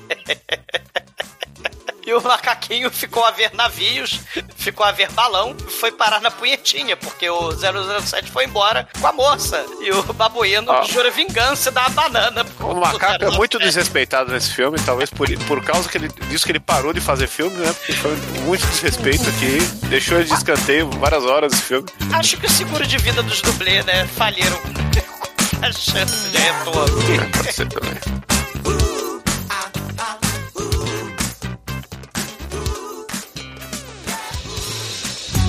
[2.07, 4.19] E o macaquinho ficou a ver navios,
[4.57, 9.07] ficou a ver balão e foi parar na punhetinha, porque o 007 foi embora com
[9.07, 9.65] a moça.
[9.81, 10.83] E o babuíno Ah.
[10.83, 12.45] jura vingança e dá a banana.
[12.59, 16.51] O macaco é muito desrespeitado nesse filme, talvez por, por causa que ele, disso que
[16.51, 17.73] ele parou de fazer filme, né?
[17.73, 21.87] Porque foi muito desrespeito aqui, deixou ele de escanteio várias horas esse filme.
[22.13, 25.20] Acho que o seguro de vida dos dublês, né, falharam com
[25.63, 27.31] a chance de retorno.
[27.33, 28.21] Pode ser também.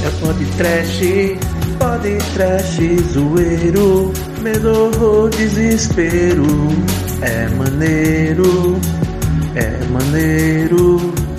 [0.04, 1.00] É pode trash,
[1.78, 4.12] pode trash, zoeiro,
[4.42, 6.46] medo ou desespero.
[7.22, 8.80] É maneiro,
[9.56, 11.31] é maneiro.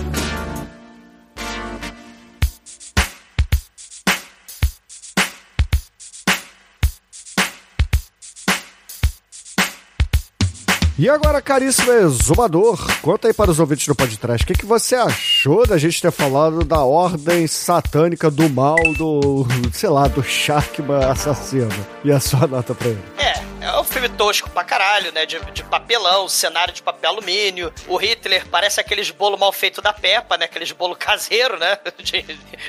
[11.02, 14.94] E agora, caríssimo exumador, conta aí para os ouvintes do podcast, o que, que você
[14.94, 21.04] achou da gente ter falado da ordem satânica do mal do, sei lá, do Sharkman
[21.04, 21.68] assassino?
[22.04, 23.02] E a sua nota pra ele?
[23.18, 25.26] É, é um filme tosco pra caralho, né?
[25.26, 27.72] De, de papelão, cenário de papel alumínio.
[27.88, 30.44] O Hitler parece aqueles bolo mal feito da Peppa, né?
[30.44, 31.78] Aqueles bolo caseiro, né?
[31.98, 32.24] De,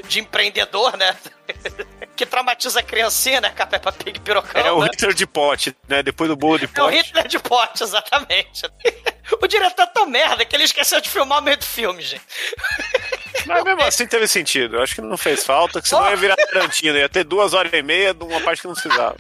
[0.08, 1.16] de empreendedor, né?
[2.16, 3.50] que traumatiza a criancinha, né?
[3.50, 4.90] Com a Peppa Pig pirocão, É o né?
[4.92, 6.04] Hitler de pote, né?
[6.04, 6.98] Depois do bolo de É o pote.
[6.98, 8.64] Hitler de pote, exatamente.
[9.42, 12.22] o diretor é tão merda que ele esqueceu de filmar o meio do filme, gente.
[13.46, 14.78] Mas mesmo assim teve sentido.
[14.78, 16.98] Eu acho que não fez falta, que senão ia virar Tarantino.
[16.98, 19.16] Ia ter duas horas e meia de uma parte que não precisava.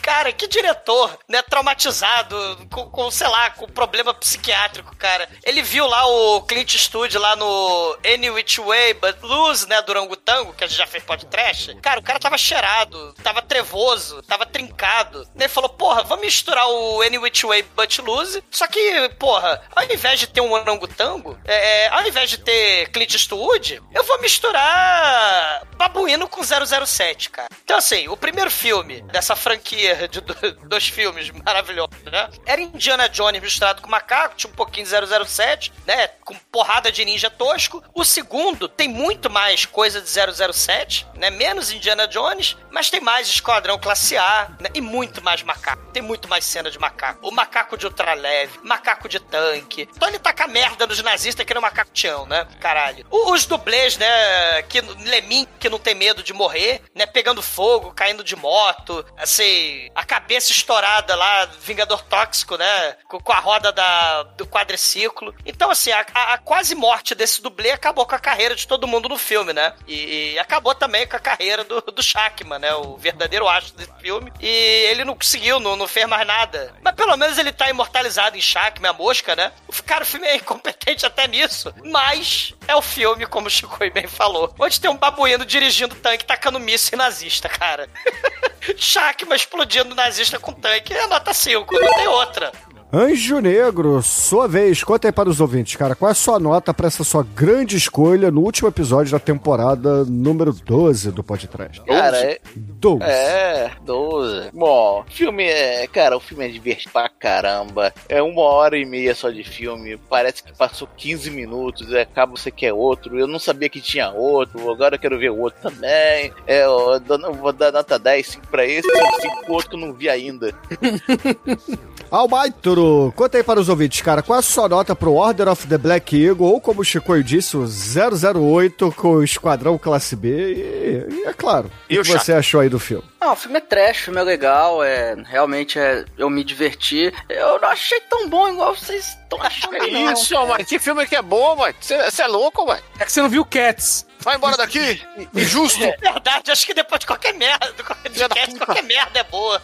[0.00, 2.36] Cara, que diretor, né, traumatizado,
[2.70, 5.28] com, com, sei lá, com problema psiquiátrico, cara.
[5.44, 9.90] Ele viu lá o Clint Eastwood lá no Any Which Way But Lose, né, do
[9.90, 11.74] Orangotango, que a gente já fez podcast.
[11.80, 15.26] Cara, o cara tava cheirado, tava trevoso, tava trincado.
[15.34, 19.84] Ele falou, porra, vamos misturar o Any Which Way But Lose, só que, porra, ao
[19.84, 25.62] invés de ter um Orangotango, é, ao invés de ter Clint Eastwood, eu vou misturar
[25.76, 27.48] Babuíno com 007, cara.
[27.64, 32.28] Então, assim, o primeiro filme dessa franquia de do- dois filmes maravilhosos, né?
[32.44, 36.08] Era Indiana Jones misturado com macaco, tinha um pouquinho de 007, né?
[36.24, 37.82] Com porrada de ninja tosco.
[37.94, 41.30] O segundo tem muito mais coisa de 007, né?
[41.30, 44.70] Menos Indiana Jones, Mas tem mais Esquadrão Classe A, né?
[44.74, 45.82] E muito mais macaco.
[45.92, 47.26] Tem muito mais cena de macaco.
[47.26, 49.88] O macaco de ultraleve, macaco de tanque.
[49.94, 52.46] Então ele taca merda nos nazistas que nem o macaco Tião, né?
[52.60, 53.06] Caralho.
[53.10, 54.62] O- Os dublês, né?
[54.62, 57.06] Que, Lemin, que não tem medo de morrer, né?
[57.06, 62.96] Pegando fogo, caindo de moto, assim, a cabeça estourada lá, Vingador Tóxico, né?
[63.08, 65.34] Com, com a roda da, do quadriciclo.
[65.44, 68.86] Então, assim, a, a- a quase morte desse dublê acabou com a carreira de todo
[68.86, 69.74] mundo no filme, né?
[69.86, 72.72] E, e acabou também com a carreira do, do Shackman, né?
[72.76, 74.32] O verdadeiro astro desse filme.
[74.40, 76.72] E ele não conseguiu, não, não fez mais nada.
[76.80, 79.50] Mas pelo menos ele tá imortalizado em Shackman, a mosca, né?
[79.66, 81.74] O cara, o filme é incompetente até nisso.
[81.84, 86.24] Mas é o filme, como o Chico bem falou, onde tem um babuíno dirigindo tanque
[86.24, 87.90] tacando míssil nazista, cara.
[88.78, 92.52] Shackman explodindo nazista com tanque é nota 5, não tem outra.
[92.94, 96.74] Anjo Negro, sua vez, conta aí para os ouvintes, cara, qual é a sua nota
[96.74, 101.80] para essa sua grande escolha no último episódio da temporada número 12 do podcast?
[101.86, 102.38] Cara, é.
[102.54, 103.02] 12.
[103.02, 104.50] É, 12.
[104.52, 105.86] Bom, filme é.
[105.86, 107.94] Cara, o filme é divertido pra caramba.
[108.10, 109.96] É uma hora e meia só de filme.
[110.10, 111.88] Parece que passou 15 minutos.
[111.88, 113.18] e Acaba você quer outro.
[113.18, 114.70] Eu não sabia que tinha outro.
[114.70, 116.30] Agora eu quero ver o outro também.
[116.46, 119.76] É, eu dou- vou dar nota 10 5 pra esse e 5 pro outro que
[119.76, 120.52] eu não vi ainda.
[122.12, 125.66] Almaitro, conta aí para os ouvintes, cara, qual é a sua nota pro Order of
[125.66, 130.28] the Black Eagle, ou como o Chicoio disse, o 008 com o Esquadrão Classe B,
[130.28, 133.02] e, e é claro, E o que você achou aí do filme?
[133.18, 137.10] Não, o filme é trash, o filme é legal, é realmente é, eu me diverti.
[137.30, 140.12] Eu não achei tão bom igual vocês estão achando, Que não.
[140.12, 140.64] isso, mano?
[140.64, 141.74] Que filme que é bom, mano?
[141.80, 142.82] Você é louco, mano?
[142.98, 144.04] É que você não viu Cats.
[144.18, 145.00] Vai embora daqui!
[145.34, 145.78] Injusto!
[145.98, 148.66] Verdade, acho que depois de qualquer merda, de qualquer, podcast, puta.
[148.66, 149.62] qualquer merda é boa.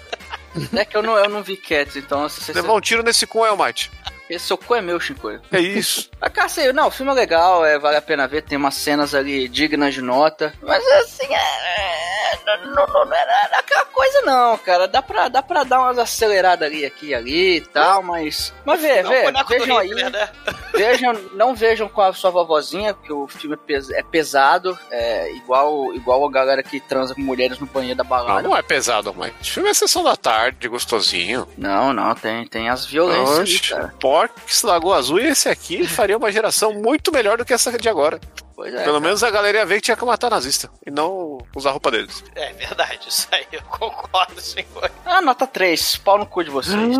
[0.74, 3.44] É que eu não, eu não vi Cats, então se Levar um tiro nesse cu,
[3.44, 3.90] Elmite.
[4.28, 5.30] Esse seu cu é meu, Chico.
[5.52, 6.08] É isso.
[6.20, 8.74] Ah, cara, sei, não, o filme é legal, é, vale a pena ver, tem umas
[8.74, 10.52] cenas ali dignas de nota.
[10.60, 14.88] Mas assim, é, é, não, não, não era aquela coisa não, cara.
[14.88, 18.52] Dá pra, dá pra dar umas aceleradas ali, aqui e ali e tal, mas.
[18.64, 19.88] Mas vê, Não, vê, boneco do vejam aí.
[19.88, 20.28] Hitler, né?
[20.74, 25.32] Vejam, não vejam com a sua vovozinha, porque o filme é, pes- é pesado, é
[25.34, 28.42] igual, igual a galera que transa com mulheres no banheiro da Não, balada.
[28.42, 29.32] não é pesado, mãe.
[29.40, 31.48] O filme é sessão da tarde, gostosinho.
[31.56, 33.94] Não, não, tem, tem as violências ali, Oxe, cara.
[34.18, 37.88] Porcs, Lagoa Azul e esse aqui faria uma geração muito melhor do que essa de
[37.88, 38.18] agora.
[38.56, 38.78] Pois é.
[38.78, 39.00] Pelo cara.
[39.00, 41.92] menos a galera ia ver que tinha que matar nazista e não usar a roupa
[41.92, 42.24] deles.
[42.34, 44.90] É verdade, isso aí eu concordo, senhor.
[45.06, 46.96] Ah, nota 3, pau no cu de vocês.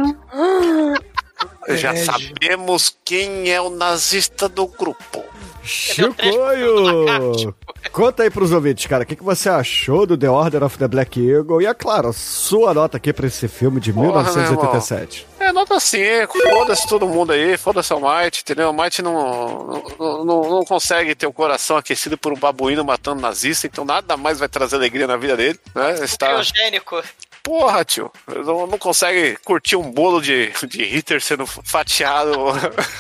[1.71, 2.05] Já Herege.
[2.05, 5.25] sabemos quem é o nazista do grupo.
[5.65, 7.55] Chicoio!
[7.93, 10.89] Conta aí pros ouvintes, cara, o que, que você achou do The Order of the
[10.89, 11.63] Black Eagle?
[11.63, 15.27] E é claro, sua nota aqui pra esse filme de Porra, 1987.
[15.49, 18.69] É, nota 5, foda-se todo mundo aí, foda-se o Might, entendeu?
[18.69, 23.23] O Might não, não, não, não consegue ter o coração aquecido por um babuíno matando
[23.23, 25.95] nazista, então nada mais vai trazer alegria na vida dele, né?
[26.05, 26.33] Está...
[26.33, 27.03] Eugênico.
[27.43, 28.13] Porra, tio,
[28.45, 32.31] não, não consegue curtir um bolo de, de Hitler sendo fatiado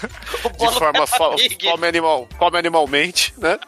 [0.59, 1.70] de forma Pig.
[1.70, 3.59] come, animal, come animalmente, né?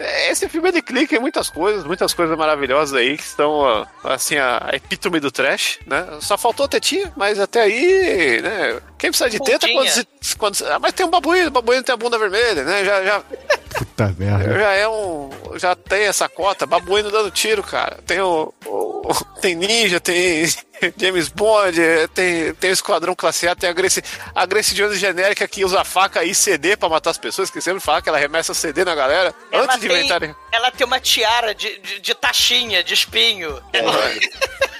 [0.00, 4.38] É, Esse filme ele clica em muitas coisas, muitas coisas maravilhosas aí que estão, assim,
[4.38, 6.06] a epítome do trash, né?
[6.20, 8.80] Só faltou a tetinha, mas até aí, né?
[8.98, 10.06] Quem precisa de teta quando, se,
[10.38, 12.84] quando se- ah, Mas tem um babuíno, o babuíno tem a bunda vermelha, né?
[12.84, 13.22] Já, já,
[13.76, 14.58] Puta merda.
[14.58, 15.30] já é um.
[15.56, 17.98] Já tem essa cota, babuíno dando tiro, cara.
[18.06, 18.52] Tem o.
[18.66, 18.89] o-
[19.40, 20.46] tem ninja, tem
[20.96, 21.76] James Bond,
[22.14, 24.02] tem, tem o Esquadrão Classe A, tem a Grace,
[24.34, 27.80] a Grace Jones genérica que usa faca e CD pra matar as pessoas, que sempre
[27.80, 30.34] fala que ela remessa CD na galera Ela antes de tem, inventarem.
[30.52, 33.62] ela tem uma tiara de, de, de taxinha, de espinho.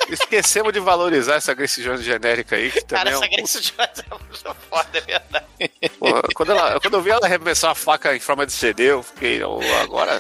[0.09, 3.73] Esquecemos de valorizar essa Grace Jones genérica aí, que Cara, também é um essa Grace
[3.77, 5.47] Jones é muito foda, é verdade.
[5.98, 9.02] Pô, quando, ela- quando eu vi ela arremessar a faca em forma de CD, eu
[9.02, 10.19] fiquei, "Oh, agora.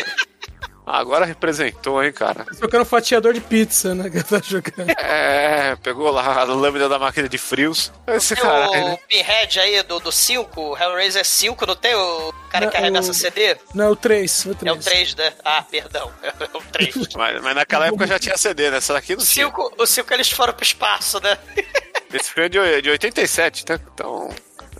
[0.86, 2.46] Agora representou, hein, cara.
[2.52, 4.10] Só que era um fatiador de pizza, né?
[4.10, 4.90] Que eu tava jogando.
[5.00, 7.92] É, pegou lá a lâmina da máquina de frios.
[8.06, 8.70] Esse cara.
[8.94, 12.80] O Pinhead aí do, do 5, o Hellraiser 5, não tem o cara que Não,
[12.82, 13.56] arremessa o- CD?
[13.74, 14.46] Não, é o 3.
[14.46, 14.64] O 3.
[14.64, 15.32] É o 3, né?
[15.44, 16.10] Ah, perdão.
[16.22, 16.94] É o 3.
[17.16, 18.78] Mas, mas naquela época já tinha CD, né?
[18.78, 19.46] Essa daqui não tinha.
[19.46, 21.36] Cinco, o 5 eles foram pro espaço, né?
[22.12, 23.74] Esse filme é de, de 87, tá?
[23.94, 24.30] Então.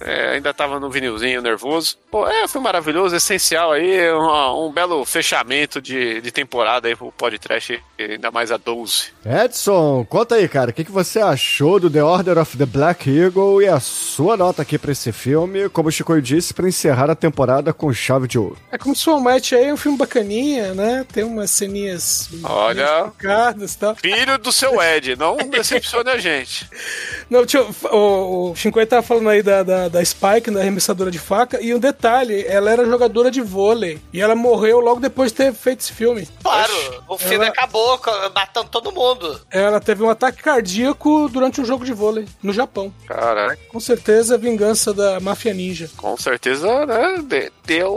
[0.01, 1.97] É, ainda tava no vinilzinho nervoso.
[2.11, 7.13] Pô, é, foi maravilhoso, essencial aí, um, um belo fechamento de, de temporada aí pro
[7.13, 9.13] podcast, ainda mais a 12.
[9.25, 13.11] Edson, conta aí, cara, o que, que você achou do The Order of the Black
[13.11, 17.11] Eagle e a sua nota aqui pra esse filme, como o Chico disse, pra encerrar
[17.11, 18.57] a temporada com chave de ouro.
[18.71, 21.07] É como se o Almighty aí é um filme bacaninha, né?
[21.13, 23.11] Tem umas ceninhas Olha.
[23.17, 23.97] picadas e tal.
[23.97, 26.69] Filho do seu Ed, não decepcione a gente.
[27.31, 31.19] Não, tio, o, o Shinkoi tava falando aí da, da, da Spike, da arremessadora de
[31.19, 35.37] faca, e um detalhe, ela era jogadora de vôlei, e ela morreu logo depois de
[35.39, 36.29] ter feito esse filme.
[36.43, 36.73] Claro,
[37.09, 38.01] o filme Ela- acabou
[38.35, 39.41] matando todo mundo.
[39.51, 42.93] Ela teve um ataque cardíaco durante um jogo de vôlei, no Japão.
[43.07, 45.91] Caraca, Com certeza, vingança da máfia ninja.
[45.97, 47.19] com certeza, né?
[47.23, 47.95] de- Deu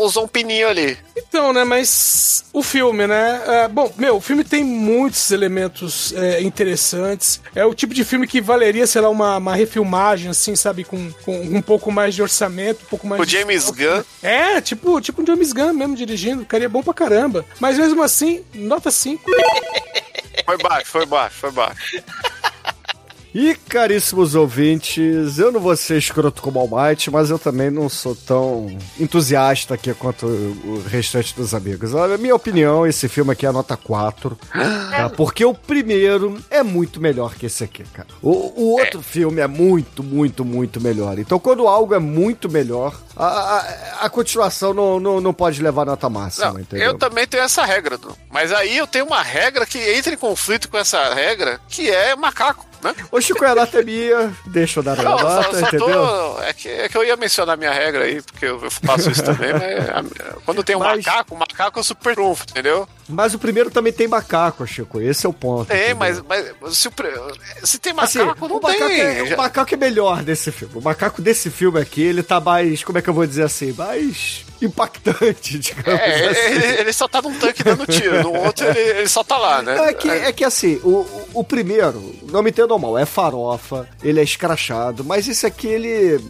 [0.00, 0.96] uns um pininho ali.
[1.16, 3.42] Então, né, mas o filme, né?
[3.46, 7.40] é, bom, meu, o filme tem muitos elementos é, interessantes.
[7.54, 10.84] É o tipo de filme que valeria, sei lá, uma, uma refilmagem, assim, sabe?
[10.88, 14.02] Com, com um pouco mais de orçamento, um pouco mais O de James Gunn.
[14.22, 16.40] É, tipo, tipo um James Gunn mesmo dirigindo.
[16.40, 17.44] Ficaria bom pra caramba.
[17.60, 19.22] Mas mesmo assim, nota 5.
[20.44, 22.02] Foi baixo, foi baixo, foi baixo.
[23.34, 28.14] E caríssimos ouvintes, eu não vou ser escroto como Almighty, mas eu também não sou
[28.14, 31.92] tão entusiasta aqui quanto o restante dos amigos.
[31.94, 34.38] Olha, minha opinião, esse filme aqui é nota 4,
[34.90, 35.10] tá?
[35.16, 38.08] Porque o primeiro é muito melhor que esse aqui, cara.
[38.22, 41.18] O, o outro filme é muito, muito, muito melhor.
[41.18, 45.84] Então, quando algo é muito melhor, a, a, a continuação não, não, não pode levar
[45.84, 46.86] nota máxima, Não, entendeu?
[46.86, 47.98] eu também tenho essa regra,
[48.30, 52.16] mas aí eu tenho uma regra que entra em conflito com essa regra, que é
[52.16, 52.94] macaco, né?
[53.10, 55.66] Ô, Chico, é a nota é minha, deixa eu dar a Não, só, nota, só
[55.66, 55.88] entendeu?
[55.88, 56.42] tô.
[56.42, 59.22] É que, é que eu ia mencionar minha regra aí, porque eu, eu faço isso
[59.22, 62.88] também, mas a- quando tem um Mas- macaco, o macaco é super trunfo, entendeu?
[63.08, 65.00] Mas o primeiro também tem macaco, Chico.
[65.00, 65.66] Esse é o ponto.
[65.68, 65.96] Tem, entendeu?
[65.96, 66.22] mas,
[66.60, 66.92] mas se, o
[67.66, 69.00] se tem Assim, macaco, não o, macaco tem.
[69.00, 70.74] é, Já- o macaco é melhor desse filme.
[70.76, 73.72] O macaco desse filme aqui, ele tá mais, como é que eu vou dizer assim,
[73.72, 76.40] mais impactante, digamos É, assim.
[76.52, 79.62] ele, ele só tá num tanque dando tiro, no outro ele, ele só tá lá,
[79.62, 79.88] né?
[79.90, 84.20] É que, é que assim, o, o, primeiro, não me entendam mal, é farofa, ele
[84.20, 86.20] é escrachado, mas esse aqui, ele.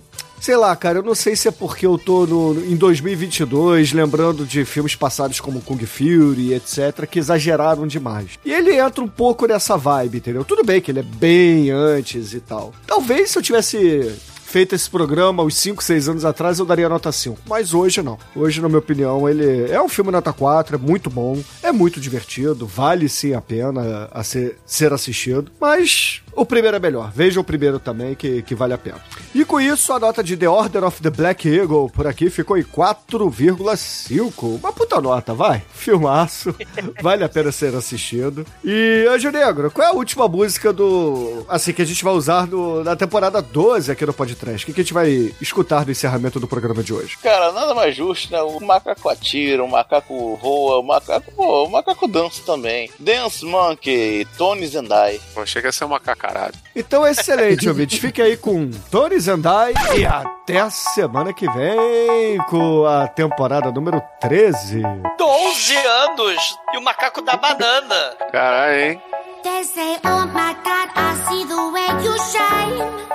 [0.41, 4.47] Sei lá, cara, eu não sei se é porque eu tô no- em 2022 lembrando
[4.47, 8.39] de filmes passados como Kung Fury, etc., que exageraram demais.
[8.45, 10.45] E ele entra um pouco nessa vibe, entendeu?
[10.45, 12.73] Tudo bem que ele é bem antes e tal.
[12.87, 14.15] Talvez se eu tivesse
[14.49, 17.39] feito esse programa uns 5, 6 anos atrás, eu daria nota 5.
[17.47, 18.19] Mas hoje não.
[18.35, 22.01] Hoje, na minha opinião, ele é um filme nota 4, é muito bom, é muito
[22.01, 25.53] divertido, vale sim a pena a ser, ser assistido.
[25.61, 27.11] Mas o primeiro é melhor.
[27.15, 29.01] Veja o primeiro também, que, que vale a pena.
[29.35, 32.57] E com isso, a nota de The Order of the Black Eagle por aqui ficou
[32.57, 34.59] em 4,5.
[34.59, 35.63] Uma puta nota, vai.
[35.73, 36.55] Filmaço.
[37.03, 38.47] vale a pena ser assistido.
[38.65, 41.45] E, Anjo Negro, qual é a última música do.
[41.49, 44.65] Assim, que a gente vai usar no, na temporada 12 aqui no Podcast?
[44.65, 47.17] O que, que a gente vai escutar no encerramento do programa de hoje?
[47.19, 48.41] Cara, nada mais justo, né?
[48.43, 52.91] O macaco atira, o macaco voa, o macaco voa, o macaco dança também.
[52.99, 55.21] Dance Monkey, Tony Zendai.
[55.35, 56.55] Pô, chega a ser uma cacarada.
[56.75, 57.99] Então, excelente, ouvintes.
[57.99, 64.03] Fique aí com Tony Zendai e até a semana que vem com a temporada número
[64.21, 64.83] 13.
[65.19, 68.17] 12 anos e o macaco da banana.
[68.31, 69.03] Caralho, hein?
[69.43, 73.09] They say, oh my God, I see the way you shine.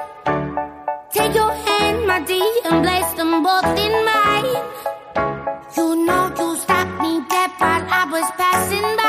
[1.11, 4.56] Take your hand, my dear, and place them both in mine.
[5.76, 9.03] You know you stopped me dead while I was passing by.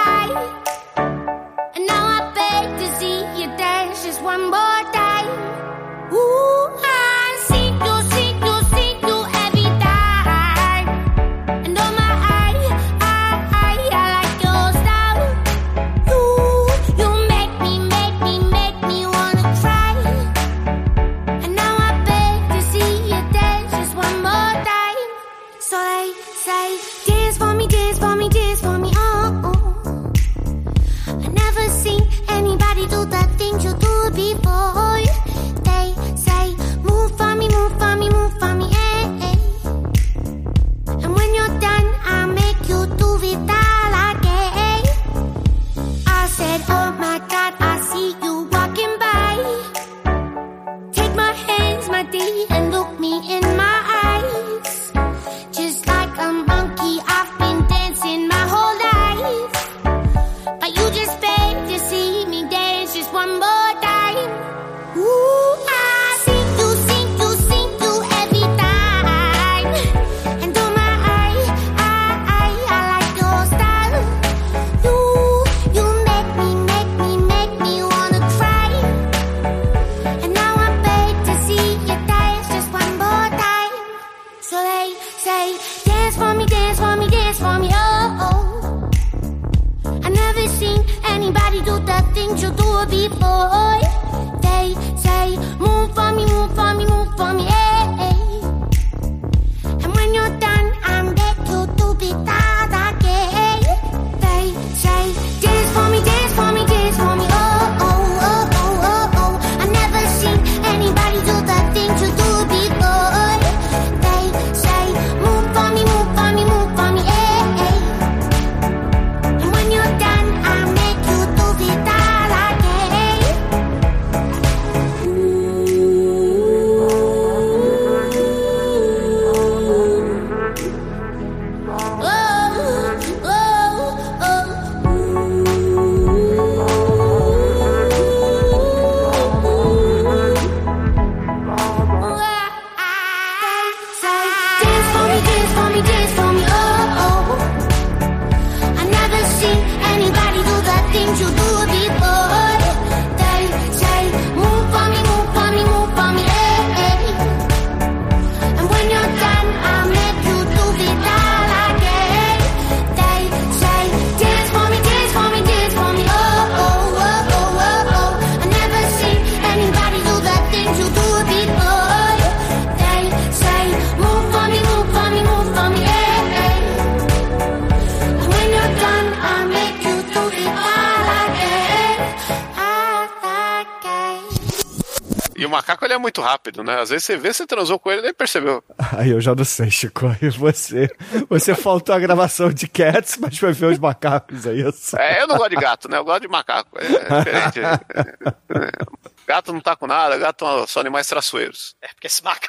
[186.14, 186.80] Muito rápido, né?
[186.80, 188.62] Às vezes você vê, você transou com ele e nem percebeu.
[188.96, 190.06] Aí eu já não sei, Chico.
[190.06, 190.88] Aí você,
[191.28, 194.96] você faltou a gravação de Cats, mas foi ver os macacos, é isso?
[194.96, 195.98] É, eu não gosto de gato, né?
[195.98, 196.78] Eu gosto de macaco.
[196.78, 197.60] É diferente.
[199.26, 201.74] gato não tá com nada, gato são animais traiçoeiros.
[201.82, 202.43] É porque esse macaco,